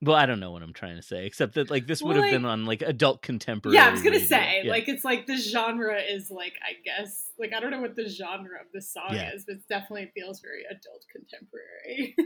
well 0.03 0.17
i 0.17 0.25
don't 0.27 0.41
know 0.41 0.51
what 0.51 0.63
i'm 0.63 0.73
trying 0.73 0.97
to 0.97 1.03
say 1.03 1.27
except 1.27 1.55
that 1.55 1.71
like 1.71 1.87
this 1.87 2.01
would 2.03 2.15
Well, 2.15 2.23
have 2.25 2.31
been 2.33 2.45
on 2.45 2.65
like 2.65 2.83
adult 2.83 3.23
contemporary 3.23 3.77
yeah, 3.77 3.87
I 3.89 3.91
was 3.91 4.01
gonna 4.03 4.15
radio. 4.17 4.27
say 4.29 4.61
Yeah. 4.65 4.71
like 4.71 4.89
it's 4.89 5.05
like 5.05 5.27
the 5.27 5.37
genre 5.37 6.01
is 6.01 6.31
like 6.31 6.55
I 6.63 6.73
guess 6.85 7.27
like 7.39 7.53
I 7.55 7.61
don't 7.61 7.71
know 7.71 7.81
what 7.81 7.97
the 7.97 8.09
genre 8.09 8.59
of 8.61 8.67
the 8.73 8.81
song 8.83 9.15
Yeah. 9.15 9.33
is, 9.35 9.45
but 9.47 9.57
it 9.57 9.69
definitely 9.69 10.11
feels 10.15 10.41
very 10.41 10.63
adult 10.71 11.05
contemporary. 11.13 12.17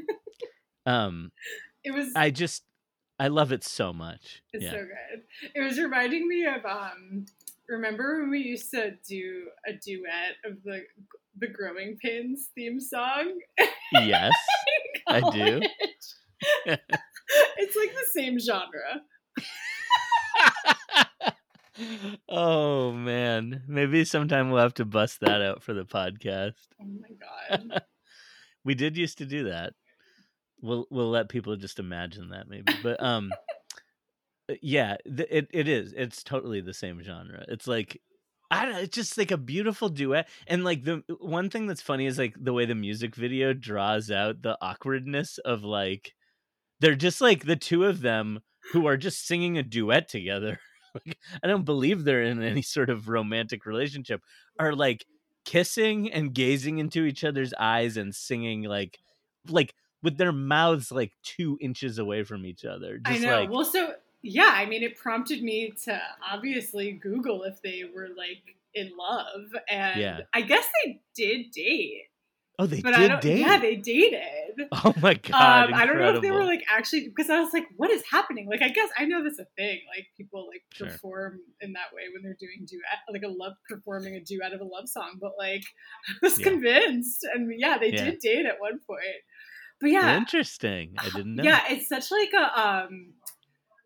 um 0.87 1.33
it 1.85 1.93
was 1.93 2.09
i 2.15 2.31
just 2.31 2.63
i 3.19 3.29
love 3.29 3.53
it 3.53 3.65
so 3.65 3.93
much 3.93 4.43
It's 4.53 4.65
yeah 4.65 4.71
so 4.73 4.79
good. 4.79 5.23
It 5.55 5.61
was 5.63 5.79
reminding 5.79 6.29
me 6.29 6.47
of 6.47 6.65
um 6.65 7.25
remember 7.69 8.21
when 8.21 8.31
we 8.31 8.41
used 8.41 8.71
to 8.73 8.93
do 9.09 9.49
a 9.67 9.73
duet 9.73 10.37
of 10.45 10.63
the 10.65 10.83
the 11.39 11.49
growing 11.49 11.97
pains 12.01 12.51
theme 12.55 12.79
song? 12.79 13.39
yes 13.93 14.33
I 15.09 15.21
do. 15.33 15.61
it's 17.59 17.77
like 17.77 17.93
the 17.93 18.07
same 18.13 18.39
genre. 18.39 19.03
oh 22.29 22.93
man. 22.93 23.63
Maybe 23.67 24.05
sometime 24.05 24.51
we'll 24.51 24.63
have 24.63 24.75
to 24.75 24.85
bust 24.85 25.21
that 25.21 25.43
out 25.43 25.63
for 25.63 25.75
the 25.75 25.85
podcast. 25.85 26.55
Oh 26.81 26.87
my 26.87 27.09
god. 27.59 27.83
we 28.65 28.75
did 28.75 28.97
used 28.97 29.19
to 29.19 29.27
do 29.27 29.45
that. 29.45 29.75
We'll 30.61 30.87
we'll 30.91 31.11
let 31.11 31.29
people 31.29 31.57
just 31.57 31.79
imagine 31.79 32.31
that 32.31 32.49
maybe. 32.49 32.73
But 32.83 33.03
um 33.03 33.31
uh, 34.51 34.55
yeah 34.63 34.97
th- 35.05 35.29
it, 35.31 35.49
it 35.53 35.69
is. 35.69 35.93
It's 35.97 36.23
totally 36.23 36.61
the 36.61 36.75
same 36.75 37.03
genre. 37.03 37.45
It's 37.49 37.67
like 37.67 38.01
i 38.51 38.63
don't 38.63 38.75
know 38.75 38.81
it's 38.81 38.95
just 38.95 39.17
like 39.19 39.31
a 39.31 39.37
beautiful 39.37 39.89
duet. 39.89 40.29
And 40.47 40.65
like 40.65 40.85
the 40.85 41.03
one 41.19 41.51
thing 41.51 41.67
that's 41.67 41.83
funny 41.83 42.07
is 42.07 42.19
like 42.19 42.35
the 42.39 42.53
way 42.53 42.67
the 42.67 42.75
music 42.75 43.17
video 43.17 43.53
draws 43.53 44.11
out 44.11 44.43
the 44.43 44.57
awkwardness 44.61 45.39
of 45.39 45.65
like 45.65 46.15
they're 46.81 46.95
just 46.95 47.21
like 47.21 47.45
the 47.45 47.57
two 47.57 47.85
of 47.85 48.01
them 48.01 48.41
who 48.73 48.87
are 48.87 48.97
just 48.97 49.27
singing 49.27 49.59
a 49.59 49.63
duet 49.63 50.09
together 50.09 50.59
like 51.07 51.19
i 51.43 51.47
don't 51.47 51.65
believe 51.65 52.05
they're 52.05 52.23
in 52.23 52.43
any 52.43 52.63
sort 52.63 52.91
of 52.91 53.09
romantic 53.09 53.67
relationship 53.67 54.23
are 54.59 54.75
like 54.75 55.05
kissing 55.45 56.11
and 56.13 56.33
gazing 56.35 56.79
into 56.79 57.05
each 57.05 57.25
other's 57.25 57.53
eyes 57.59 57.97
and 57.97 58.15
singing 58.15 58.63
like 58.63 58.99
like 59.49 59.75
with 60.03 60.17
their 60.17 60.33
mouths 60.33 60.91
like 60.91 61.13
two 61.23 61.59
inches 61.61 61.99
away 61.99 62.23
from 62.25 62.45
each 62.47 62.65
other 62.65 63.01
I 63.05 63.19
know. 63.19 63.41
like 63.41 63.51
well 63.51 63.65
so 63.65 63.95
yeah, 64.27 64.53
I 64.55 64.65
mean 64.65 64.83
it 64.83 64.97
prompted 64.97 65.43
me 65.43 65.75
to 65.85 66.01
obviously 66.33 66.93
Google 66.93 67.43
if 67.43 67.61
they 67.61 67.83
were 67.95 68.09
like 68.17 68.57
in 68.73 68.91
love 68.97 69.45
and 69.69 70.01
Yeah. 70.01 70.21
I 70.33 70.41
guess 70.41 70.65
they 70.83 71.03
did 71.15 71.51
date. 71.51 72.05
Oh 72.59 72.67
they 72.67 72.81
But 72.83 72.95
did 72.95 73.21
date 73.21 73.39
yeah, 73.41 73.59
they 73.59 73.77
dated. 73.77 74.21
oh 74.85 74.95
my 75.03 75.15
god 75.15 75.71
um, 75.71 75.75
I 75.75 75.87
don't 75.87 75.99
know 75.99 76.11
if 76.15 76.23
they 76.23 76.31
were 76.31 76.45
like 76.45 76.65
actually 76.71 77.09
because 77.09 77.29
I 77.31 77.41
was 77.41 77.53
like, 77.53 77.67
what 77.77 77.91
is 77.91 78.03
happening? 78.11 78.47
Like, 78.49 78.63
I 78.63 78.69
guess 78.69 78.89
I 78.97 79.05
know 79.05 79.23
that's 79.25 79.39
a 79.39 79.47
thing. 79.57 79.81
Like, 79.95 80.07
people 80.17 80.47
like 80.53 80.63
Sure. 80.73 80.87
perform 80.89 81.41
in 81.61 81.73
that 81.73 81.93
way 81.95 82.03
when 82.13 82.23
they're 82.23 82.37
doing 82.39 82.67
duet, 82.69 83.01
like 83.13 83.23
a 83.23 83.29
love 83.29 83.55
performing 83.69 84.15
a 84.15 84.21
duet 84.21 84.53
of 84.53 84.61
a 84.61 84.65
love 84.65 84.89
song. 84.89 85.19
But 85.21 85.33
like, 85.39 85.63
I 86.09 86.15
was 86.23 86.39
Yeah. 86.39 86.45
convinced, 86.51 87.27
and 87.35 87.53
yeah, 87.59 87.79
they 87.79 87.91
Yeah. 87.91 88.05
did 88.11 88.19
date 88.21 88.47
at 88.47 88.61
one 88.61 88.79
point. 88.87 89.01
But 89.81 89.91
yeah, 89.91 90.17
interesting 90.19 90.97
i 91.03 91.11
didn't 91.11 91.35
know 91.37 91.45
yeah, 91.45 91.61
it's 91.71 91.89
such 91.89 92.11
like 92.11 92.31
a 92.33 92.61
um, 92.61 93.15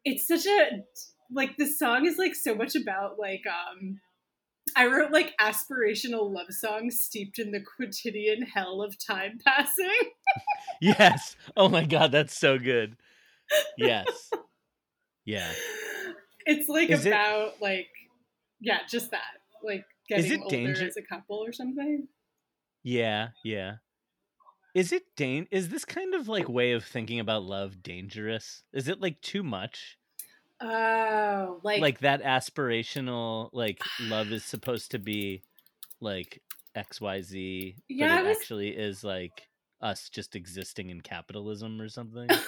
it's 0.04 0.26
such 0.26 0.46
a 0.46 0.82
like 1.32 1.56
the 1.56 1.66
song 1.66 2.06
is 2.06 2.18
like 2.18 2.34
so 2.34 2.54
much 2.54 2.74
about 2.76 3.18
like 3.18 3.42
um. 3.46 4.00
I 4.76 4.86
wrote 4.86 5.10
like 5.10 5.34
aspirational 5.40 6.32
love 6.32 6.50
songs 6.50 7.02
steeped 7.02 7.38
in 7.38 7.50
the 7.52 7.60
quotidian 7.60 8.42
hell 8.42 8.82
of 8.82 8.96
time 9.04 9.38
passing. 9.44 9.90
yes. 10.80 11.36
Oh 11.56 11.68
my 11.68 11.84
god 11.84 12.12
that's 12.12 12.36
so 12.36 12.58
good. 12.58 12.96
Yes. 13.76 14.06
Yeah. 15.24 15.50
It's 16.46 16.68
like 16.68 16.90
Is 16.90 17.04
it- 17.06 17.10
about 17.10 17.60
like 17.60 17.88
yeah 18.60 18.78
just 18.88 19.10
that 19.10 19.22
like 19.62 19.84
Is 20.10 20.24
getting 20.24 20.40
it 20.40 20.44
older 20.44 20.56
danger- 20.56 20.86
as 20.86 20.96
a 20.96 21.02
couple 21.02 21.36
or 21.44 21.52
something. 21.52 22.08
Yeah 22.82 23.28
yeah. 23.44 23.76
Is 24.74 24.92
it 24.92 25.02
dan- 25.16 25.48
is 25.50 25.70
this 25.70 25.84
kind 25.84 26.14
of 26.14 26.28
like 26.28 26.48
way 26.48 26.72
of 26.72 26.84
thinking 26.84 27.20
about 27.20 27.42
love 27.42 27.82
dangerous? 27.82 28.62
Is 28.72 28.88
it 28.88 29.00
like 29.00 29.20
too 29.20 29.42
much 29.42 29.96
oh 30.61 31.61
like, 31.62 31.80
like, 31.80 31.98
that 32.00 32.22
aspirational 32.22 33.50
like 33.52 33.80
love 34.02 34.32
is 34.32 34.44
supposed 34.44 34.90
to 34.92 34.98
be 34.98 35.42
like 36.00 36.42
xyz 36.76 37.74
Yeah, 37.88 38.16
but 38.16 38.24
it 38.24 38.28
was- 38.28 38.36
actually 38.38 38.68
is 38.70 39.04
like 39.04 39.48
us 39.80 40.09
just 40.09 40.34
existing 40.34 40.90
in 40.90 41.00
capitalism 41.00 41.80
or 41.80 41.88
something? 41.88 42.28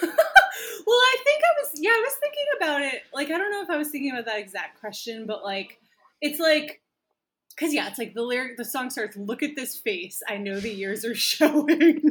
Well 0.85 0.97
i 0.99 1.17
think 1.23 1.41
i 1.43 1.61
was 1.61 1.71
yeah 1.75 1.91
i 1.91 2.03
was 2.05 2.15
thinking 2.15 2.45
about 2.57 2.81
it 2.81 3.03
like 3.13 3.29
i 3.29 3.37
don't 3.37 3.51
know 3.51 3.61
if 3.61 3.69
i 3.69 3.77
was 3.77 3.89
thinking 3.89 4.11
about 4.11 4.25
that 4.25 4.39
exact 4.39 4.79
question 4.79 5.25
but 5.25 5.43
like 5.43 5.79
it's 6.21 6.39
like 6.39 6.81
because 7.55 7.73
yeah 7.73 7.87
it's 7.87 7.99
like 7.99 8.13
the 8.13 8.21
lyric 8.23 8.57
the 8.57 8.65
song 8.65 8.89
starts 8.89 9.15
look 9.17 9.43
at 9.43 9.55
this 9.55 9.77
face. 9.77 10.21
I 10.27 10.37
know 10.37 10.59
the 10.59 10.69
years 10.69 11.05
are 11.05 11.15
showing. 11.31 12.01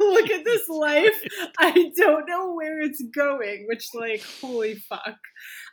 Look 0.00 0.30
at 0.30 0.44
this 0.44 0.68
life. 0.68 1.20
I 1.58 1.92
don't 1.96 2.28
know 2.28 2.52
where 2.54 2.80
it's 2.80 3.02
going 3.14 3.66
which 3.68 3.88
like 3.94 4.22
holy 4.40 4.76
fuck. 4.76 5.18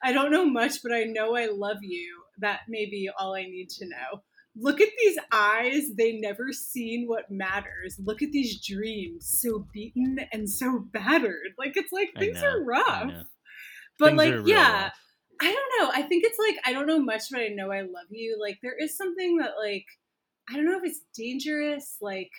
I 0.04 0.12
don't 0.12 0.32
know 0.32 0.46
much 0.46 0.82
but 0.84 0.94
i 0.94 1.04
know 1.04 1.36
i 1.36 1.48
love 1.52 1.78
you. 1.82 2.22
That 2.40 2.62
may 2.68 2.86
be 2.86 3.10
all 3.18 3.36
i 3.36 3.44
need 3.44 3.70
to 3.72 3.88
know. 3.88 4.22
Look 4.58 4.80
at 4.80 4.90
these 4.98 5.18
eyes. 5.34 5.90
They 5.98 6.14
never 6.14 6.54
seen 6.54 7.08
what 7.08 7.30
matters. 7.30 8.00
Look 8.00 8.22
at 8.22 8.32
these 8.32 8.66
dreams 8.66 9.28
so 9.28 9.68
beaten 9.74 10.20
and 10.32 10.50
so 10.50 10.80
battered. 10.94 11.54
Like 11.58 11.76
it's 11.76 11.92
like 11.92 12.12
things 12.18 12.42
know, 12.42 12.48
are 12.48 12.64
rough. 12.64 13.12
but 14.00 14.16
Things 14.16 14.18
like 14.18 14.48
yeah 14.48 14.84
rough. 14.84 14.94
I 15.42 15.52
don't 15.52 15.72
know. 15.80 15.92
I 15.94 16.04
think 16.04 16.24
it's 16.26 16.40
like 16.40 16.58
I 16.66 16.74
don't 16.74 16.88
know 16.88 17.00
much, 17.00 17.24
but 17.32 17.42
I 17.42 17.48
know 17.48 17.72
I 17.72 17.82
love 17.82 18.08
you. 18.10 18.38
Like 18.42 18.60
there 18.62 18.78
is 18.78 18.98
something 18.98 19.38
that 19.38 19.52
like 19.62 19.86
I 20.50 20.56
don't 20.56 20.66
know 20.66 20.78
if 20.78 20.84
it's 20.84 21.02
dangerous. 21.16 21.98
Like 22.02 22.32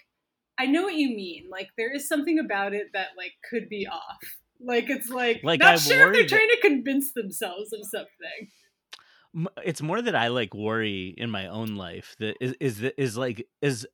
I 0.58 0.66
know 0.66 0.82
what 0.82 0.94
you 0.94 1.08
mean. 1.08 1.48
Like 1.50 1.68
there 1.76 1.92
is 1.94 2.08
something 2.08 2.38
about 2.38 2.72
it 2.72 2.88
that 2.94 3.08
like 3.16 3.32
could 3.50 3.68
be 3.68 3.86
off. 3.86 4.18
Like 4.58 4.88
it's 4.88 5.10
like, 5.10 5.42
Like, 5.44 5.60
not 5.60 5.74
I 5.74 5.76
sure 5.76 6.08
if 6.08 6.14
they're 6.14 6.38
trying 6.38 6.48
to 6.48 6.60
convince 6.62 7.12
themselves 7.12 7.74
of 7.74 7.80
something. 7.84 9.48
It's 9.62 9.82
more 9.82 10.00
that 10.00 10.16
I 10.16 10.28
like 10.28 10.54
worry 10.54 11.14
in 11.18 11.30
my 11.30 11.46
own 11.48 11.76
life 11.76 12.16
that 12.20 12.36
is 12.40 12.54
is 12.58 12.82
is 12.96 13.18
like 13.18 13.46
is 13.60 13.86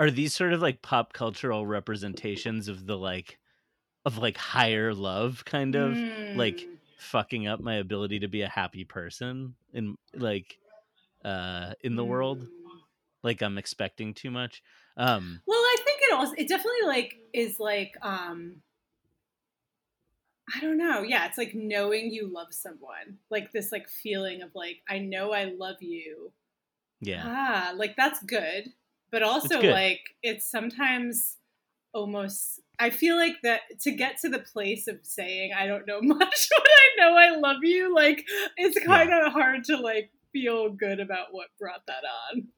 are 0.00 0.10
these 0.10 0.34
sort 0.34 0.54
of 0.54 0.62
like 0.62 0.80
pop 0.80 1.12
cultural 1.12 1.66
representations 1.66 2.68
of 2.68 2.86
the 2.86 2.96
like 2.96 3.38
of 4.06 4.16
like 4.16 4.38
higher 4.38 4.94
love 4.94 5.44
kind 5.44 5.74
of 5.74 5.98
like 6.34 6.60
Mm. 6.60 6.78
Fucking 6.98 7.46
up 7.46 7.60
my 7.60 7.74
ability 7.76 8.20
to 8.20 8.28
be 8.28 8.42
a 8.42 8.48
happy 8.48 8.84
person 8.84 9.56
in 9.72 9.96
like 10.14 10.58
uh 11.24 11.74
in 11.82 11.96
the 11.96 12.04
world 12.04 12.48
Mm. 12.48 12.80
like 13.22 13.42
I'm 13.42 13.58
expecting 13.58 14.14
too 14.14 14.30
much 14.30 14.62
um 14.96 15.42
Well, 15.46 15.58
I 15.58 15.76
think 15.84 16.00
it 16.02 16.12
also 16.14 16.34
it 16.36 16.48
definitely 16.48 16.86
like 16.86 17.18
is 17.32 17.60
like 17.60 17.94
um 18.02 18.62
I 20.54 20.60
don't 20.60 20.76
know. 20.76 21.02
Yeah, 21.02 21.26
it's 21.26 21.38
like 21.38 21.54
knowing 21.54 22.10
you 22.10 22.26
love 22.28 22.52
someone. 22.52 23.18
Like 23.30 23.52
this 23.52 23.72
like 23.72 23.88
feeling 23.88 24.42
of 24.42 24.54
like 24.54 24.82
I 24.88 24.98
know 24.98 25.32
I 25.32 25.44
love 25.44 25.82
you. 25.82 26.32
Yeah. 27.00 27.30
Ah, 27.30 27.72
like 27.76 27.96
that's 27.96 28.22
good. 28.24 28.74
But 29.10 29.22
also 29.22 29.60
good. 29.60 29.64
like 29.64 30.16
it's 30.22 30.50
sometimes 30.50 31.38
almost 31.94 32.60
I 32.78 32.90
feel 32.90 33.16
like 33.16 33.36
that 33.42 33.62
to 33.82 33.92
get 33.92 34.20
to 34.20 34.28
the 34.28 34.40
place 34.40 34.88
of 34.88 34.98
saying 35.02 35.52
I 35.56 35.66
don't 35.66 35.86
know 35.86 36.00
much 36.02 36.48
but 36.50 36.66
I 36.66 36.88
know 36.98 37.16
I 37.16 37.36
love 37.36 37.62
you, 37.62 37.94
like 37.94 38.24
it's 38.56 38.78
kind 38.84 39.10
of 39.12 39.32
hard 39.32 39.64
to 39.64 39.76
like 39.76 40.10
feel 40.32 40.70
good 40.70 41.00
about 41.00 41.28
what 41.30 41.48
brought 41.58 41.86
that 41.86 42.02
on. 42.32 42.48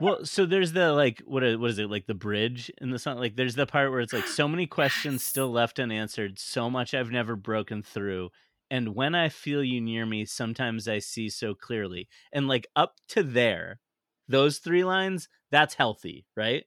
Well, 0.00 0.24
so 0.24 0.46
there's 0.46 0.72
the 0.72 0.92
like 0.92 1.22
what 1.26 1.44
is, 1.44 1.56
what 1.56 1.70
is 1.70 1.78
it 1.78 1.90
like 1.90 2.06
the 2.06 2.14
bridge 2.14 2.70
in 2.78 2.90
the 2.90 2.98
song? 2.98 3.18
Like 3.18 3.36
there's 3.36 3.54
the 3.54 3.66
part 3.66 3.90
where 3.90 4.00
it's 4.00 4.12
like 4.12 4.26
so 4.26 4.48
many 4.48 4.66
questions 4.68 5.22
still 5.22 5.50
left 5.50 5.78
unanswered, 5.78 6.38
so 6.38 6.68
much 6.68 6.94
I've 6.94 7.10
never 7.10 7.36
broken 7.36 7.82
through, 7.82 8.30
and 8.70 8.94
when 8.94 9.14
I 9.14 9.28
feel 9.28 9.64
you 9.64 9.80
near 9.80 10.06
me, 10.06 10.24
sometimes 10.24 10.86
I 10.86 11.00
see 11.00 11.28
so 11.28 11.54
clearly. 11.54 12.08
And 12.32 12.46
like 12.46 12.68
up 12.76 12.96
to 13.08 13.22
there, 13.22 13.80
those 14.28 14.58
three 14.58 14.84
lines, 14.84 15.28
that's 15.50 15.74
healthy, 15.74 16.24
right? 16.36 16.64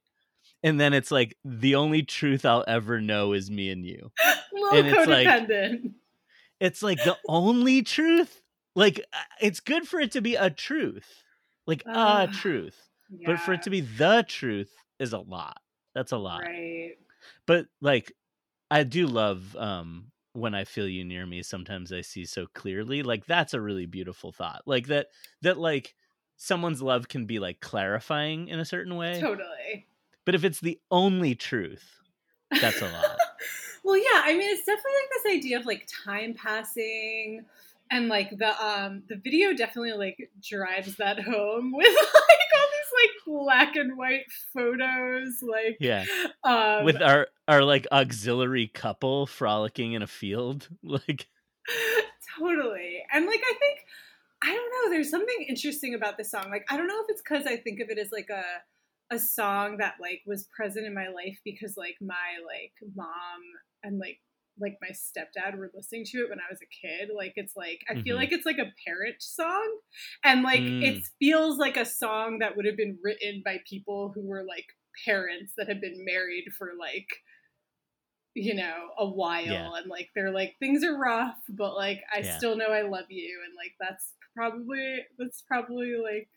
And 0.63 0.79
then 0.79 0.93
it's 0.93 1.11
like 1.11 1.35
the 1.43 1.75
only 1.75 2.03
truth 2.03 2.45
I'll 2.45 2.63
ever 2.67 3.01
know 3.01 3.33
is 3.33 3.51
me 3.51 3.69
and 3.69 3.85
you. 3.85 4.11
Little 4.53 4.77
And 4.79 4.87
it's 4.87 5.07
like- 5.07 5.27
codependent. 5.27 5.91
It's 6.59 6.81
like 6.81 7.03
the 7.03 7.17
only 7.27 7.81
truth. 7.81 8.41
Like 8.75 8.99
uh, 9.11 9.17
it's 9.41 9.59
good 9.59 9.85
for 9.87 9.99
it 9.99 10.13
to 10.13 10.21
be 10.21 10.35
a 10.35 10.49
truth, 10.49 11.23
like 11.67 11.83
a 11.85 11.89
Ah, 11.93 12.25
truth. 12.31 12.77
But 13.25 13.39
for 13.41 13.53
it 13.53 13.63
to 13.63 13.69
be 13.69 13.81
the 13.81 14.23
truth 14.27 14.71
is 14.97 15.11
a 15.13 15.19
lot. 15.19 15.57
That's 15.93 16.13
a 16.13 16.17
lot. 16.17 16.41
right. 16.41 16.93
But 17.45 17.65
like 17.81 18.13
I 18.71 18.83
do 18.83 19.07
love 19.07 19.55
um 19.57 20.05
when 20.31 20.55
I 20.55 20.63
feel 20.63 20.87
you 20.87 21.03
near 21.03 21.25
me, 21.25 21.43
sometimes 21.43 21.91
I 21.91 22.01
see 22.01 22.25
so 22.25 22.47
clearly. 22.55 23.03
Like 23.03 23.25
that's 23.25 23.53
a 23.53 23.61
really 23.61 23.85
beautiful 23.85 24.31
thought. 24.31 24.61
Like 24.65 24.87
that 24.87 25.07
that 25.41 25.57
like 25.57 25.93
someone's 26.37 26.81
love 26.81 27.07
can 27.09 27.25
be 27.25 27.39
like 27.39 27.59
clarifying 27.59 28.47
in 28.47 28.59
a 28.59 28.65
certain 28.65 28.95
way. 28.95 29.19
Totally. 29.19 29.85
But 30.25 30.35
if 30.35 30.43
it's 30.43 30.59
the 30.59 30.79
only 30.89 31.35
truth, 31.35 31.99
that's 32.61 32.81
a 32.81 32.85
lot. 32.85 33.17
well, 33.83 33.97
yeah, 33.97 34.21
I 34.23 34.35
mean, 34.37 34.49
it's 34.49 34.65
definitely 34.65 34.91
like 35.01 35.23
this 35.23 35.33
idea 35.33 35.59
of 35.59 35.65
like 35.65 35.87
time 36.05 36.33
passing, 36.33 37.45
and 37.91 38.07
like 38.07 38.29
the 38.37 38.65
um 38.65 39.03
the 39.09 39.15
video 39.15 39.53
definitely 39.53 39.93
like 39.93 40.29
drives 40.41 40.95
that 40.97 41.19
home 41.19 41.73
with 41.73 41.87
like 41.95 41.97
all 41.97 42.67
these 42.71 42.93
like 43.01 43.43
black 43.45 43.75
and 43.75 43.97
white 43.97 44.25
photos, 44.53 45.43
like 45.43 45.77
yeah. 45.79 46.05
um, 46.43 46.85
With 46.85 47.01
our 47.01 47.27
our 47.47 47.63
like 47.63 47.85
auxiliary 47.91 48.67
couple 48.67 49.27
frolicking 49.27 49.93
in 49.93 50.01
a 50.01 50.07
field. 50.07 50.67
Like 50.83 51.27
totally, 52.37 53.03
and 53.13 53.25
like 53.25 53.41
I 53.41 53.53
think 53.59 53.79
I 54.43 54.47
don't 54.47 54.71
know. 54.71 54.95
There's 54.95 55.09
something 55.09 55.45
interesting 55.47 55.93
about 55.93 56.17
this 56.17 56.31
song. 56.31 56.49
Like 56.49 56.65
I 56.69 56.77
don't 56.77 56.87
know 56.87 57.01
if 57.01 57.05
it's 57.09 57.21
because 57.21 57.45
I 57.45 57.57
think 57.57 57.79
of 57.79 57.89
it 57.89 57.97
as 57.97 58.11
like 58.11 58.29
a 58.29 58.43
a 59.13 59.19
song 59.19 59.77
that 59.77 59.95
like 60.01 60.21
was 60.25 60.47
present 60.55 60.85
in 60.85 60.93
my 60.93 61.07
life 61.07 61.39
because 61.45 61.75
like 61.77 61.95
my 62.01 62.29
like 62.45 62.73
mom 62.95 63.41
and 63.83 63.99
like 63.99 64.19
like 64.59 64.77
my 64.81 64.89
stepdad 64.89 65.57
were 65.57 65.71
listening 65.73 66.05
to 66.05 66.19
it 66.19 66.29
when 66.29 66.39
I 66.39 66.51
was 66.51 66.59
a 66.61 66.69
kid. 66.87 67.09
Like 67.15 67.33
it's 67.35 67.55
like 67.55 67.79
I 67.89 68.01
feel 68.01 68.15
Mhm. 68.15 68.19
like 68.19 68.31
it's 68.31 68.45
like 68.45 68.59
a 68.59 68.71
parent 68.85 69.15
song, 69.19 69.79
and 70.23 70.43
like 70.43 70.61
Mm. 70.61 70.83
it 70.83 71.03
feels 71.19 71.57
like 71.57 71.77
a 71.77 71.85
song 71.85 72.39
that 72.39 72.55
would 72.55 72.65
have 72.65 72.77
been 72.77 72.99
written 73.03 73.41
by 73.43 73.61
people 73.67 74.11
who 74.13 74.21
were 74.27 74.43
like 74.43 74.67
parents 75.05 75.53
that 75.57 75.67
have 75.69 75.81
been 75.81 76.05
married 76.05 76.45
for 76.57 76.73
like 76.79 77.07
you 78.35 78.55
know 78.55 78.89
a 78.97 79.07
while 79.07 79.45
Yeah. 79.45 79.75
and 79.75 79.87
like 79.89 80.09
they're 80.15 80.31
like 80.31 80.55
things 80.59 80.83
are 80.83 80.97
rough 80.97 81.37
but 81.49 81.75
like 81.75 82.01
i 82.13 82.19
Yeah. 82.19 82.37
still 82.37 82.55
know 82.55 82.67
i 82.67 82.81
love 82.81 83.05
you 83.09 83.41
and 83.45 83.53
like 83.55 83.73
that's 83.79 84.13
probably 84.35 85.05
that's 85.19 85.41
probably 85.43 85.95
like 85.97 86.27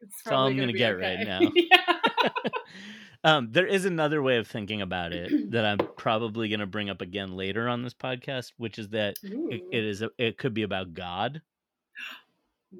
it's 0.00 0.26
all 0.26 0.46
I'm 0.46 0.56
gonna 0.56 0.72
get 0.72 0.98
right 0.98 1.20
now. 1.26 1.40
yeah. 1.54 1.98
um, 3.24 3.48
there 3.52 3.66
is 3.66 3.84
another 3.84 4.22
way 4.22 4.38
of 4.38 4.46
thinking 4.46 4.82
about 4.82 5.12
it 5.12 5.30
that 5.50 5.64
I'm 5.64 5.78
probably 5.96 6.48
going 6.48 6.60
to 6.60 6.66
bring 6.66 6.90
up 6.90 7.00
again 7.00 7.36
later 7.36 7.68
on 7.68 7.82
this 7.82 7.94
podcast, 7.94 8.52
which 8.56 8.78
is 8.78 8.88
that 8.90 9.16
it, 9.22 9.62
it 9.72 9.84
is 9.84 10.02
a, 10.02 10.10
it 10.18 10.38
could 10.38 10.54
be 10.54 10.62
about 10.62 10.94
God. 10.94 11.42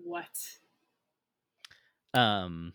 what 0.04 0.28
Um, 2.14 2.72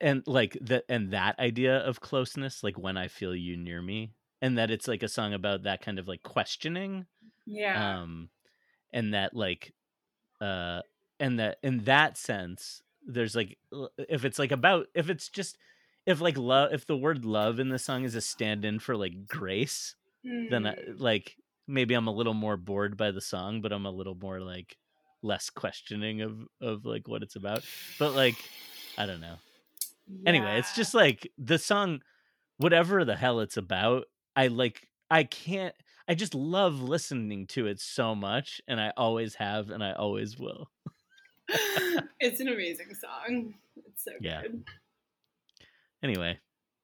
and 0.00 0.22
like 0.26 0.58
that 0.60 0.84
and 0.88 1.12
that 1.12 1.38
idea 1.38 1.78
of 1.78 2.00
closeness, 2.00 2.62
like 2.62 2.78
when 2.78 2.96
I 2.96 3.08
feel 3.08 3.34
you 3.34 3.56
near 3.56 3.80
me, 3.80 4.12
and 4.42 4.58
that 4.58 4.70
it's 4.70 4.88
like 4.88 5.02
a 5.02 5.08
song 5.08 5.34
about 5.34 5.64
that 5.64 5.82
kind 5.82 5.98
of 5.98 6.08
like 6.08 6.22
questioning. 6.22 7.06
yeah 7.46 8.00
Um, 8.00 8.28
and 8.92 9.14
that 9.14 9.34
like, 9.34 9.72
uh, 10.40 10.80
and 11.18 11.38
that 11.38 11.58
in 11.62 11.84
that 11.84 12.16
sense, 12.18 12.82
there's 13.06 13.34
like 13.34 13.58
if 14.08 14.24
it's 14.24 14.38
like 14.38 14.52
about 14.52 14.86
if 14.94 15.08
it's 15.10 15.28
just 15.28 15.58
if 16.06 16.20
like 16.20 16.36
love 16.36 16.72
if 16.72 16.86
the 16.86 16.96
word 16.96 17.24
love 17.24 17.58
in 17.58 17.68
the 17.68 17.78
song 17.78 18.04
is 18.04 18.14
a 18.14 18.20
stand-in 18.20 18.78
for 18.78 18.96
like 18.96 19.26
grace 19.26 19.94
then 20.50 20.66
I, 20.66 20.74
Mm, 20.74 21.00
like 21.00 21.36
maybe 21.66 21.94
i'm 21.94 22.06
a 22.08 22.12
little 22.12 22.34
more 22.34 22.56
bored 22.56 22.96
by 22.96 23.10
the 23.10 23.20
song 23.20 23.60
but 23.60 23.72
i'm 23.72 23.86
a 23.86 23.90
little 23.90 24.14
more 24.14 24.40
like 24.40 24.76
less 25.22 25.50
questioning 25.50 26.22
of 26.22 26.46
of 26.60 26.84
like 26.84 27.06
what 27.08 27.22
it's 27.22 27.36
about. 27.36 27.62
But 27.98 28.14
like 28.14 28.36
i 28.98 29.06
don't 29.06 29.20
know. 29.20 29.36
Anyway 30.26 30.58
it's 30.58 30.74
just 30.74 30.94
like 30.94 31.30
the 31.38 31.58
song 31.58 32.02
whatever 32.58 33.04
the 33.04 33.16
hell 33.16 33.40
it's 33.40 33.56
about 33.56 34.04
i 34.36 34.48
like 34.48 34.88
i 35.10 35.24
can't 35.24 35.74
i 36.08 36.14
just 36.14 36.34
love 36.34 36.80
listening 36.80 37.46
to 37.46 37.66
it 37.66 37.80
so 37.80 38.14
much 38.14 38.60
and 38.68 38.80
i 38.80 38.92
always 38.96 39.34
have 39.36 39.70
and 39.70 39.82
i 39.82 39.92
always 39.92 40.38
will 40.38 40.70
it's 42.20 42.40
an 42.40 42.48
amazing 42.48 42.94
song. 42.94 43.54
It's 43.86 44.04
so 44.04 44.12
Yeah. 44.20 44.42
good. 44.42 44.64
Anyway. 46.02 46.38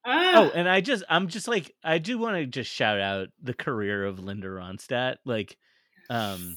Ah, 0.08 0.32
oh 0.36 0.50
and 0.54 0.68
i 0.68 0.80
just 0.80 1.02
i'm 1.08 1.26
just 1.26 1.48
like 1.48 1.74
i 1.82 1.98
do 1.98 2.16
want 2.16 2.36
to 2.36 2.46
just 2.46 2.70
shout 2.70 3.00
out 3.00 3.26
the 3.42 3.52
career 3.52 4.04
of 4.04 4.20
linda 4.20 4.46
ronstadt 4.46 5.16
like 5.24 5.56
um 6.10 6.56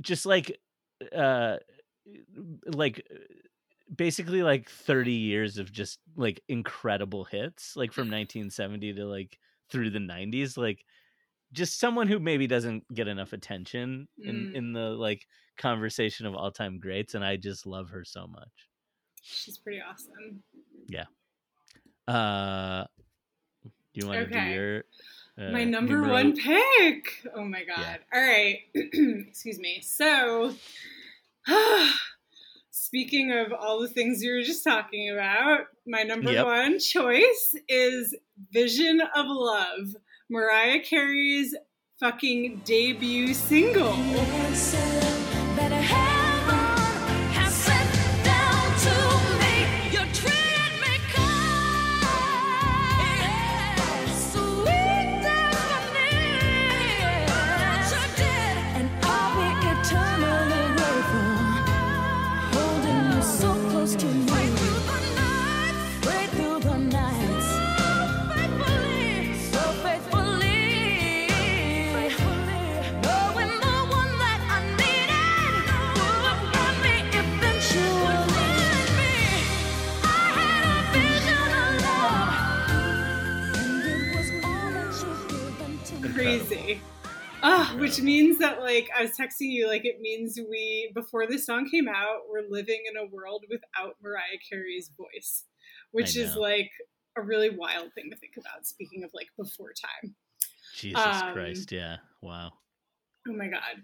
just 0.00 0.26
like 0.26 0.58
uh 1.14 1.58
like 2.66 3.06
basically 3.94 4.42
like 4.42 4.68
30 4.68 5.12
years 5.12 5.58
of 5.58 5.70
just 5.70 6.00
like 6.16 6.42
incredible 6.48 7.22
hits 7.24 7.76
like 7.76 7.92
from 7.92 8.06
1970 8.08 8.94
to 8.94 9.04
like 9.06 9.38
through 9.70 9.90
the 9.90 10.00
90s 10.00 10.56
like 10.56 10.84
just 11.52 11.78
someone 11.80 12.08
who 12.08 12.18
maybe 12.18 12.46
doesn't 12.46 12.84
get 12.94 13.08
enough 13.08 13.32
attention 13.32 14.08
in 14.22 14.34
Mm. 14.50 14.54
in 14.54 14.72
the 14.72 14.90
like 14.90 15.26
conversation 15.56 16.26
of 16.26 16.34
all-time 16.34 16.78
greats 16.78 17.14
and 17.14 17.24
i 17.24 17.36
just 17.36 17.66
love 17.66 17.90
her 17.90 18.04
so 18.04 18.26
much 18.28 18.48
she's 19.22 19.58
pretty 19.58 19.80
awesome 19.80 20.42
Yeah. 20.86 21.04
uh 22.06 22.84
do 23.64 23.70
you 23.94 24.06
want 24.06 24.20
to 24.20 24.26
do 24.26 24.36
Okay. 24.38 24.54
your 24.54 24.84
uh, 25.38 25.50
my 25.52 25.64
number 25.64 25.92
numero- 25.98 26.12
one 26.12 26.34
pick. 26.36 27.26
Oh 27.34 27.44
my 27.44 27.64
god. 27.64 27.78
Yeah. 27.78 27.96
All 28.12 28.20
right. 28.20 28.58
Excuse 28.74 29.58
me. 29.60 29.80
So, 29.82 30.52
speaking 32.70 33.32
of 33.32 33.52
all 33.52 33.80
the 33.80 33.88
things 33.88 34.22
you 34.22 34.32
were 34.32 34.42
just 34.42 34.64
talking 34.64 35.10
about, 35.10 35.66
my 35.86 36.02
number 36.02 36.32
Yep. 36.32 36.44
one 36.46 36.78
choice 36.80 37.54
is 37.68 38.14
Vision 38.52 39.00
of 39.00 39.26
Love, 39.28 39.94
Mariah 40.30 40.80
Carey's 40.80 41.54
fucking 41.98 42.60
debut 42.66 43.32
single. 43.32 43.94
Which 87.88 88.00
means 88.02 88.38
that 88.38 88.60
like 88.60 88.90
I 88.96 89.02
was 89.02 89.12
texting 89.12 89.50
you, 89.50 89.66
like 89.66 89.84
it 89.84 90.00
means 90.00 90.38
we 90.48 90.90
before 90.94 91.26
this 91.26 91.46
song 91.46 91.68
came 91.68 91.88
out, 91.88 92.22
we're 92.30 92.48
living 92.48 92.82
in 92.88 92.96
a 92.96 93.06
world 93.06 93.44
without 93.48 93.96
Mariah 94.02 94.38
Carey's 94.48 94.90
voice, 94.96 95.44
which 95.92 96.16
is 96.16 96.36
like 96.36 96.70
a 97.16 97.22
really 97.22 97.50
wild 97.50 97.92
thing 97.94 98.10
to 98.10 98.16
think 98.16 98.34
about. 98.38 98.66
Speaking 98.66 99.04
of 99.04 99.10
like 99.14 99.28
before 99.36 99.72
time, 99.72 100.14
Jesus 100.74 101.04
Um, 101.04 101.32
Christ, 101.32 101.72
yeah. 101.72 101.96
Wow. 102.22 102.52
Oh 103.26 103.32
my 103.32 103.48
god. 103.48 103.82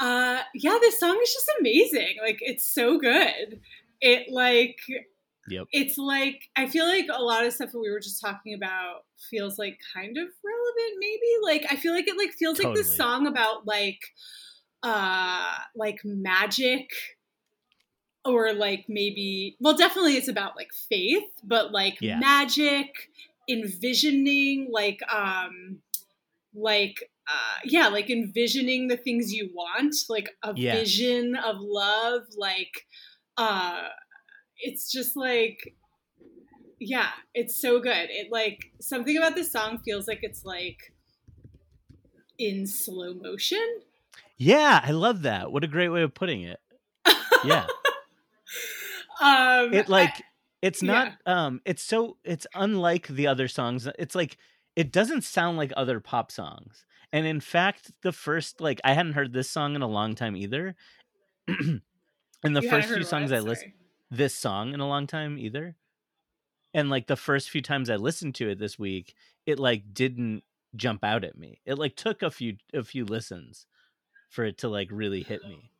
Uh 0.00 0.42
yeah, 0.54 0.78
this 0.80 0.98
song 0.98 1.18
is 1.22 1.32
just 1.32 1.50
amazing. 1.60 2.16
Like 2.22 2.38
it's 2.40 2.64
so 2.64 2.98
good. 2.98 3.60
It 4.00 4.30
like 4.30 4.78
Yep. 5.48 5.66
it's 5.72 5.98
like 5.98 6.40
I 6.56 6.66
feel 6.66 6.86
like 6.86 7.06
a 7.12 7.22
lot 7.22 7.44
of 7.44 7.52
stuff 7.52 7.72
that 7.72 7.78
we 7.78 7.90
were 7.90 8.00
just 8.00 8.20
talking 8.20 8.54
about 8.54 9.04
feels 9.30 9.58
like 9.58 9.78
kind 9.94 10.16
of 10.16 10.28
relevant 10.44 10.98
maybe. 10.98 11.32
Like 11.42 11.66
I 11.70 11.76
feel 11.76 11.92
like 11.92 12.08
it 12.08 12.16
like 12.16 12.32
feels 12.32 12.58
like 12.58 12.74
this 12.74 12.96
song 12.96 13.26
about 13.26 13.66
like 13.66 14.00
uh 14.82 15.54
like 15.76 16.00
magic 16.04 16.90
or 18.24 18.52
like 18.54 18.86
maybe 18.88 19.56
well 19.60 19.76
definitely 19.76 20.16
it's 20.16 20.28
about 20.28 20.56
like 20.56 20.70
faith, 20.88 21.24
but 21.42 21.72
like 21.72 21.98
Yeah. 22.00 22.18
magic, 22.18 22.88
envisioning 23.48 24.68
like 24.72 25.00
um 25.12 25.78
like 26.54 27.10
uh 27.28 27.58
yeah 27.64 27.88
like 27.88 28.08
envisioning 28.10 28.88
the 28.88 28.96
things 28.96 29.32
you 29.32 29.50
want 29.54 29.94
like 30.08 30.30
a 30.42 30.54
Yeah. 30.56 30.76
vision 30.76 31.34
of 31.36 31.56
love 31.58 32.22
like 32.38 32.86
uh 33.36 33.88
it's 34.58 34.90
just 34.90 35.16
like 35.16 35.74
yeah 36.80 37.08
it's 37.34 37.60
so 37.60 37.80
good 37.80 38.08
it 38.10 38.30
like 38.30 38.72
something 38.80 39.16
about 39.16 39.34
this 39.34 39.50
song 39.50 39.78
feels 39.84 40.06
like 40.08 40.20
it's 40.22 40.44
like 40.44 40.92
in 42.38 42.66
slow 42.66 43.14
motion 43.14 43.64
Yeah, 44.36 44.80
I 44.82 44.90
love 44.90 45.22
that. 45.22 45.52
What 45.52 45.62
a 45.62 45.68
great 45.68 45.90
way 45.90 46.02
of 46.02 46.12
putting 46.14 46.42
it. 46.42 46.58
Yeah. 47.44 47.66
um 49.20 49.72
it 49.72 49.88
like 49.88 50.22
it's 50.62 50.82
yeah. 50.82 50.92
not 50.92 51.12
um 51.26 51.60
it's 51.64 51.82
so 51.82 52.16
it's 52.24 52.46
unlike 52.54 53.06
the 53.06 53.26
other 53.28 53.46
songs 53.46 53.88
it's 53.98 54.14
like 54.14 54.36
it 54.74 54.90
doesn't 54.90 55.22
sound 55.22 55.56
like 55.56 55.72
other 55.76 56.00
pop 56.00 56.32
songs 56.32 56.84
and 57.12 57.26
in 57.26 57.38
fact 57.40 57.92
the 58.02 58.10
first 58.12 58.60
like 58.60 58.80
i 58.84 58.92
hadn't 58.92 59.12
heard 59.12 59.32
this 59.32 59.48
song 59.48 59.76
in 59.76 59.82
a 59.82 59.86
long 59.88 60.14
time 60.16 60.34
either 60.36 60.74
and 61.48 61.80
the 62.42 62.60
You 62.62 62.70
first 62.70 62.88
few 62.88 62.98
what? 62.98 63.06
songs 63.06 63.30
i 63.30 63.38
listened. 63.38 63.72
This 64.16 64.34
song 64.34 64.74
in 64.74 64.80
a 64.80 64.88
long 64.88 65.06
time 65.06 65.38
either 65.38 65.76
and 66.74 66.90
like 66.90 67.06
the 67.06 67.16
first 67.16 67.50
few 67.50 67.62
times 67.62 67.90
i 67.90 67.96
listened 67.96 68.34
to 68.34 68.48
it 68.48 68.58
this 68.58 68.78
week 68.78 69.14
it 69.46 69.58
like 69.58 69.94
didn't 69.94 70.44
jump 70.76 71.04
out 71.04 71.24
at 71.24 71.38
me 71.38 71.60
it 71.64 71.76
like 71.78 71.96
took 71.96 72.22
a 72.22 72.30
few 72.30 72.56
a 72.74 72.84
few 72.84 73.04
listens 73.04 73.66
for 74.28 74.44
it 74.44 74.58
to 74.58 74.68
like 74.68 74.88
really 74.92 75.22
hit 75.22 75.44
me 75.44 75.72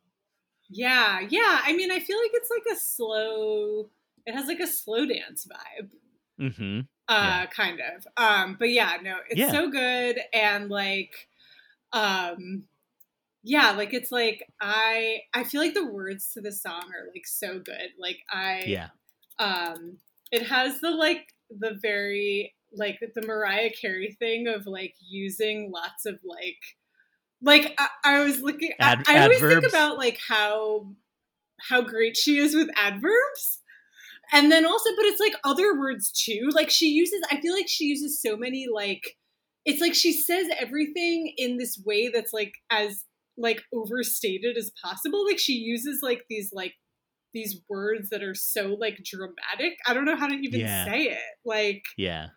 Yeah, 0.69 1.19
yeah. 1.21 1.61
I 1.63 1.73
mean, 1.75 1.91
I 1.91 1.99
feel 1.99 2.17
like 2.17 2.31
it's 2.33 2.49
like 2.49 2.65
a 2.75 2.79
slow. 2.79 3.89
It 4.25 4.33
has 4.33 4.47
like 4.47 4.59
a 4.59 4.67
slow 4.67 5.05
dance 5.05 5.45
vibe, 5.47 5.91
mm-hmm 6.39 6.87
uh, 7.07 7.45
Yeah. 7.45 7.47
kind 7.47 7.79
of. 7.79 8.07
Um, 8.17 8.55
but 8.57 8.71
yeah, 8.71 8.97
no, 9.01 9.19
it's 9.29 9.47
Yeah. 9.47 9.49
so 9.49 9.69
good, 9.69 10.19
and 10.33 10.69
like, 10.69 11.29
um, 11.93 12.67
yeah, 13.45 13.71
like 13.71 13.93
it's 13.93 14.11
like 14.11 14.43
I 14.59 15.19
I 15.33 15.43
feel 15.43 15.61
like 15.61 15.75
the 15.75 15.85
words 15.85 16.31
to 16.33 16.41
the 16.41 16.51
song 16.51 16.81
are 16.81 17.07
like 17.13 17.27
so 17.27 17.59
good. 17.59 17.91
Like 17.99 18.17
I 18.31 18.63
yeah. 18.65 18.87
um 19.37 19.97
it 20.31 20.47
has 20.47 20.81
the 20.81 20.89
like 20.89 21.27
the 21.51 21.77
very 21.79 22.55
like 22.73 22.99
the 23.13 23.21
mariah 23.25 23.69
carey 23.69 24.15
thing 24.19 24.47
of 24.47 24.65
like 24.65 24.95
using 24.99 25.71
lots 25.71 26.05
of 26.05 26.19
like 26.25 26.57
like 27.41 27.73
i, 27.77 27.87
I 28.03 28.23
was 28.23 28.41
looking 28.41 28.71
Ad- 28.79 29.05
I, 29.07 29.19
I 29.19 29.23
always 29.23 29.39
think 29.39 29.65
about 29.65 29.97
like 29.97 30.19
how 30.27 30.87
how 31.69 31.81
great 31.81 32.17
she 32.17 32.37
is 32.37 32.53
with 32.55 32.69
adverbs. 32.75 33.61
And 34.33 34.51
then 34.51 34.65
also 34.65 34.89
but 34.97 35.05
it's 35.05 35.19
like 35.19 35.35
other 35.43 35.79
words 35.79 36.11
too. 36.11 36.49
Like 36.51 36.71
she 36.71 36.87
uses 36.87 37.21
i 37.29 37.39
feel 37.39 37.53
like 37.53 37.67
she 37.67 37.85
uses 37.85 38.19
so 38.19 38.35
many 38.35 38.65
like 38.73 39.17
it's 39.65 39.81
like 39.81 39.93
she 39.93 40.11
says 40.11 40.47
everything 40.59 41.31
in 41.37 41.57
this 41.57 41.79
way 41.85 42.09
that's 42.09 42.33
like 42.33 42.53
as 42.71 43.03
like 43.37 43.61
overstated 43.73 44.57
as 44.57 44.71
possible. 44.83 45.25
Like 45.25 45.39
she 45.39 45.53
uses 45.53 45.99
like 46.01 46.23
these 46.29 46.51
like 46.53 46.73
these 47.33 47.61
words 47.69 48.09
that 48.11 48.23
are 48.23 48.35
so 48.35 48.77
like 48.79 48.99
dramatic. 49.03 49.77
I 49.87 49.93
don't 49.93 50.05
know 50.05 50.15
how 50.15 50.27
to 50.27 50.35
even 50.35 50.61
Yeah. 50.61 50.85
say 50.85 51.03
it. 51.03 51.19
Like 51.43 51.83
yeah. 51.97 52.27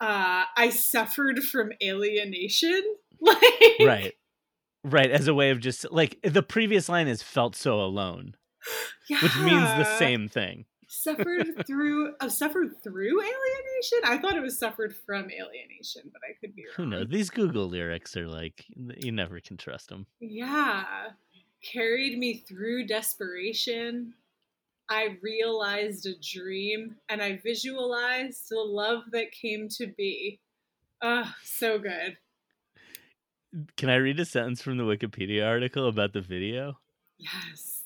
uh 0.00 0.44
i 0.56 0.70
suffered 0.70 1.42
from 1.42 1.70
alienation. 1.82 2.82
Like 3.24 3.38
right 3.80 4.12
right 4.82 5.10
as 5.10 5.28
a 5.28 5.34
way 5.34 5.50
of 5.50 5.60
just 5.60 5.86
like 5.92 6.18
the 6.24 6.42
previous 6.42 6.88
line 6.88 7.06
is 7.06 7.22
felt 7.22 7.54
so 7.54 7.80
alone 7.80 8.34
which 9.08 9.36
means 9.38 9.62
the 9.62 9.96
same 9.96 10.28
thing 10.28 10.64
suffered 10.92 11.66
through 11.66 12.14
uh, 12.20 12.28
suffered 12.28 12.82
through 12.82 13.20
alienation? 13.20 13.98
I 14.04 14.18
thought 14.18 14.36
it 14.36 14.42
was 14.42 14.58
suffered 14.58 14.94
from 14.94 15.30
alienation 15.30 16.02
but 16.12 16.20
i 16.28 16.34
could 16.40 16.54
be 16.54 16.64
who 16.76 16.82
wrong. 16.82 16.90
Knows 16.90 17.08
these 17.08 17.30
google 17.30 17.66
lyrics 17.66 18.16
are 18.16 18.28
like 18.28 18.64
you 18.76 19.10
never 19.10 19.40
can 19.40 19.56
trust 19.56 19.88
them 19.88 20.06
yeah. 20.20 20.84
Carried 21.62 22.18
me 22.18 22.38
through 22.38 22.86
desperation. 22.88 24.14
I 24.88 25.16
realized 25.22 26.06
a 26.06 26.14
dream 26.20 26.96
and 27.08 27.22
i 27.22 27.40
visualized 27.42 28.48
the 28.50 28.60
love 28.60 29.04
that 29.12 29.32
came 29.32 29.68
to 29.78 29.86
be. 29.86 30.40
Oh 31.00 31.32
so 31.44 31.78
good. 31.78 32.18
Can 33.76 33.88
i 33.90 33.96
read 33.96 34.20
a 34.20 34.24
sentence 34.24 34.60
from 34.60 34.76
the 34.76 34.84
wikipedia 34.84 35.46
article 35.46 35.88
about 35.88 36.12
the 36.12 36.20
video? 36.20 36.78
Yes 37.18 37.81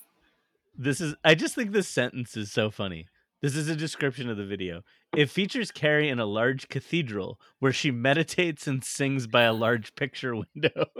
this 0.77 1.01
is 1.01 1.15
i 1.23 1.35
just 1.35 1.55
think 1.55 1.71
this 1.71 1.87
sentence 1.87 2.37
is 2.37 2.51
so 2.51 2.69
funny. 2.69 3.07
This 3.41 3.55
is 3.55 3.69
a 3.69 3.75
description 3.75 4.31
of 4.31 4.37
the 4.37 4.45
video. 4.45 4.81
It 5.15 5.29
features 5.29 5.69
Carey 5.69 6.09
in 6.09 6.19
a 6.19 6.25
large 6.25 6.69
cathedral 6.69 7.39
where 7.59 7.71
she 7.71 7.91
meditates 7.91 8.65
and 8.65 8.83
sings 8.83 9.27
by 9.27 9.43
a 9.43 9.53
large 9.53 9.93
picture 9.95 10.35
window. 10.35 10.85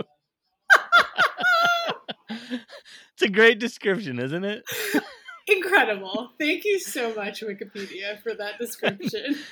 It's 3.14 3.24
a 3.24 3.30
great 3.30 3.60
description 3.60 4.20
isn't 4.20 4.44
it? 4.46 4.64
Incredible. 5.48 6.30
Thank 6.40 6.66
you 6.66 6.80
so 6.80 7.16
much 7.16 7.42
wikipedia 7.42 8.22
for 8.22 8.34
that 8.36 8.60
description. 8.60 9.36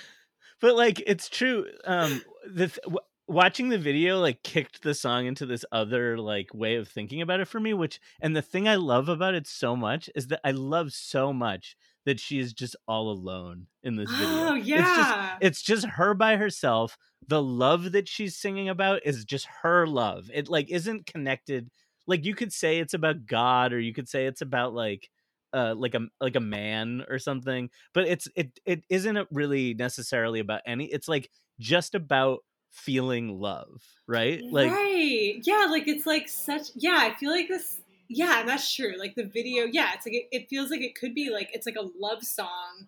But 0.62 0.76
like 0.76 1.04
it's 1.06 1.28
true 1.30 1.66
um 1.86 2.22
the 2.48 2.68
th- 2.68 2.80
watching 3.28 3.70
the 3.70 3.78
video 3.78 4.20
like 4.20 4.44
kicked 4.44 4.84
the 4.84 4.94
song 4.94 5.26
into 5.26 5.46
this 5.46 5.66
other 5.72 6.18
like 6.18 6.54
way 6.54 6.76
of 6.76 6.88
thinking 6.88 7.22
about 7.22 7.40
it 7.40 7.48
for 7.48 7.60
me 7.60 7.74
which 7.74 8.00
and 8.22 8.36
the 8.36 8.42
thing 8.42 8.68
i 8.68 8.76
love 8.76 9.10
about 9.10 9.34
it 9.34 9.48
so 9.48 9.76
much 9.76 10.10
is 10.16 10.28
that 10.28 10.40
i 10.44 10.52
love 10.52 10.92
so 10.94 11.34
much 11.34 11.76
that 12.06 12.20
she 12.20 12.40
is 12.40 12.54
just 12.54 12.76
all 12.88 13.10
alone 13.10 13.66
in 13.84 13.96
this 13.96 14.12
video. 14.12 14.28
Oh 14.30 14.56
it's 14.56 14.68
just 14.68 15.10
yeah. 15.10 15.38
it's 15.42 15.62
just 15.62 15.88
her 15.88 16.14
by 16.14 16.38
herself. 16.38 16.98
The 17.28 17.42
love 17.42 17.94
that 17.94 18.08
she's 18.08 18.38
singing 18.38 18.70
about 18.70 19.02
is 19.04 19.26
just 19.26 19.48
her 19.64 19.88
love. 19.88 20.30
It 20.32 20.48
like 20.48 20.70
isn't 20.70 21.08
connected 21.08 21.72
like 22.08 22.26
you 22.26 22.36
could 22.36 22.54
say 22.54 22.78
it's 22.78 22.94
about 22.94 23.26
god 23.26 23.74
or 23.74 23.80
you 23.80 23.94
could 23.94 24.08
say 24.08 24.26
it's 24.26 24.42
about 24.42 24.74
like 24.74 25.10
uh 25.54 25.74
like 25.76 25.96
a 25.96 26.02
like 26.22 26.36
a 26.36 26.42
man 26.42 27.04
or 27.10 27.20
something 27.20 27.70
but 27.94 28.08
it's 28.08 28.28
it 28.36 28.60
it 28.66 28.84
isn't 28.90 29.28
really 29.32 29.74
necessarily 29.74 30.40
about 30.40 30.62
any 30.66 30.86
it's 30.86 31.08
like 31.08 31.30
just 31.60 31.96
about 31.96 32.40
feeling 32.76 33.40
love 33.40 33.82
right? 34.08 34.42
Like 34.52 34.72
right. 34.72 35.40
Yeah 35.44 35.68
like 35.70 35.88
it's 35.88 36.06
like 36.06 36.28
such 36.30 36.68
yeah 36.76 36.98
i 37.00 37.16
feel 37.16 37.32
like 37.32 37.48
this 37.48 37.80
yeah 38.10 38.42
and 38.42 38.50
that's 38.50 38.74
true 38.76 38.94
like 39.00 39.16
the 39.16 39.24
video 39.24 39.66
yeah 39.66 39.92
it's 39.96 40.06
like 40.06 40.14
it, 40.14 40.28
it 40.32 40.50
feels 40.50 40.70
like 40.70 40.82
it 40.82 40.94
could 40.94 41.16
be 41.16 41.30
like 41.32 41.50
it's 41.54 41.66
like 41.66 41.78
a 41.78 41.90
love 42.00 42.22
song 42.24 42.88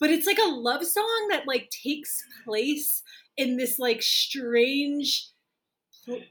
but 0.00 0.10
it's 0.10 0.26
like 0.26 0.38
a 0.38 0.48
love 0.50 0.84
song 0.84 1.28
that 1.30 1.46
like 1.46 1.70
takes 1.70 2.22
place 2.44 3.02
in 3.36 3.56
this 3.56 3.78
like 3.78 4.02
strange 4.02 5.30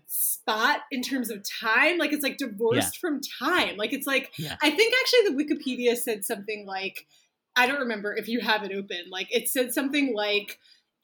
spot 0.08 0.80
in 0.92 1.02
terms 1.02 1.30
of 1.30 1.42
time 1.44 1.98
like 1.98 2.12
it's 2.12 2.24
like 2.24 2.38
divorced 2.38 2.98
from 2.98 3.22
time 3.40 3.78
like 3.78 3.94
it's 3.94 4.08
like 4.08 4.32
Yeah. 4.38 4.56
i 4.62 4.70
think 4.72 4.94
actually 5.02 5.36
the 5.36 5.44
wikipedia 5.44 5.96
said 5.96 6.26
something 6.26 6.66
like 6.66 7.06
i 7.56 7.68
don't 7.68 7.80
remember 7.80 8.16
if 8.16 8.28
you 8.28 8.40
have 8.40 8.64
it 8.64 8.72
open 8.72 9.04
like 9.12 9.28
it 9.32 9.50
said 9.50 9.74
something 9.74 10.16
like 10.16 10.60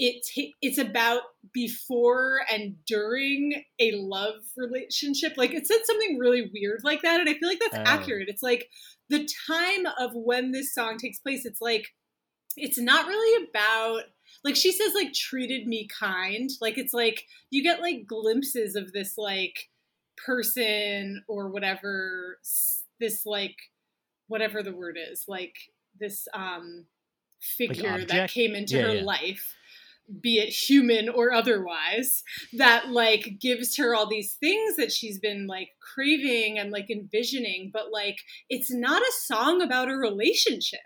it 0.05 0.15
ta- 0.35 0.53
it's 0.61 0.77
about 0.77 1.21
before 1.53 2.41
and 2.51 2.75
during 2.85 3.63
a 3.79 3.91
love 3.93 4.41
relationship. 4.57 5.33
Like 5.37 5.53
it 5.53 5.65
said 5.65 5.79
something 5.85 6.17
really 6.19 6.49
weird 6.53 6.81
like 6.83 7.01
that 7.03 7.19
and 7.21 7.29
i 7.29 7.33
feel 7.33 7.47
like 7.47 7.59
that's 7.61 7.77
Oh. 7.77 7.83
accurate. 7.85 8.27
It's 8.27 8.43
like 8.43 8.67
the 9.09 9.27
time 9.47 9.85
of 9.97 10.11
when 10.13 10.51
this 10.51 10.73
song 10.73 10.97
takes 10.97 11.19
place 11.19 11.45
it's 11.45 11.61
like 11.61 11.85
it's 12.57 12.77
not 12.79 13.07
really 13.07 13.47
about 13.49 14.03
like 14.43 14.55
she 14.57 14.71
says 14.73 14.93
like 14.93 15.13
treated 15.13 15.67
me 15.67 15.87
kind. 15.87 16.49
Like 16.59 16.77
it's 16.77 16.93
like 16.93 17.23
you 17.49 17.63
get 17.63 17.81
like 17.81 18.05
glimpses 18.05 18.75
of 18.75 18.91
this 18.91 19.13
like 19.17 19.69
person 20.17 21.23
or 21.27 21.49
whatever 21.49 22.39
this 22.99 23.25
like 23.25 23.55
whatever 24.27 24.61
the 24.63 24.75
word 24.75 24.97
is 25.11 25.25
like 25.27 25.55
this 25.99 26.27
um 26.33 26.85
figure 27.41 28.05
that 28.05 28.29
came 28.29 28.55
into 28.55 28.77
Yeah, 28.77 28.83
her 28.83 28.95
yeah. 28.95 29.03
life 29.03 29.53
be 30.21 30.37
it 30.37 30.49
human 30.49 31.07
or 31.09 31.31
otherwise 31.31 32.23
that 32.57 32.89
like 32.89 33.37
gives 33.39 33.77
her 33.77 33.95
all 33.95 34.07
these 34.07 34.33
things 34.33 34.75
that 34.75 34.91
she's 34.91 35.19
been 35.19 35.47
like 35.47 35.69
craving 35.93 36.59
and 36.59 36.71
like 36.71 36.89
envisioning 36.89 37.71
but 37.73 37.91
like 37.91 38.17
it's 38.49 38.71
not 38.71 39.01
a 39.01 39.11
song 39.25 39.61
about 39.61 39.89
a 39.89 39.95
relationship 39.95 40.81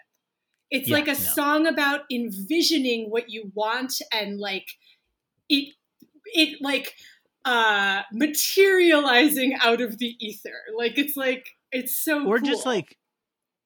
it's 0.70 0.89
Yeah, 0.89 0.95
like 0.97 1.07
a 1.07 1.11
no. 1.11 1.13
song 1.13 1.68
about 1.68 2.01
envisioning 2.11 3.09
what 3.09 3.30
you 3.30 3.51
want 3.53 3.93
and 4.13 4.39
like 4.39 4.68
it 5.49 5.74
it 6.26 6.61
like 6.61 6.93
uh 7.45 8.01
materializing 8.11 9.55
out 9.61 9.82
of 9.82 9.97
the 9.97 10.15
ether. 10.20 10.59
Like 10.78 10.97
it's 10.97 11.15
like 11.15 11.47
it's 11.72 11.95
so 11.95 12.26
or 12.28 12.39
just 12.39 12.65
like 12.65 12.97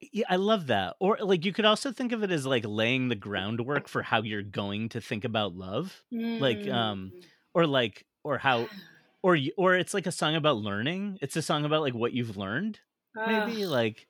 yeah, 0.02 0.26
I 0.30 0.36
love 0.38 0.68
that. 0.68 0.96
Or 1.00 1.18
like 1.20 1.46
you 1.46 1.54
could 1.54 1.66
also 1.66 1.92
think 1.92 2.12
of 2.12 2.24
it 2.24 2.32
as 2.32 2.46
like 2.46 2.66
laying 2.66 3.08
the 3.10 3.16
groundwork 3.16 3.88
for 3.88 4.02
how 4.04 4.22
you're 4.24 4.44
going 4.44 4.90
to 4.90 5.02
think 5.02 5.24
about 5.26 5.56
love, 5.56 6.04
like, 6.40 6.68
um, 6.68 7.14
Mm. 7.16 7.24
or 7.54 7.68
like 7.68 8.06
or 8.24 8.38
how 8.38 8.70
or 9.24 9.38
or 9.58 9.76
it's 9.76 9.94
like 9.94 10.08
a 10.08 10.12
song 10.12 10.36
about 10.36 10.58
learning. 10.58 11.20
It's 11.22 11.36
a 11.36 11.42
song 11.42 11.66
about 11.66 11.82
like 11.82 11.94
what 11.96 12.14
you've 12.14 12.38
learned, 12.38 12.80
maybe 13.26 13.66
like 13.66 14.08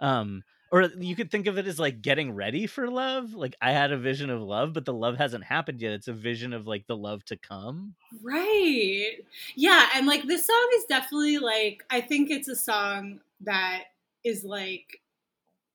um 0.00 0.44
or 0.72 0.84
you 0.98 1.16
could 1.16 1.30
think 1.30 1.46
of 1.46 1.58
it 1.58 1.66
as 1.66 1.78
like 1.78 2.02
getting 2.02 2.32
ready 2.34 2.66
for 2.66 2.90
love. 2.90 3.34
Like 3.34 3.56
I 3.60 3.72
had 3.72 3.92
a 3.92 3.98
vision 3.98 4.30
of 4.30 4.40
love, 4.42 4.72
but 4.72 4.84
the 4.86 4.94
love 4.94 5.18
hasn't 5.18 5.44
happened 5.44 5.82
yet. 5.82 5.92
It's 5.92 6.08
a 6.08 6.14
vision 6.14 6.52
of 6.54 6.66
like 6.66 6.86
the 6.86 6.96
love 6.96 7.24
to 7.26 7.36
come. 7.36 7.96
Right. 8.22 9.16
Yeah, 9.56 9.88
and 9.94 10.06
like 10.06 10.24
this 10.26 10.46
song 10.46 10.68
is 10.76 10.84
definitely 10.86 11.38
like 11.38 11.84
I 11.90 12.00
think 12.00 12.30
it's 12.30 12.48
a 12.48 12.56
song 12.56 13.20
that 13.40 13.84
is 14.24 14.44
like 14.44 15.01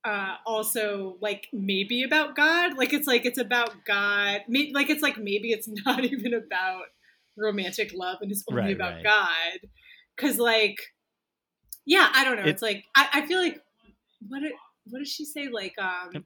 uh 0.05 0.35
also 0.45 1.17
like 1.21 1.47
maybe 1.53 2.03
about 2.03 2.35
God. 2.35 2.77
Like 2.77 2.93
it's 2.93 3.07
like 3.07 3.25
it's 3.25 3.39
about 3.39 3.73
God. 3.85 4.41
Maybe 4.47 4.71
like 4.73 4.89
it's 4.89 5.01
like 5.01 5.17
maybe 5.17 5.51
it's 5.51 5.67
not 5.85 6.03
even 6.03 6.33
about 6.33 6.83
romantic 7.37 7.91
love 7.93 8.17
and 8.21 8.31
it's 8.31 8.43
only 8.49 8.61
Right, 8.63 8.75
about 8.75 8.93
right. 8.95 9.03
God. 9.03 9.69
Cause 10.17 10.37
like 10.37 10.77
yeah, 11.85 12.09
I 12.13 12.23
don't 12.23 12.35
know. 12.37 12.43
It- 12.43 12.49
it's 12.49 12.61
like 12.61 12.83
I, 12.95 13.07
I 13.13 13.25
feel 13.25 13.39
like 13.39 13.59
what 14.27 14.39
did 14.41 14.53
what 14.87 14.99
did 14.99 15.07
she 15.07 15.25
say? 15.25 15.47
Like 15.51 15.73
um 15.79 16.25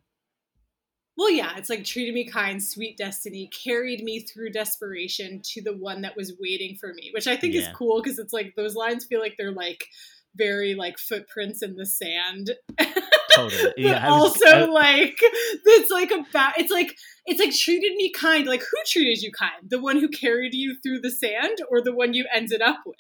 well, 1.17 1.29
yeah, 1.29 1.57
it's 1.57 1.69
like 1.69 1.83
treated 1.83 2.13
me 2.15 2.25
kind, 2.25 2.63
sweet 2.63 2.97
destiny, 2.97 3.49
carried 3.63 4.01
me 4.01 4.21
through 4.21 4.51
desperation 4.51 5.41
to 5.53 5.61
the 5.61 5.73
one 5.75 6.01
that 6.01 6.15
was 6.15 6.33
waiting 6.39 6.77
for 6.79 6.93
me, 6.93 7.11
which 7.13 7.27
I 7.27 7.35
think 7.35 7.53
is 7.53 7.67
cool 7.75 8.01
because 8.01 8.17
it's 8.17 8.31
like 8.33 8.53
those 8.55 8.75
lines 8.75 9.05
feel 9.05 9.19
like 9.19 9.35
they're 9.37 9.51
like 9.51 9.85
very 10.35 10.73
like 10.73 10.97
footprints 10.97 11.61
in 11.61 11.75
the 11.75 11.85
sand. 11.85 12.51
Totally. 13.35 13.63
but 13.75 13.79
Yeah. 13.79 14.09
Was- 14.09 14.31
also 14.43 14.45
I- 14.47 14.65
like 14.65 15.17
it's 15.21 15.91
like 15.91 16.11
about 16.11 16.57
it's 16.57 16.71
like 16.71 16.95
it's 17.25 17.39
like 17.39 17.53
treated 17.53 17.95
me 17.95 18.11
kind. 18.11 18.47
Like 18.47 18.61
who 18.61 18.77
treated 18.87 19.21
you 19.21 19.31
kind? 19.31 19.69
The 19.69 19.81
one 19.81 19.99
who 19.99 20.09
carried 20.09 20.53
you 20.53 20.75
through 20.83 21.01
the 21.01 21.11
sand 21.11 21.57
or 21.69 21.81
the 21.81 21.93
one 21.95 22.13
you 22.13 22.25
ended 22.33 22.61
up 22.61 22.79
with? 22.85 22.95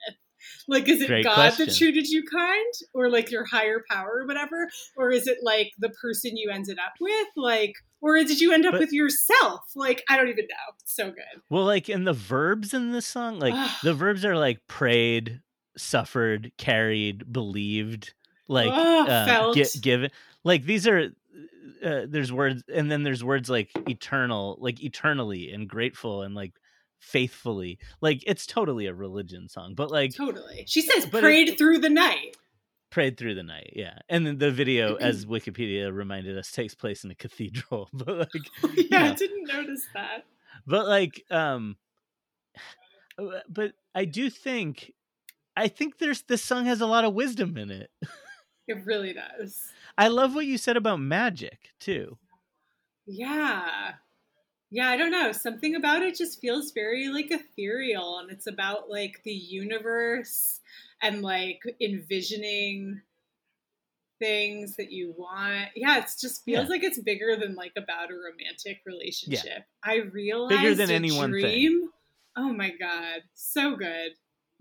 Like 0.67 0.89
is 0.89 1.01
it 1.01 1.23
God 1.23 1.33
question. 1.35 1.65
that 1.67 1.75
treated 1.75 2.07
you 2.07 2.23
kind? 2.23 2.73
Or 2.93 3.09
like 3.09 3.29
your 3.31 3.45
higher 3.45 3.83
power 3.89 4.21
or 4.21 4.27
whatever? 4.27 4.67
Or 4.97 5.11
is 5.11 5.27
it 5.27 5.37
like 5.43 5.71
the 5.79 5.89
person 6.01 6.35
you 6.35 6.49
ended 6.51 6.77
up 6.79 6.93
with? 6.99 7.27
Like 7.35 7.73
or 8.01 8.15
did 8.17 8.39
you 8.41 8.51
end 8.51 8.65
up 8.65 8.71
But- 8.73 8.81
with 8.81 8.91
yourself? 8.93 9.61
Like 9.75 10.03
I 10.09 10.17
don't 10.17 10.29
even 10.29 10.45
know. 10.45 10.75
So 10.85 11.05
good. 11.11 11.41
Well, 11.49 11.65
like 11.65 11.89
in 11.89 12.03
the 12.05 12.13
verbs 12.13 12.73
in 12.73 12.91
this 12.91 13.05
song, 13.07 13.39
like 13.39 13.53
the 13.83 13.93
verbs 13.93 14.23
are 14.25 14.35
like 14.37 14.59
prayed, 14.67 15.41
suffered, 15.77 16.51
carried, 16.57 17.31
believed, 17.31 18.13
like 18.51 18.69
Ugh, 18.71 19.09
uh, 19.09 19.53
gi- 19.53 19.79
given. 19.81 20.11
Like 20.43 20.63
these 20.63 20.87
are 20.87 21.09
uh, 21.83 22.01
there's 22.07 22.31
words, 22.31 22.63
and 22.73 22.91
then 22.91 23.03
there's 23.03 23.23
words 23.23 23.49
like 23.49 23.69
eternal, 23.89 24.57
like 24.59 24.83
eternally, 24.83 25.51
and 25.51 25.67
grateful, 25.67 26.21
and 26.21 26.35
like 26.35 26.53
faithfully. 26.99 27.79
Like 28.01 28.23
it's 28.27 28.45
totally 28.45 28.85
a 28.87 28.93
religion 28.93 29.47
song, 29.49 29.73
but 29.75 29.89
like 29.89 30.13
Totally. 30.15 30.65
She 30.67 30.81
says 30.81 31.05
prayed 31.07 31.49
it- 31.49 31.57
through 31.57 31.79
the 31.79 31.89
night. 31.89 32.37
prayed 32.91 33.17
through 33.17 33.35
the 33.35 33.43
night. 33.43 33.73
Yeah, 33.75 33.97
and 34.09 34.27
then 34.27 34.37
the 34.37 34.51
video, 34.51 34.95
as 35.09 35.25
Wikipedia 35.25 35.91
reminded 35.93 36.37
us, 36.37 36.51
takes 36.51 36.75
place 36.75 37.03
in 37.03 37.11
a 37.11 37.15
cathedral. 37.15 37.89
But 37.93 38.17
like 38.17 38.29
yeah, 38.91 39.03
I 39.05 39.07
know. 39.09 39.15
didn't 39.15 39.47
notice 39.47 39.85
that. 39.95 40.25
but 40.67 40.87
like 40.87 41.23
um 41.31 41.77
uh, 43.17 43.39
but 43.49 43.73
i 43.95 44.05
do 44.05 44.29
think 44.29 44.93
i 45.57 45.67
think 45.67 45.97
there's 45.97 46.21
this 46.23 46.41
song 46.43 46.65
has 46.65 46.81
a 46.81 46.85
lot 46.85 47.03
of 47.05 47.13
wisdom 47.13 47.57
in 47.57 47.69
it 47.71 47.89
It 48.71 48.85
really 48.85 49.13
does. 49.13 49.71
i 49.97 50.07
love 50.07 50.33
what 50.35 50.45
you 50.45 50.57
said 50.57 50.77
about 50.77 50.99
magic 50.99 51.69
too 51.79 52.17
Yeah. 53.05 53.93
Yeah, 54.73 54.89
I 54.89 54.95
don't 54.97 55.11
know. 55.11 55.31
Something 55.33 55.75
about 55.75 56.01
it 56.01 56.15
just 56.15 56.39
feels 56.39 56.71
very 56.71 57.09
like 57.09 57.29
ethereal 57.29 58.19
and 58.19 58.31
it's 58.31 58.47
about 58.47 58.89
like 58.89 59.21
the 59.23 59.33
universe 59.33 60.61
and 61.01 61.21
like 61.21 61.61
envisioning 61.81 63.01
things 64.19 64.75
that 64.75 64.91
you 64.91 65.13
want. 65.17 65.69
Yeah, 65.75 65.97
it 65.97 66.05
just 66.19 66.45
feels 66.45 66.65
Yeah. 66.65 66.69
like 66.69 66.83
it's 66.83 66.99
bigger 66.99 67.35
than 67.35 67.55
like 67.55 67.73
about 67.75 68.11
a 68.11 68.15
romantic 68.15 68.81
relationship. 68.85 69.65
I 69.83 69.95
realized 69.97 70.61
Bigger 70.61 70.75
than 70.75 70.89
a 70.91 70.93
any 70.93 71.11
one 71.11 71.31
thing. 71.31 71.41
dream. 71.41 71.89
Oh 72.37 72.53
my 72.53 72.69
god, 72.69 73.23
so 73.33 73.75
good. 73.75 74.11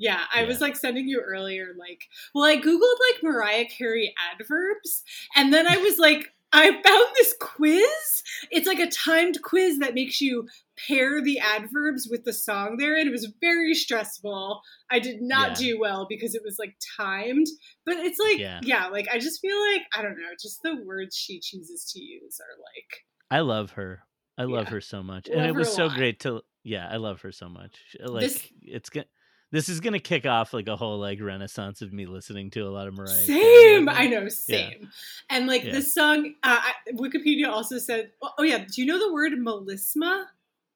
Yeah, 0.00 0.24
I 0.34 0.40
Yeah. 0.42 0.48
was 0.48 0.60
like 0.60 0.76
sending 0.76 1.06
you 1.08 1.20
earlier, 1.20 1.74
like, 1.78 2.08
well, 2.34 2.44
I 2.44 2.56
googled 2.56 2.98
like 3.12 3.22
Mariah 3.22 3.66
Carey 3.66 4.12
adverbs, 4.32 5.04
and 5.36 5.52
then 5.52 5.66
I 5.68 5.76
was 5.76 5.98
like, 5.98 6.32
I 6.52 6.72
found 6.82 7.06
this 7.14 7.32
quiz. 7.40 8.22
It's 8.50 8.66
like 8.66 8.80
a 8.80 8.88
timed 8.90 9.40
quiz 9.42 9.78
that 9.78 9.94
makes 9.94 10.20
you 10.20 10.48
pair 10.88 11.22
the 11.22 11.38
adverbs 11.38 12.08
with 12.10 12.24
the 12.24 12.32
song 12.32 12.76
there, 12.78 12.96
and 12.96 13.06
it 13.06 13.12
was 13.12 13.32
very 13.40 13.74
stressful. 13.74 14.60
I 14.90 14.98
did 14.98 15.20
not 15.22 15.50
Yeah. 15.50 15.66
do 15.68 15.78
well 15.80 16.06
because 16.08 16.34
it 16.34 16.42
was 16.44 16.58
like 16.58 16.74
timed, 16.96 17.46
but 17.84 17.98
it's 17.98 18.18
like, 18.18 18.38
Yeah. 18.38 18.58
yeah, 18.64 18.86
like 18.88 19.06
I 19.12 19.18
just 19.18 19.40
feel 19.40 19.56
like 19.72 19.82
I 19.94 20.02
don't 20.02 20.18
know, 20.18 20.30
just 20.40 20.62
the 20.62 20.82
words 20.84 21.14
she 21.14 21.38
chooses 21.40 21.84
to 21.92 22.00
use 22.00 22.40
are 22.40 22.58
like, 22.58 23.04
i 23.32 23.38
love 23.40 23.70
her 23.72 24.02
i 24.38 24.42
love 24.42 24.64
Yeah. 24.64 24.70
her 24.70 24.80
so 24.80 25.04
much 25.04 25.28
Love 25.28 25.38
and 25.38 25.46
it 25.46 25.54
was 25.54 25.72
so 25.72 25.86
lot. 25.86 25.96
great 25.96 26.18
to 26.20 26.42
yeah 26.64 26.88
i 26.90 26.96
love 26.96 27.20
her 27.20 27.30
so 27.30 27.48
much 27.48 27.76
like 28.04 28.22
This- 28.22 28.48
it's 28.62 28.90
gonna 28.90 29.06
this 29.52 29.68
is 29.68 29.80
gonna 29.80 29.98
kick 29.98 30.26
off 30.26 30.52
like 30.52 30.68
a 30.68 30.76
whole 30.76 30.98
like 30.98 31.20
renaissance 31.20 31.82
of 31.82 31.92
me 31.92 32.06
listening 32.06 32.50
to 32.50 32.60
a 32.60 32.70
lot 32.70 32.86
of 32.86 32.94
mariah 32.94 33.08
Same. 33.24 33.88
I 33.88 34.06
know, 34.06 34.28
same. 34.28 34.90
And 35.28 35.46
like 35.46 35.64
Yeah. 35.64 35.72
this 35.72 35.92
song, 35.94 36.34
uh, 36.42 36.58
I, 36.62 36.72
Wikipedia 36.92 37.48
also 37.48 37.78
said, 37.78 38.12
oh, 38.22 38.30
oh, 38.38 38.42
yeah, 38.42 38.58
do 38.58 38.80
you 38.80 38.86
know 38.86 38.98
the 38.98 39.12
word 39.12 39.32
melisma? 39.32 40.24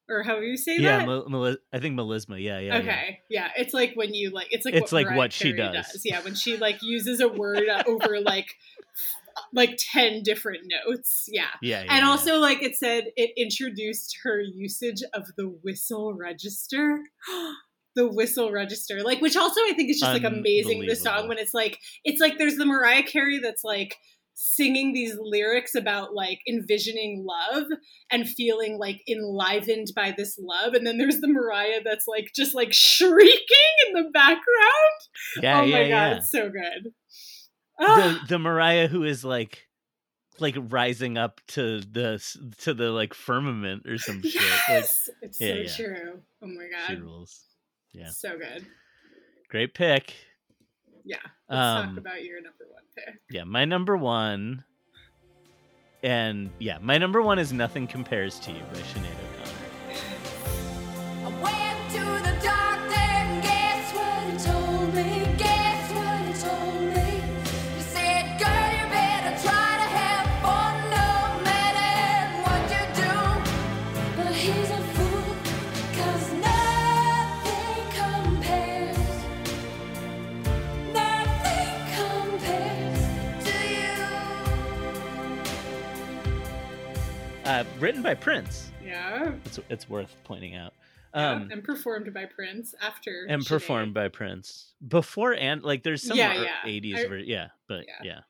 Or 0.06 0.22
how 0.22 0.38
you 0.40 0.58
say 0.58 0.76
yeah 0.78 0.98
that? 0.98 1.06
Mel- 1.06 1.28
Meli- 1.30 1.56
i 1.72 1.78
think 1.78 1.98
melisma 1.98 2.38
yeah 2.38 2.58
yeah 2.58 2.74
yeah. 2.74 2.78
okay, 2.80 3.20
yeah. 3.30 3.48
It's 3.56 3.72
like 3.72 3.94
when 3.94 4.12
you 4.12 4.30
like, 4.30 4.48
it's 4.50 4.66
like 4.66 4.74
It's 4.74 4.92
what 4.92 4.98
like 4.98 5.06
Mariah 5.06 5.16
what 5.18 5.32
she 5.32 5.54
Carey 5.54 5.72
does. 5.72 6.02
Yeah, 6.04 6.20
when 6.20 6.34
she 6.34 6.58
like 6.58 6.82
uses 6.82 7.20
a 7.20 7.28
word 7.28 7.64
over 7.86 8.20
like 8.24 8.54
like 9.54 9.78
ten 9.78 10.22
different 10.22 10.64
notes. 10.66 11.26
Yeah. 11.32 11.46
yeah, 11.62 11.84
yeah 11.84 11.94
And 11.94 12.04
yeah. 12.04 12.10
also, 12.10 12.38
like 12.38 12.62
it 12.62 12.76
said, 12.76 13.04
it 13.16 13.30
introduced 13.38 14.18
her 14.24 14.40
usage 14.40 15.02
of 15.14 15.28
the 15.36 15.48
whistle 15.62 16.12
register. 16.12 16.98
the 17.94 18.08
whistle 18.08 18.50
register, 18.52 19.02
like, 19.02 19.20
which 19.20 19.36
also 19.36 19.60
I 19.60 19.72
think 19.74 19.90
is 19.90 20.00
just 20.00 20.12
like 20.12 20.24
amazing. 20.24 20.86
The 20.86 20.96
song 20.96 21.28
when 21.28 21.38
it's 21.38 21.54
like, 21.54 21.78
it's 22.04 22.20
like 22.20 22.38
there's 22.38 22.56
the 22.56 22.66
Mariah 22.66 23.02
Carey 23.04 23.38
that's 23.38 23.64
like 23.64 23.96
singing 24.34 24.92
these 24.92 25.16
lyrics 25.20 25.76
about 25.76 26.12
like 26.14 26.40
envisioning 26.48 27.24
love 27.24 27.66
and 28.10 28.28
feeling 28.28 28.78
like 28.78 29.00
enlivened 29.08 29.88
by 29.94 30.12
this 30.16 30.38
love, 30.38 30.74
and 30.74 30.86
then 30.86 30.98
there's 30.98 31.20
the 31.20 31.28
Mariah 31.28 31.80
that's 31.84 32.06
like 32.08 32.32
just 32.34 32.54
like 32.54 32.72
shrieking 32.72 33.74
in 33.86 33.94
the 33.94 34.10
background. 34.12 34.42
yeah 35.40 35.60
oh 35.60 35.64
yeah 35.64 35.76
my 35.76 35.82
god, 35.82 35.88
yeah 35.88 36.14
it's 36.16 36.30
so 36.30 36.50
good. 36.50 36.92
the 37.78 37.86
Ah. 37.86 38.24
the 38.28 38.38
Mariah 38.38 38.88
who 38.88 39.04
is 39.04 39.24
like 39.24 39.66
like 40.40 40.56
rising 40.58 41.16
up 41.16 41.40
to 41.48 41.80
the 41.80 42.20
to 42.58 42.74
the 42.74 42.90
like 42.90 43.14
firmament 43.14 43.86
or 43.86 43.98
some 43.98 44.22
shit. 44.22 44.34
Like 44.42 44.60
Yes, 44.68 45.10
it's 45.22 45.40
yeah, 45.40 45.66
so 45.66 45.84
true. 45.84 46.20
Oh 46.42 46.46
my 46.46 46.66
she 46.88 46.94
god, 46.94 47.02
rules. 47.02 47.40
Yeah. 47.94 48.08
so 48.10 48.36
good. 48.36 48.66
Great 49.48 49.72
pick. 49.74 50.14
Yeah, 51.04 51.16
let's 51.48 51.60
Um, 51.60 51.88
talk 51.90 51.98
about 51.98 52.24
your 52.24 52.42
number 52.42 52.64
one 52.70 52.82
pick. 52.96 53.20
Yeah, 53.30 53.44
my 53.44 53.64
number 53.64 53.96
one. 53.96 54.64
And 56.02 56.50
yeah, 56.58 56.78
my 56.80 56.98
number 56.98 57.22
one 57.22 57.38
is 57.38 57.52
"Nothing 57.52 57.86
Compares 57.86 58.38
to 58.40 58.52
You" 58.52 58.60
by 58.72 58.78
Sinead 58.80 59.33
Uh, 87.64 87.80
written 87.80 88.02
by 88.02 88.14
Prince. 88.14 88.70
Yeah, 88.84 89.32
It's 89.44 89.58
it's 89.68 89.88
worth 89.88 90.14
pointing 90.24 90.54
out. 90.54 90.74
yeah, 91.14 91.30
Um, 91.32 91.48
and 91.50 91.62
performed 91.64 92.12
by 92.12 92.26
Prince 92.26 92.74
after 92.80 93.26
and 93.28 93.44
performed 93.44 93.94
by 93.94 94.08
Prince 94.08 94.72
before 94.86 95.34
and 95.34 95.62
like 95.62 95.82
there's 95.82 96.02
some 96.02 96.16
Yeah, 96.16 96.34
yeah, 96.34 96.42
yeah. 96.42 96.70
eighties 96.70 97.00
I- 97.00 97.06
ver- 97.08 97.18
yeah, 97.18 97.48
but 97.68 97.84
Yeah. 97.86 98.00
yeah. 98.02 98.20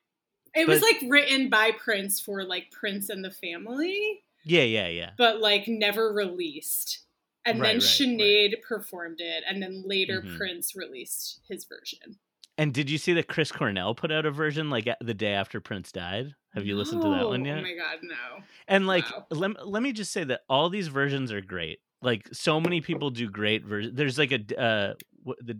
It 0.55 0.69
was 0.69 0.83
like 0.83 0.99
written 1.09 1.49
by 1.51 1.73
Prince 1.73 2.21
for 2.21 2.45
like 2.45 2.71
Prince 2.71 3.09
and 3.09 3.25
the 3.25 3.31
family, 3.33 4.23
yeah, 4.45 4.63
yeah, 4.63 4.87
yeah, 4.89 5.11
but 5.19 5.41
like 5.41 5.67
never 5.67 6.13
released. 6.13 7.01
and 7.47 7.61
Right, 7.61 7.67
then 7.69 7.77
right, 7.77 7.83
Sinead 7.83 8.63
performed 8.63 9.21
it, 9.21 9.45
and 9.47 9.63
then 9.63 9.83
later 9.87 10.23
Mhm. 10.23 10.37
Prince 10.39 10.75
released 10.75 11.41
his 11.47 11.65
version. 11.67 12.19
And 12.57 12.73
did 12.73 12.89
you 12.89 12.99
see 12.99 13.13
that 13.15 13.27
Chris 13.29 13.51
Cornell 13.51 13.95
put 13.95 14.13
out 14.13 14.27
a 14.27 14.31
version 14.31 14.71
like 14.71 14.89
the 15.01 15.15
day 15.15 15.33
after 15.33 15.61
Prince 15.61 15.91
died? 15.91 16.35
Have 16.55 16.65
you 16.67 16.77
listened 16.77 17.03
to 17.03 17.09
that 17.09 17.27
one 17.27 17.45
yet? 17.45 17.59
Oh 17.59 17.63
my 17.63 17.75
god, 17.75 17.99
no. 18.03 18.45
And 18.69 18.87
like, 18.87 19.05
Wow. 19.11 19.27
let, 19.31 19.67
let 19.69 19.83
me 19.83 19.93
just 19.93 20.13
say 20.13 20.23
that 20.25 20.43
all 20.49 20.69
these 20.71 20.87
versions 20.89 21.33
are 21.33 21.41
great. 21.41 21.81
Like, 22.01 22.29
so 22.33 22.61
many 22.61 22.81
people 22.81 23.11
do 23.11 23.29
great 23.29 23.65
versions. 23.65 23.97
There's 23.97 24.19
like 24.19 24.31
a 24.31 24.61
uh, 24.61 24.95
the 25.41 25.59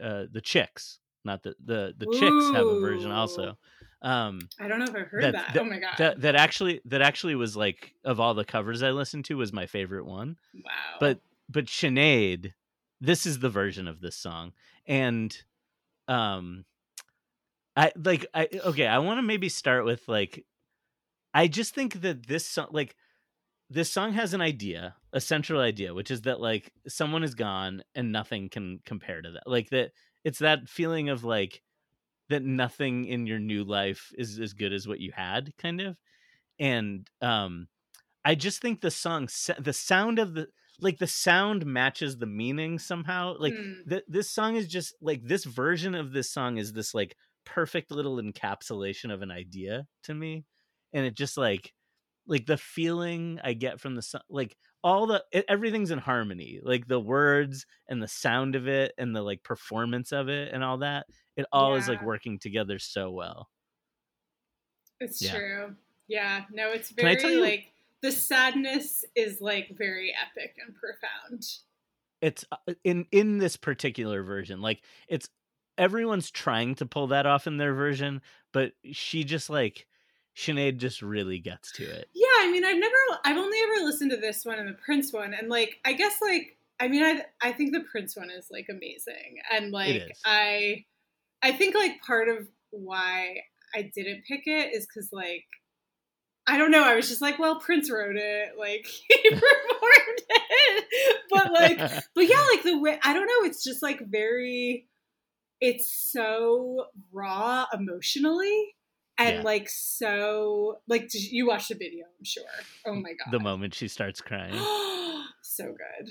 uh, 0.00 0.24
the 0.32 0.40
chicks, 0.40 0.98
not 1.24 1.42
the 1.44 1.54
the 1.64 1.94
the 1.96 2.06
chicks 2.06 2.56
have 2.56 2.66
a 2.66 2.80
version 2.80 3.10
also. 3.12 3.56
Um, 4.00 4.40
I 4.58 4.66
don't 4.66 4.80
know 4.80 4.86
if 4.86 4.96
I've 4.96 5.06
heard 5.06 5.22
That- 5.22 5.32
that. 5.34 5.54
that- 5.54 5.60
oh 5.62 5.64
my 5.64 5.78
god. 5.78 5.94
that 5.98 6.20
that 6.22 6.34
actually 6.34 6.80
that 6.86 7.02
actually 7.02 7.36
was 7.36 7.56
like 7.56 7.94
of 8.04 8.18
all 8.18 8.34
the 8.34 8.44
covers 8.44 8.82
I 8.82 8.90
listened 8.90 9.26
to 9.26 9.36
was 9.36 9.52
my 9.52 9.66
favorite 9.66 10.06
one. 10.06 10.38
wow. 10.54 10.70
But 10.98 11.20
but 11.48 11.66
Sinead, 11.66 12.54
this 13.00 13.26
is 13.26 13.38
the 13.38 13.50
version 13.50 13.86
of 13.86 14.00
this 14.00 14.16
song, 14.16 14.52
and 14.86 15.36
um, 16.08 16.64
I 17.76 17.92
like 17.96 18.26
I 18.34 18.48
okay. 18.66 18.86
I 18.86 18.98
want 18.98 19.18
to 19.18 19.22
maybe 19.22 19.48
start 19.48 19.84
with 19.84 20.06
like, 20.08 20.44
I 21.32 21.48
just 21.48 21.74
think 21.74 22.02
that 22.02 22.26
this 22.26 22.46
song 22.46 22.68
like 22.70 22.96
this 23.70 23.90
song 23.90 24.12
has 24.12 24.34
an 24.34 24.42
idea, 24.42 24.96
a 25.12 25.20
central 25.20 25.60
idea, 25.60 25.94
which 25.94 26.10
is 26.10 26.22
that 26.22 26.40
like 26.40 26.72
someone 26.86 27.24
is 27.24 27.34
gone 27.34 27.82
and 27.94 28.12
nothing 28.12 28.50
can 28.50 28.80
compare 28.84 29.22
to 29.22 29.30
that. 29.30 29.44
Like 29.46 29.70
that, 29.70 29.92
it's 30.24 30.40
that 30.40 30.68
feeling 30.68 31.08
of 31.08 31.24
like 31.24 31.62
that 32.28 32.42
nothing 32.42 33.06
in 33.06 33.26
your 33.26 33.38
new 33.38 33.64
life 33.64 34.12
is 34.18 34.38
as 34.38 34.52
good 34.52 34.72
as 34.72 34.86
what 34.86 35.00
you 35.00 35.12
had, 35.14 35.56
kind 35.56 35.80
of. 35.80 35.96
And 36.58 37.08
um, 37.22 37.68
I 38.24 38.34
just 38.34 38.60
think 38.60 38.80
the 38.80 38.90
song, 38.90 39.28
the 39.58 39.72
sound 39.72 40.18
of 40.18 40.34
the 40.34 40.48
like 40.82 40.98
the 40.98 41.06
sound 41.06 41.66
matches 41.66 42.18
the 42.18 42.26
meaning 42.26 42.78
somehow. 42.78 43.36
Like 43.38 43.54
Hmm. 43.56 43.82
th- 43.88 44.04
this 44.08 44.30
song 44.30 44.56
is 44.56 44.68
just 44.68 44.94
like 45.00 45.22
this 45.24 45.44
version 45.44 45.94
of 45.94 46.12
this 46.12 46.30
song 46.30 46.58
is 46.58 46.72
this 46.72 46.94
like 46.94 47.16
perfect 47.44 47.90
little 47.90 48.16
encapsulation 48.18 49.12
of 49.12 49.22
an 49.22 49.30
idea 49.30 49.86
to 50.04 50.14
me 50.14 50.44
and 50.92 51.04
it 51.06 51.14
just 51.14 51.36
like 51.36 51.72
like 52.26 52.46
the 52.46 52.56
feeling 52.56 53.40
i 53.42 53.52
get 53.52 53.80
from 53.80 53.96
the 53.96 54.02
song 54.02 54.20
like 54.30 54.56
all 54.84 55.06
the 55.08 55.24
it, 55.32 55.44
everything's 55.48 55.90
in 55.90 55.98
harmony 55.98 56.60
like 56.62 56.86
the 56.86 57.00
words 57.00 57.66
and 57.88 58.00
the 58.02 58.06
sound 58.08 58.54
of 58.54 58.68
it 58.68 58.92
and 58.96 59.14
the 59.16 59.22
like 59.22 59.42
performance 59.42 60.12
of 60.12 60.28
it 60.28 60.52
and 60.54 60.62
all 60.62 60.78
that 60.78 61.06
it 61.36 61.46
all 61.52 61.74
is 61.74 61.88
like 61.88 62.00
working 62.02 62.38
together 62.38 62.78
so 62.78 63.10
well 63.10 63.48
It's 65.00 65.20
Yeah. 65.20 65.30
true. 65.30 65.76
Yeah. 66.06 66.46
No, 66.50 66.70
it's 66.72 66.90
very 66.90 67.36
like 67.36 67.72
the 68.02 68.12
sadness 68.12 69.04
is 69.14 69.40
like 69.40 69.74
very 69.76 70.12
epic 70.12 70.56
and 70.64 70.74
profound. 70.74 71.44
it's 72.20 72.44
uh, 72.52 72.74
in 72.84 73.06
in 73.12 73.38
this 73.38 73.56
particular 73.56 74.22
version 74.22 74.60
like 74.60 74.82
it's 75.08 75.28
everyone's 75.78 76.30
trying 76.30 76.74
to 76.74 76.86
pull 76.86 77.06
that 77.08 77.26
off 77.26 77.46
in 77.46 77.56
their 77.56 77.74
version 77.74 78.20
but 78.52 78.72
she 78.92 79.24
just 79.24 79.48
like 79.48 79.86
Sinead 80.36 80.78
just 80.78 81.02
really 81.02 81.38
gets 81.38 81.72
to 81.72 81.84
it 81.84 82.08
Yeah, 82.14 82.26
I 82.40 82.50
mean, 82.50 82.64
I've 82.64 82.78
never, 82.78 82.94
I've 83.24 83.36
only 83.36 83.58
ever 83.58 83.84
listened 83.84 84.10
to 84.12 84.16
this 84.16 84.46
one 84.46 84.58
and 84.58 84.68
the 84.68 84.78
Prince 84.82 85.12
one, 85.12 85.34
and 85.34 85.50
like, 85.50 85.78
I 85.84 85.92
guess, 85.92 86.20
like, 86.22 86.56
I 86.80 86.88
mean, 86.88 87.04
I, 87.04 87.22
I 87.42 87.52
think 87.52 87.74
the 87.74 87.84
Prince 87.90 88.16
one 88.16 88.30
is 88.30 88.48
like 88.50 88.66
amazing, 88.70 89.40
and 89.52 89.72
like. 89.72 90.10
I, 90.24 90.86
I 91.42 91.52
think 91.52 91.74
like 91.74 92.00
part 92.02 92.28
of 92.28 92.48
why 92.70 93.42
I 93.74 93.90
didn't 93.94 94.24
pick 94.26 94.46
it 94.46 94.74
is 94.74 94.86
because 94.86 95.12
like, 95.12 95.44
I 96.46 96.58
don't 96.58 96.70
know, 96.70 96.84
I 96.84 96.96
was 96.96 97.08
just 97.08 97.22
like, 97.22 97.38
well, 97.38 97.60
Prince 97.60 97.90
wrote 97.90 98.16
it, 98.16 98.50
like 98.58 98.86
he 99.08 99.30
performed 99.30 100.22
it, 100.28 100.84
but 101.30 101.52
like, 101.52 101.78
but 102.14 102.28
yeah, 102.28 102.44
like 102.52 102.62
the 102.64 102.78
way 102.78 102.98
I 103.02 103.12
don't 103.12 103.26
know, 103.26 103.48
it's 103.48 103.62
just 103.62 103.82
like 103.82 104.00
very, 104.06 104.88
it's 105.60 105.92
so 106.10 106.86
raw 107.12 107.66
emotionally. 107.72 108.74
And 109.18 109.36
Yeah. 109.36 109.42
like 109.42 109.68
so, 109.68 110.80
like 110.88 111.08
did 111.08 111.22
you 111.22 111.46
watched 111.46 111.68
the 111.68 111.74
video? 111.74 112.06
I'm 112.06 112.24
sure. 112.24 112.44
Oh 112.86 112.94
my 112.94 113.10
god, 113.10 113.30
the 113.30 113.38
moment 113.38 113.74
she 113.74 113.86
starts 113.86 114.20
crying 114.20 114.54
so 115.42 115.66
good, 115.66 116.08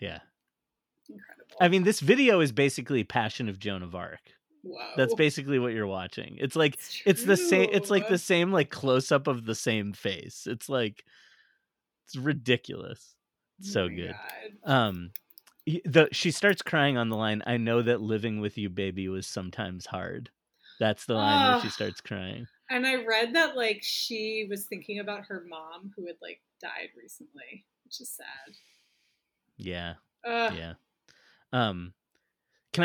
yeah 0.00 0.20
incredible. 1.10 1.56
I 1.60 1.68
mean, 1.68 1.82
this 1.82 2.00
video 2.00 2.40
is 2.40 2.52
basically 2.52 3.04
Passion 3.04 3.48
of 3.48 3.58
Joan 3.58 3.82
of 3.82 3.94
Arc. 3.94 4.20
That's 4.96 5.14
basically 5.14 5.58
what 5.58 5.72
you're 5.72 5.86
watching. 5.86 6.36
It's 6.40 6.56
like 6.56 6.78
it's 7.04 7.24
the 7.24 7.36
same. 7.36 7.68
It's 7.72 7.90
like 7.90 8.08
the 8.08 8.18
same 8.18 8.52
like 8.52 8.70
close 8.70 9.12
up 9.12 9.26
of 9.26 9.44
the 9.44 9.54
same 9.54 9.92
face. 9.92 10.46
It's 10.46 10.68
like 10.68 11.04
it's 12.06 12.16
ridiculous. 12.16 13.14
Oh 13.60 13.64
so 13.64 13.88
my 13.88 13.94
good. 13.94 14.14
God. 14.64 14.70
Um, 14.72 15.10
the 15.66 16.08
she 16.12 16.30
starts 16.30 16.62
crying 16.62 16.96
on 16.96 17.08
the 17.08 17.16
line. 17.16 17.42
I 17.46 17.56
know 17.56 17.82
that 17.82 18.00
living 18.00 18.40
with 18.40 18.56
you, 18.56 18.70
baby, 18.70 19.08
was 19.08 19.26
sometimes 19.26 19.86
hard. 19.86 20.30
That's 20.80 21.04
the 21.06 21.14
line 21.14 21.52
where 21.52 21.60
she 21.60 21.68
Ah. 21.68 21.70
starts 21.72 22.00
crying. 22.00 22.46
And 22.70 22.86
I 22.86 22.96
read 23.04 23.34
that 23.34 23.56
like 23.56 23.80
she 23.82 24.46
was 24.48 24.66
thinking 24.66 25.00
about 25.00 25.24
her 25.26 25.44
mom 25.48 25.92
who 25.96 26.06
had 26.06 26.16
like 26.22 26.40
died 26.60 26.90
recently, 26.96 27.64
which 27.84 28.00
is 28.00 28.10
sad. 28.10 28.54
Yeah, 29.56 29.94
Ugh. 30.24 30.54
yeah. 30.56 30.74
Um, 31.52 31.94
can 32.78 32.84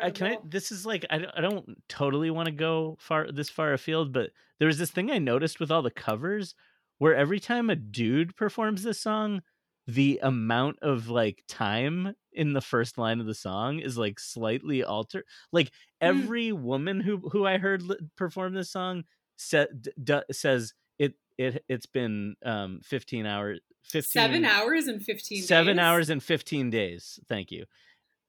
I? 0.00 0.06
uh, 0.06 0.10
Can 0.10 0.26
I? 0.26 0.38
This 0.44 0.72
is 0.72 0.84
like 0.86 1.04
I 1.10 1.18
don't, 1.18 1.32
I 1.36 1.40
don't 1.40 1.82
totally 1.88 2.30
want 2.30 2.46
to 2.46 2.52
go 2.52 2.96
far 3.00 3.30
this 3.30 3.50
far 3.50 3.72
afield, 3.72 4.12
but 4.12 4.30
there 4.58 4.66
was 4.68 4.78
this 4.78 4.90
thing 4.90 5.10
I 5.10 5.18
noticed 5.18 5.60
with 5.60 5.70
all 5.70 5.82
the 5.82 5.90
covers 5.90 6.54
where 6.98 7.14
every 7.14 7.40
time 7.40 7.70
a 7.70 7.76
dude 7.76 8.36
performs 8.36 8.82
this 8.82 9.00
song, 9.00 9.40
the 9.86 10.20
amount 10.22 10.78
of 10.82 11.08
like 11.08 11.42
time 11.48 12.14
in 12.32 12.52
the 12.52 12.60
first 12.60 12.98
line 12.98 13.20
of 13.20 13.26
the 13.26 13.34
song 13.34 13.78
is 13.78 13.96
like 13.98 14.20
slightly 14.20 14.84
altered. 14.84 15.24
Like 15.52 15.72
every 16.00 16.52
woman 16.52 17.00
who 17.00 17.18
who 17.30 17.46
I 17.46 17.58
heard 17.58 17.82
perform 18.16 18.54
this 18.54 18.70
song 18.70 19.04
said 19.36 19.88
d- 20.02 20.20
says 20.32 20.74
it 20.98 21.14
it 21.38 21.64
it's 21.68 21.86
been 21.86 22.36
um 22.44 22.80
15 22.84 23.24
hours 23.26 23.60
15 23.84 24.10
Seven 24.12 24.44
hours 24.44 24.86
and 24.88 25.02
fifteen. 25.02 25.42
seven 25.42 25.76
days? 25.76 25.82
hours 25.82 26.10
and 26.10 26.22
15 26.22 26.68
days 26.68 27.18
thank 27.26 27.50
you 27.50 27.64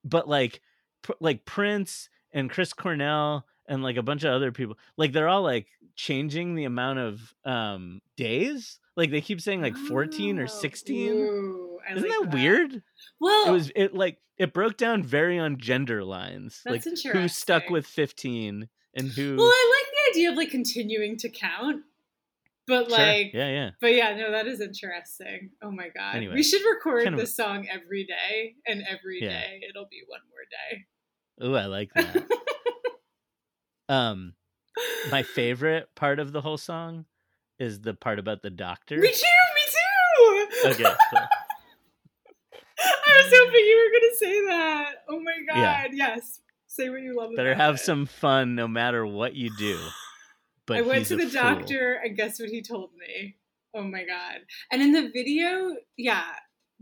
but 0.05 0.29
like 0.29 0.61
like 1.19 1.45
prince 1.45 2.09
and 2.31 2.49
chris 2.49 2.73
cornell 2.73 3.45
and 3.67 3.83
like 3.83 3.97
a 3.97 4.03
bunch 4.03 4.23
of 4.23 4.33
other 4.33 4.51
people 4.51 4.77
like 4.97 5.11
they're 5.11 5.27
all 5.27 5.43
like 5.43 5.67
changing 5.95 6.55
the 6.55 6.65
amount 6.65 6.99
of 6.99 7.33
um 7.45 8.01
days? 8.17 8.79
Like 8.95 9.11
they 9.11 9.21
keep 9.21 9.39
saying 9.41 9.61
like 9.61 9.75
14 9.75 10.39
or 10.39 10.43
Oh, 10.43 10.47
16 10.47 11.09
ooh, 11.11 11.79
isn't 11.95 12.09
like 12.09 12.19
that, 12.29 12.33
weird? 12.33 12.83
Well, 13.19 13.47
it 13.47 13.51
was 13.51 13.71
it 13.75 13.93
like 13.93 14.17
it 14.37 14.53
broke 14.53 14.77
down 14.77 15.03
very 15.03 15.37
on 15.37 15.57
gender 15.57 16.03
lines 16.03 16.61
That's 16.65 16.85
like 16.85 17.13
who 17.13 17.27
stuck 17.27 17.69
with 17.69 17.85
15 17.85 18.67
and 18.95 19.07
who 19.09 19.35
well, 19.37 19.47
I 19.47 19.81
like 19.81 19.91
the 19.91 20.19
idea 20.19 20.31
of 20.31 20.37
like 20.37 20.49
continuing 20.49 21.17
to 21.17 21.29
count, 21.29 21.83
but 22.67 22.89
Sure. 22.89 22.97
like, 22.97 23.31
yeah 23.33 23.49
yeah 23.49 23.69
but 23.81 23.93
yeah, 23.93 24.15
no, 24.15 24.31
that 24.31 24.47
is 24.47 24.61
interesting. 24.61 25.49
Oh 25.61 25.71
my 25.71 25.89
god, 25.89 26.15
Anyway, 26.15 26.35
we 26.35 26.43
should 26.43 26.61
record 26.69 27.03
kind 27.03 27.15
of- 27.15 27.19
this 27.21 27.35
song 27.35 27.67
every 27.69 28.05
day, 28.05 28.55
and 28.67 28.83
every 28.87 29.19
day 29.19 29.59
Yeah. 29.61 29.69
it'll 29.69 29.87
be 29.89 30.01
one 30.07 30.21
more 30.29 30.45
day. 30.49 30.85
oh 31.41 31.53
i 31.55 31.65
like 31.65 31.91
that 31.95 32.27
um 33.89 34.33
my 35.11 35.23
favorite 35.23 35.89
part 35.95 36.19
of 36.19 36.31
the 36.31 36.41
whole 36.41 36.57
song 36.57 37.05
is 37.59 37.81
the 37.81 37.93
part 37.93 38.19
about 38.19 38.41
the 38.41 38.49
doctor 38.49 38.97
Me 38.97 39.07
too. 39.07 39.23
Me 39.55 39.61
too. 39.67 40.69
okay 40.69 40.83
cool. 40.83 41.19
I 42.83 43.23
was 43.23 43.33
hoping 43.35 43.65
you 43.65 43.77
were 43.77 43.99
gonna 43.99 44.15
say 44.17 44.45
that. 44.47 44.95
Oh 45.09 45.19
my 45.19 45.37
god. 45.47 45.89
Yeah. 45.93 46.07
Yes. 46.15 46.39
Say 46.67 46.89
what 46.89 47.01
you 47.01 47.15
love. 47.15 47.31
better 47.35 47.53
have 47.53 47.75
it. 47.75 47.79
some 47.79 48.05
fun 48.05 48.55
no 48.55 48.67
matter 48.67 49.05
what 49.05 49.35
you 49.35 49.49
do 49.57 49.77
but 50.67 50.77
I 50.77 50.81
went 50.81 51.05
to 51.07 51.15
the 51.15 51.23
fool. 51.23 51.31
doctor, 51.31 51.99
and 52.03 52.15
guess 52.15 52.39
what 52.39 52.49
he 52.49 52.61
told 52.61 52.91
me? 52.99 53.35
Oh 53.73 53.83
my 53.83 54.03
god! 54.05 54.39
And 54.71 54.81
in 54.81 54.91
the 54.91 55.09
video, 55.13 55.75
yeah, 55.97 56.25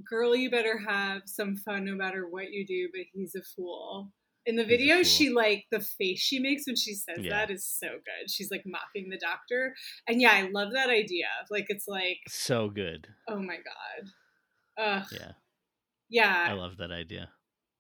girl, 0.10 0.36
you 0.36 0.50
better 0.50 0.78
have 0.80 1.22
some 1.26 1.56
fun 1.56 1.86
no 1.86 1.96
matter 1.96 2.28
what 2.30 2.52
you 2.52 2.66
do. 2.66 2.90
But 2.94 3.06
he's 3.14 3.36
a 3.36 3.42
fool. 3.56 4.12
In 4.46 4.56
the 4.56 4.66
video, 4.66 5.04
she 5.04 5.30
like 5.30 5.66
the 5.72 5.82
face 5.82 6.20
she 6.20 6.40
makes 6.40 6.64
when 6.66 6.76
she 6.76 6.96
says 6.96 7.20
Yeah. 7.20 7.30
that 7.32 7.52
is 7.52 7.66
so 7.66 7.88
good. 7.90 8.32
She's 8.32 8.50
like 8.50 8.64
mocking 8.66 9.10
the 9.10 9.18
doctor, 9.18 9.76
and 10.08 10.20
yeah, 10.22 10.32
I 10.32 10.50
love 10.50 10.74
that 10.74 10.90
idea. 10.90 11.28
Like 11.52 11.66
it's 11.70 11.88
like, 11.88 12.18
so 12.28 12.70
good 12.70 13.08
oh 13.28 13.40
my 13.40 13.58
god, 13.58 14.10
ugh, 14.84 15.08
yeah 15.12 15.32
yeah, 16.10 16.46
i 16.50 16.54
love 16.54 16.78
that 16.78 16.92
idea 16.92 17.30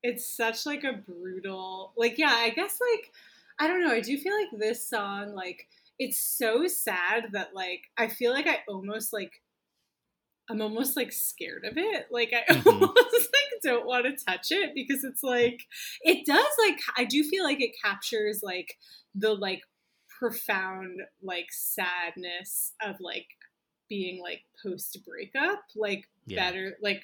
it's 0.04 0.36
such 0.38 0.66
like 0.66 0.84
a 0.84 0.94
brutal 0.94 1.94
like 1.98 2.18
yeah 2.20 2.36
i 2.36 2.50
guess 2.50 2.78
like 2.80 3.12
i 3.60 3.68
don't 3.68 3.82
know 3.84 3.92
i 3.92 4.00
do 4.00 4.18
feel 4.18 4.34
like 4.38 4.50
this 4.60 4.88
song 4.88 5.34
like 5.34 5.68
it's 6.00 6.20
so 6.20 6.66
sad 6.68 7.26
that 7.34 7.54
like 7.54 7.82
i 7.98 8.08
feel 8.08 8.32
like 8.32 8.48
i 8.48 8.58
almost 8.68 9.12
like 9.14 9.42
i'm 10.50 10.62
almost 10.62 10.96
like 10.98 11.12
scared 11.12 11.66
of 11.66 11.78
it 11.78 12.08
like 12.12 12.32
i 12.34 12.52
Mhm. 12.54 12.66
almost 12.66 13.14
like 13.14 13.62
don't 13.62 13.86
want 13.86 14.06
to 14.06 14.26
touch 14.26 14.52
it 14.52 14.72
because 14.74 15.04
it's 15.04 15.22
like 15.24 15.62
it 16.02 16.26
does 16.26 16.48
like 16.66 16.80
i 16.98 17.04
do 17.04 17.24
feel 17.24 17.44
like 17.44 17.62
it 17.62 17.72
captures 17.84 18.40
like 18.42 18.78
the 19.14 19.34
like 19.34 19.62
profound 20.20 21.02
like 21.22 21.48
sadness 21.52 22.74
of 22.82 22.96
like 23.02 23.28
being 23.90 24.22
like 24.22 24.42
post 24.64 24.98
breakup 25.06 25.62
like 25.76 26.06
Yeah. 26.26 26.46
better 26.50 26.78
like 26.82 27.04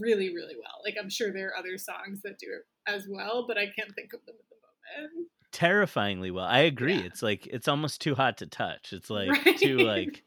really, 0.00 0.32
really 0.34 0.54
well. 0.56 0.80
Like 0.84 0.94
I'm 0.98 1.10
sure 1.10 1.32
there 1.32 1.48
are 1.48 1.56
other 1.58 1.76
songs 1.76 2.22
that 2.22 2.38
do 2.38 2.46
it 2.56 2.64
as 2.90 3.06
well, 3.10 3.44
but 3.46 3.58
I 3.58 3.66
can't 3.76 3.94
think 3.94 4.12
of 4.14 4.24
them 4.24 4.36
at 4.38 4.48
the 4.48 5.02
moment. 5.18 5.28
Terrifyingly 5.52 6.30
well. 6.30 6.46
I 6.46 6.60
agree. 6.60 6.98
Yeah. 6.98 7.04
It's 7.04 7.22
like 7.22 7.46
it's 7.46 7.68
almost 7.68 8.00
too 8.00 8.14
hot 8.14 8.38
to 8.38 8.46
touch. 8.46 8.92
It's 8.92 9.10
like 9.10 9.46
Right. 9.46 9.56
too 9.56 9.82
like 9.82 10.24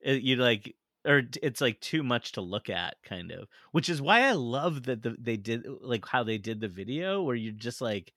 it, 0.00 0.22
you 0.22 0.36
like 0.36 0.76
or 1.04 1.22
it's 1.42 1.60
like 1.60 1.80
too 1.80 2.02
much 2.02 2.32
to 2.32 2.40
look 2.40 2.70
at 2.70 3.02
kind 3.02 3.32
of. 3.32 3.48
Which 3.72 3.88
is 3.88 4.02
why 4.02 4.22
I 4.22 4.32
love 4.32 4.84
that 4.84 5.02
the, 5.02 5.16
they 5.18 5.36
did 5.36 5.66
uh, 5.66 5.76
like 5.80 6.06
how 6.06 6.22
they 6.24 6.38
did 6.38 6.60
the 6.60 6.68
video 6.68 7.22
where 7.22 7.36
you're 7.36 7.52
just 7.52 7.80
like 7.80 8.14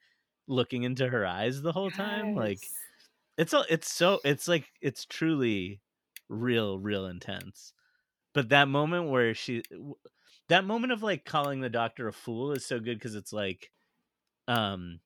looking 0.47 0.84
into 0.84 1.07
her 1.09 1.26
eyes 1.26 1.62
the 1.62 1.72
whole 1.74 1.91
time 1.91 2.34
like 2.36 2.72
it's 3.38 3.53
all 3.53 3.66
it's 3.70 3.91
so 3.93 4.20
it's 4.24 4.47
like 4.47 4.70
it's 4.82 5.05
truly 5.05 5.82
real 6.30 6.80
real 6.80 7.07
intense 7.07 7.74
but 8.34 8.49
that 8.49 8.68
moment 8.68 9.09
where 9.09 9.34
she 9.34 9.59
eh, 9.72 9.78
that 10.49 10.66
moment 10.66 10.93
of 10.93 11.03
like 11.03 11.26
calling 11.26 11.62
the 11.62 11.70
doctor 11.70 12.07
a 12.07 12.14
fool 12.14 12.51
is 12.53 12.66
so 12.66 12.80
good 12.80 12.97
because 12.97 13.16
it's 13.16 13.34
like 13.34 13.72
um 14.47 14.99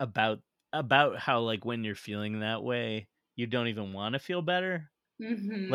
about 0.00 0.40
about 0.72 1.18
how 1.18 1.40
like 1.40 1.64
when 1.64 1.84
you're 1.84 1.94
feeling 1.94 2.40
that 2.40 2.62
way 2.62 3.08
you 3.36 3.46
don't 3.46 3.68
even 3.68 3.92
want 3.92 4.12
to 4.14 4.18
feel 4.18 4.42
better 4.42 4.90
Mhm. 5.20 5.70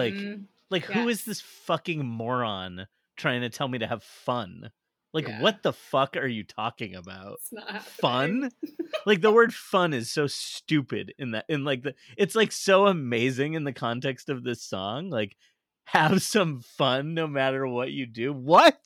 like 0.70 0.86
who 0.86 1.08
is 1.10 1.24
this 1.26 1.42
fucking 1.42 2.06
moron 2.06 2.88
trying 3.18 3.42
to 3.42 3.50
tell 3.50 3.68
me 3.68 3.78
to 3.80 3.88
have 3.88 4.04
fun 4.04 4.72
like 5.14 5.28
Yeah. 5.28 5.42
what 5.42 5.64
the 5.64 5.74
fuck 5.74 6.18
are 6.18 6.28
you 6.28 6.44
talking 6.44 6.96
about 6.96 7.34
it's 7.42 7.54
not 7.54 7.84
fun 7.84 8.52
like 9.06 9.22
the 9.22 9.32
word 9.32 9.54
fun 9.54 9.94
is 9.94 10.12
so 10.12 10.28
stupid 10.28 11.14
in 11.18 11.32
that 11.32 11.46
in 11.48 11.64
like 11.64 11.84
the 11.84 11.94
it's 12.18 12.36
like 12.36 12.52
so 12.52 12.88
amazing 12.88 13.54
in 13.54 13.64
the 13.64 13.74
context 13.74 14.30
of 14.30 14.44
this 14.44 14.62
song 14.64 15.10
like 15.10 15.38
have 15.86 16.22
some 16.22 16.60
fun 16.62 17.14
no 17.14 17.28
matter 17.28 17.68
what 17.68 17.92
you 17.92 18.06
do 18.06 18.34
what 18.34 18.78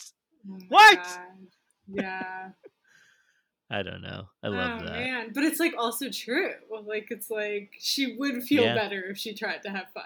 Oh 0.49 0.57
What? 0.69 0.95
God. 1.03 1.19
Yeah. 1.91 2.49
I 3.69 3.83
don't 3.83 4.01
know 4.01 4.23
i 4.43 4.47
love 4.47 4.79
oh, 4.79 4.83
that 4.85 4.91
man. 4.93 5.31
But 5.33 5.43
it's 5.43 5.59
like 5.59 5.73
also 5.77 6.09
true. 6.09 6.53
Like 6.85 7.07
it's 7.11 7.29
like 7.29 7.73
she 7.77 8.15
would 8.17 8.43
feel 8.43 8.63
Yeah. 8.63 8.75
better 8.75 9.03
if 9.09 9.17
she 9.17 9.33
tried 9.33 9.61
to 9.63 9.69
have 9.69 9.87
fun. 9.93 10.03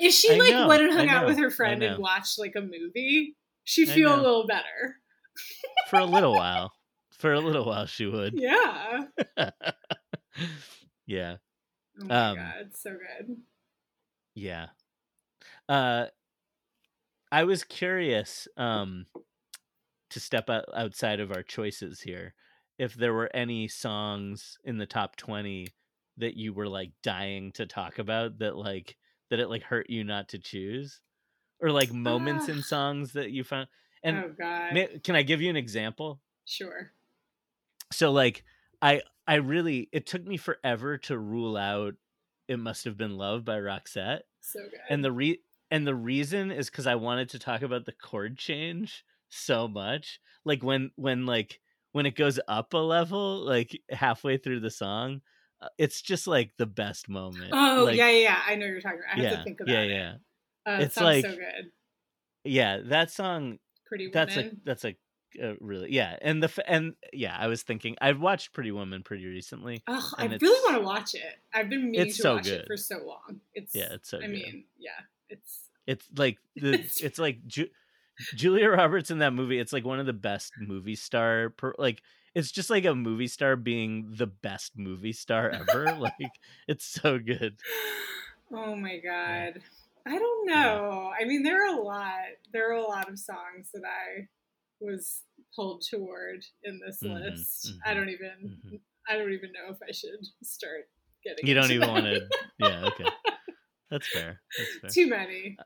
If 0.00 0.12
she 0.12 0.32
I 0.32 0.38
like 0.38 0.50
know, 0.50 0.68
went 0.68 0.82
and 0.82 0.92
hung 0.92 1.08
out 1.08 1.26
with 1.26 1.38
her 1.38 1.50
friend 1.50 1.82
and 1.82 1.98
watched 1.98 2.38
like 2.38 2.56
a 2.56 2.60
movie, 2.60 3.34
she'd 3.64 3.88
feel 3.88 4.14
a 4.14 4.16
little 4.16 4.46
better. 4.46 4.96
for 5.90 5.98
a 5.98 6.04
little 6.04 6.32
while 6.34 6.72
for 7.12 7.32
a 7.32 7.40
little 7.40 7.64
while 7.64 7.86
she 7.86 8.06
would 8.06 8.34
Yeah. 8.38 9.04
yeah 11.06 11.36
Oh 12.00 12.04
my 12.04 12.14
Um, 12.14 12.36
god, 12.36 12.70
so 12.74 12.90
good. 12.96 13.36
yeah 14.34 14.68
uh 15.68 16.06
i 17.32 17.44
was 17.44 17.64
curious 17.64 18.48
um 18.56 19.06
to 20.10 20.20
step 20.20 20.48
out 20.50 20.64
outside 20.74 21.20
of 21.20 21.30
our 21.30 21.42
choices 21.42 22.00
here 22.00 22.34
if 22.78 22.94
there 22.94 23.12
were 23.12 23.30
any 23.34 23.68
songs 23.68 24.56
in 24.64 24.78
the 24.78 24.86
top 24.86 25.16
20 25.16 25.66
that 26.16 26.36
you 26.36 26.52
were 26.52 26.68
like 26.68 26.90
dying 27.02 27.52
to 27.52 27.66
talk 27.66 27.98
about 27.98 28.38
that 28.38 28.56
like 28.56 28.96
that 29.30 29.38
it 29.40 29.48
like 29.48 29.62
hurt 29.62 29.88
you 29.90 30.04
not 30.04 30.28
to 30.28 30.38
choose 30.38 31.00
or 31.60 31.70
like 31.70 31.92
moments 31.92 32.48
in 32.48 32.58
Ah. 32.58 32.62
songs 32.62 33.12
that 33.12 33.30
you 33.30 33.44
found 33.44 33.68
and 34.02 34.16
oh 34.18 34.32
god. 34.38 34.74
ma- 34.74 34.98
can 35.04 35.16
i 35.16 35.22
give 35.22 35.40
you 35.42 35.50
an 35.50 35.56
example 35.56 36.20
sure. 36.44 36.92
so 37.92 38.10
like 38.12 38.44
i 38.82 39.00
i 39.26 39.34
really 39.36 39.88
it 39.92 40.06
took 40.06 40.24
me 40.24 40.36
forever 40.36 40.98
to 40.98 41.18
rule 41.18 41.56
out 41.56 41.94
it 42.48 42.58
must 42.58 42.84
have 42.84 42.96
been 42.96 43.16
love 43.16 43.44
by 43.44 43.58
roxette 43.58 44.20
So 44.40 44.60
good. 44.60 44.80
and 44.88 45.04
the 45.04 45.12
re 45.12 45.40
and 45.70 45.86
the 45.86 45.94
reason 45.94 46.50
is 46.50 46.70
because 46.70 46.86
i 46.86 46.94
wanted 46.94 47.28
to 47.30 47.38
talk 47.38 47.62
about 47.62 47.84
the 47.86 47.92
chord 47.92 48.38
change 48.38 49.04
so 49.28 49.68
much 49.68 50.20
like 50.44 50.62
when 50.62 50.90
when 50.96 51.26
like 51.26 51.60
when 51.92 52.06
it 52.06 52.14
goes 52.16 52.38
up 52.48 52.74
a 52.74 52.78
level 52.78 53.44
like 53.44 53.80
halfway 53.90 54.36
through 54.36 54.60
the 54.60 54.70
song 54.70 55.20
uh, 55.60 55.68
it's 55.78 56.00
just 56.02 56.26
like 56.26 56.52
the 56.58 56.66
best 56.66 57.08
moment 57.08 57.50
Oh 57.52 57.84
like, 57.86 57.96
yeah, 57.96 58.08
yeah, 58.10 58.18
yeah. 58.22 58.38
I 58.46 58.54
know 58.54 58.66
you're 58.66 58.80
talking 58.80 59.00
about. 59.00 59.18
I 59.18 59.22
have 59.22 59.32
yeah 59.32 59.36
to 59.38 59.44
think 59.44 59.60
about 59.60 59.72
yeah 59.72 59.80
it. 59.82 59.90
yeah 59.90 60.12
Uh, 60.66 60.78
it 60.78 60.82
It's 60.84 60.94
sounds 60.94 61.04
like- 61.04 61.24
so 61.24 61.30
good. 61.36 61.70
yeah 62.44 62.78
that 62.84 63.10
song 63.10 63.58
Pretty 63.86 64.10
that's 64.12 64.36
like 64.36 64.44
woman. 64.46 64.60
that's 64.64 64.84
like 64.84 64.98
uh, 65.42 65.54
really 65.60 65.92
yeah 65.92 66.16
and 66.22 66.42
the 66.42 66.46
f- 66.48 66.58
and 66.66 66.94
yeah 67.12 67.36
i 67.38 67.46
was 67.48 67.62
thinking 67.62 67.96
i've 68.00 68.20
watched 68.20 68.52
pretty 68.52 68.70
woman 68.70 69.02
pretty 69.02 69.26
recently 69.26 69.82
Ugh, 69.86 70.02
I 70.16 70.24
really 70.26 70.60
want 70.64 70.76
to 70.80 70.84
watch 70.86 71.14
it. 71.14 71.36
I've 71.52 71.68
been 71.68 71.90
meaning 71.90 72.06
it's 72.06 72.16
to 72.16 72.22
so 72.22 72.34
watch 72.36 72.44
good. 72.44 72.60
it 72.62 72.66
for 72.66 72.76
so 72.76 72.96
long. 73.04 73.40
It's 73.54 73.74
yeah 73.74 73.92
it's 73.92 74.08
so 74.10 74.18
I 74.18 74.22
good. 74.22 74.30
mean, 74.30 74.64
yeah, 74.78 74.90
it's 75.28 75.68
it's 75.86 76.06
like 76.16 76.38
the 76.56 76.74
It's- 76.74 77.00
it's 77.02 77.18
like 77.18 77.46
Ju- 77.46 77.68
Julia 78.34 78.68
Roberts 78.70 79.10
in 79.10 79.18
that 79.18 79.32
movie. 79.32 79.58
It's 79.58 79.72
like 79.72 79.84
one 79.84 80.00
of 80.00 80.06
the 80.06 80.12
best 80.12 80.54
movie 80.58 80.94
star 80.96 81.50
per, 81.50 81.74
like 81.78 82.02
it's 82.34 82.50
just 82.52 82.70
like 82.70 82.84
a 82.84 82.94
movie 82.94 83.28
star 83.28 83.56
being 83.56 84.10
the 84.16 84.26
best 84.26 84.76
movie 84.76 85.12
star 85.12 85.50
ever. 85.50 85.94
like 85.98 86.38
it's 86.66 86.84
so 86.84 87.18
good. 87.18 87.60
Oh 88.52 88.74
my 88.76 88.98
god. 88.98 89.62
I 90.06 90.18
don't 90.18 90.46
know. 90.46 91.12
I 91.18 91.24
mean, 91.24 91.42
there 91.42 91.62
are 91.66 91.78
a 91.78 91.82
lot. 91.82 92.22
There 92.52 92.70
are 92.70 92.76
a 92.76 92.82
lot 92.82 93.10
of 93.10 93.18
songs 93.18 93.70
that 93.74 93.82
I 93.84 94.28
was 94.80 95.24
pulled 95.54 95.82
toward 95.88 96.44
in 96.62 96.80
this 96.80 97.02
Mhm, 97.02 97.12
list. 97.12 97.74
I 97.84 97.90
mhm, 97.90 97.98
don't 97.98 98.08
even. 98.08 98.60
mhm. 98.64 98.80
I 99.08 99.16
don't 99.16 99.32
even 99.32 99.52
know 99.52 99.70
if 99.70 99.78
I 99.86 99.92
should 99.92 100.26
start 100.42 100.88
getting. 101.24 101.46
You 101.46 101.54
don't 101.54 101.70
even 101.72 101.88
want 101.88 102.04
to. 102.06 102.28
Yeah. 102.58 102.84
Okay. 102.86 103.06
That's 103.90 104.08
fair. 104.08 104.42
That's 104.56 104.76
fair. 104.80 104.90
Too 104.92 105.08
many. 105.08 105.58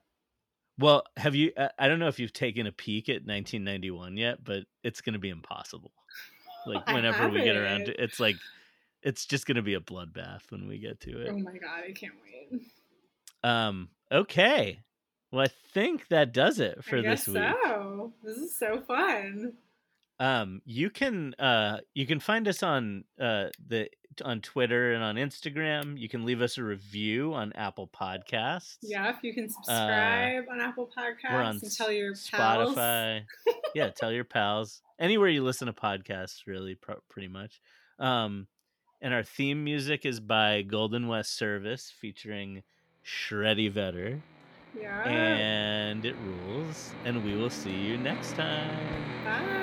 Well, 0.79 1.05
have 1.17 1.35
you? 1.35 1.53
uh, 1.57 1.69
I 1.79 1.89
don't 1.89 1.99
know 1.99 2.09
if 2.09 2.19
you've 2.19 2.33
taken 2.33 2.67
a 2.67 2.73
peek 2.73 3.09
at 3.09 3.27
1991 3.27 4.17
yet, 4.17 4.43
but 4.43 4.65
it's 4.83 5.01
going 5.01 5.13
to 5.15 5.19
be 5.19 5.31
impossible. 5.31 5.93
Like 6.65 6.87
whenever 6.87 7.29
we 7.29 7.43
get 7.43 7.57
around 7.57 7.87
to 7.87 8.01
it's 8.01 8.21
like 8.21 8.37
it's 9.03 9.27
just 9.27 9.47
going 9.47 9.57
to 9.57 9.63
be 9.63 9.75
a 9.75 9.81
bloodbath 9.81 10.43
when 10.51 10.69
we 10.69 10.79
get 10.79 11.01
to 11.01 11.21
it. 11.21 11.31
Oh 11.33 11.39
my 11.39 11.59
god, 11.59 11.83
I 11.89 11.91
can't 11.91 12.15
wait. 12.23 12.63
Um. 13.43 13.89
Okay. 14.13 14.79
Well, 15.33 15.45
I 15.45 15.49
think 15.73 16.07
that 16.09 16.33
does 16.33 16.61
it 16.61 16.85
for 16.85 17.03
this 17.03 17.27
week. 17.27 17.43
So 17.65 18.13
this 18.23 18.37
is 18.37 18.57
so 18.57 18.81
fun. 18.81 19.55
Um. 20.21 20.63
You 20.65 20.89
can 20.89 21.35
uh 21.41 21.79
you 21.95 22.07
can 22.07 22.21
find 22.21 22.47
us 22.47 22.63
on 22.63 23.05
uh 23.21 23.47
the 23.67 23.89
on 24.25 24.41
Twitter 24.41 24.93
and 24.93 25.03
on 25.03 25.15
Instagram. 25.17 25.99
You 25.99 26.09
can 26.09 26.25
leave 26.25 26.43
us 26.43 26.59
a 26.59 26.63
review 26.63 27.33
on 27.35 27.53
Apple 27.55 27.89
Podcasts. 27.89 28.77
Yeah, 28.83 29.09
if 29.11 29.17
you 29.23 29.33
can 29.33 29.49
subscribe 29.49 30.45
on 30.51 30.61
Apple 30.61 30.91
Podcasts 30.97 31.31
Uh, 31.31 31.35
We're 31.35 31.43
on 31.43 31.61
and 31.63 31.73
tell 31.77 31.91
your 31.93 32.15
pals. 32.31 32.75
Spotify. 32.77 33.23
yeah, 33.75 33.89
tell 33.91 34.13
your 34.13 34.25
pals. 34.25 34.83
Anywhere 34.99 35.29
you 35.29 35.43
listen 35.43 35.67
to 35.67 35.73
podcasts, 35.73 36.47
really, 36.47 36.75
pro- 36.75 37.01
pretty 37.09 37.29
much. 37.29 37.61
Um, 37.99 38.47
and 39.01 39.15
our 39.15 39.23
theme 39.23 39.65
music 39.65 40.05
is 40.05 40.21
by 40.21 40.63
Golden 40.63 41.09
West 41.09 41.37
Service, 41.37 41.93
featuring 42.01 42.63
Shreddy 43.05 43.73
Vetter, 43.73 44.21
Yeah. 44.79 45.03
and 45.09 46.05
it 46.05 46.15
rules. 46.47 46.93
And 47.05 47.25
we 47.25 47.35
will 47.35 47.51
see 47.51 47.73
you 47.75 47.97
next 47.99 48.35
time. 48.37 48.79
Bye. 49.25 49.59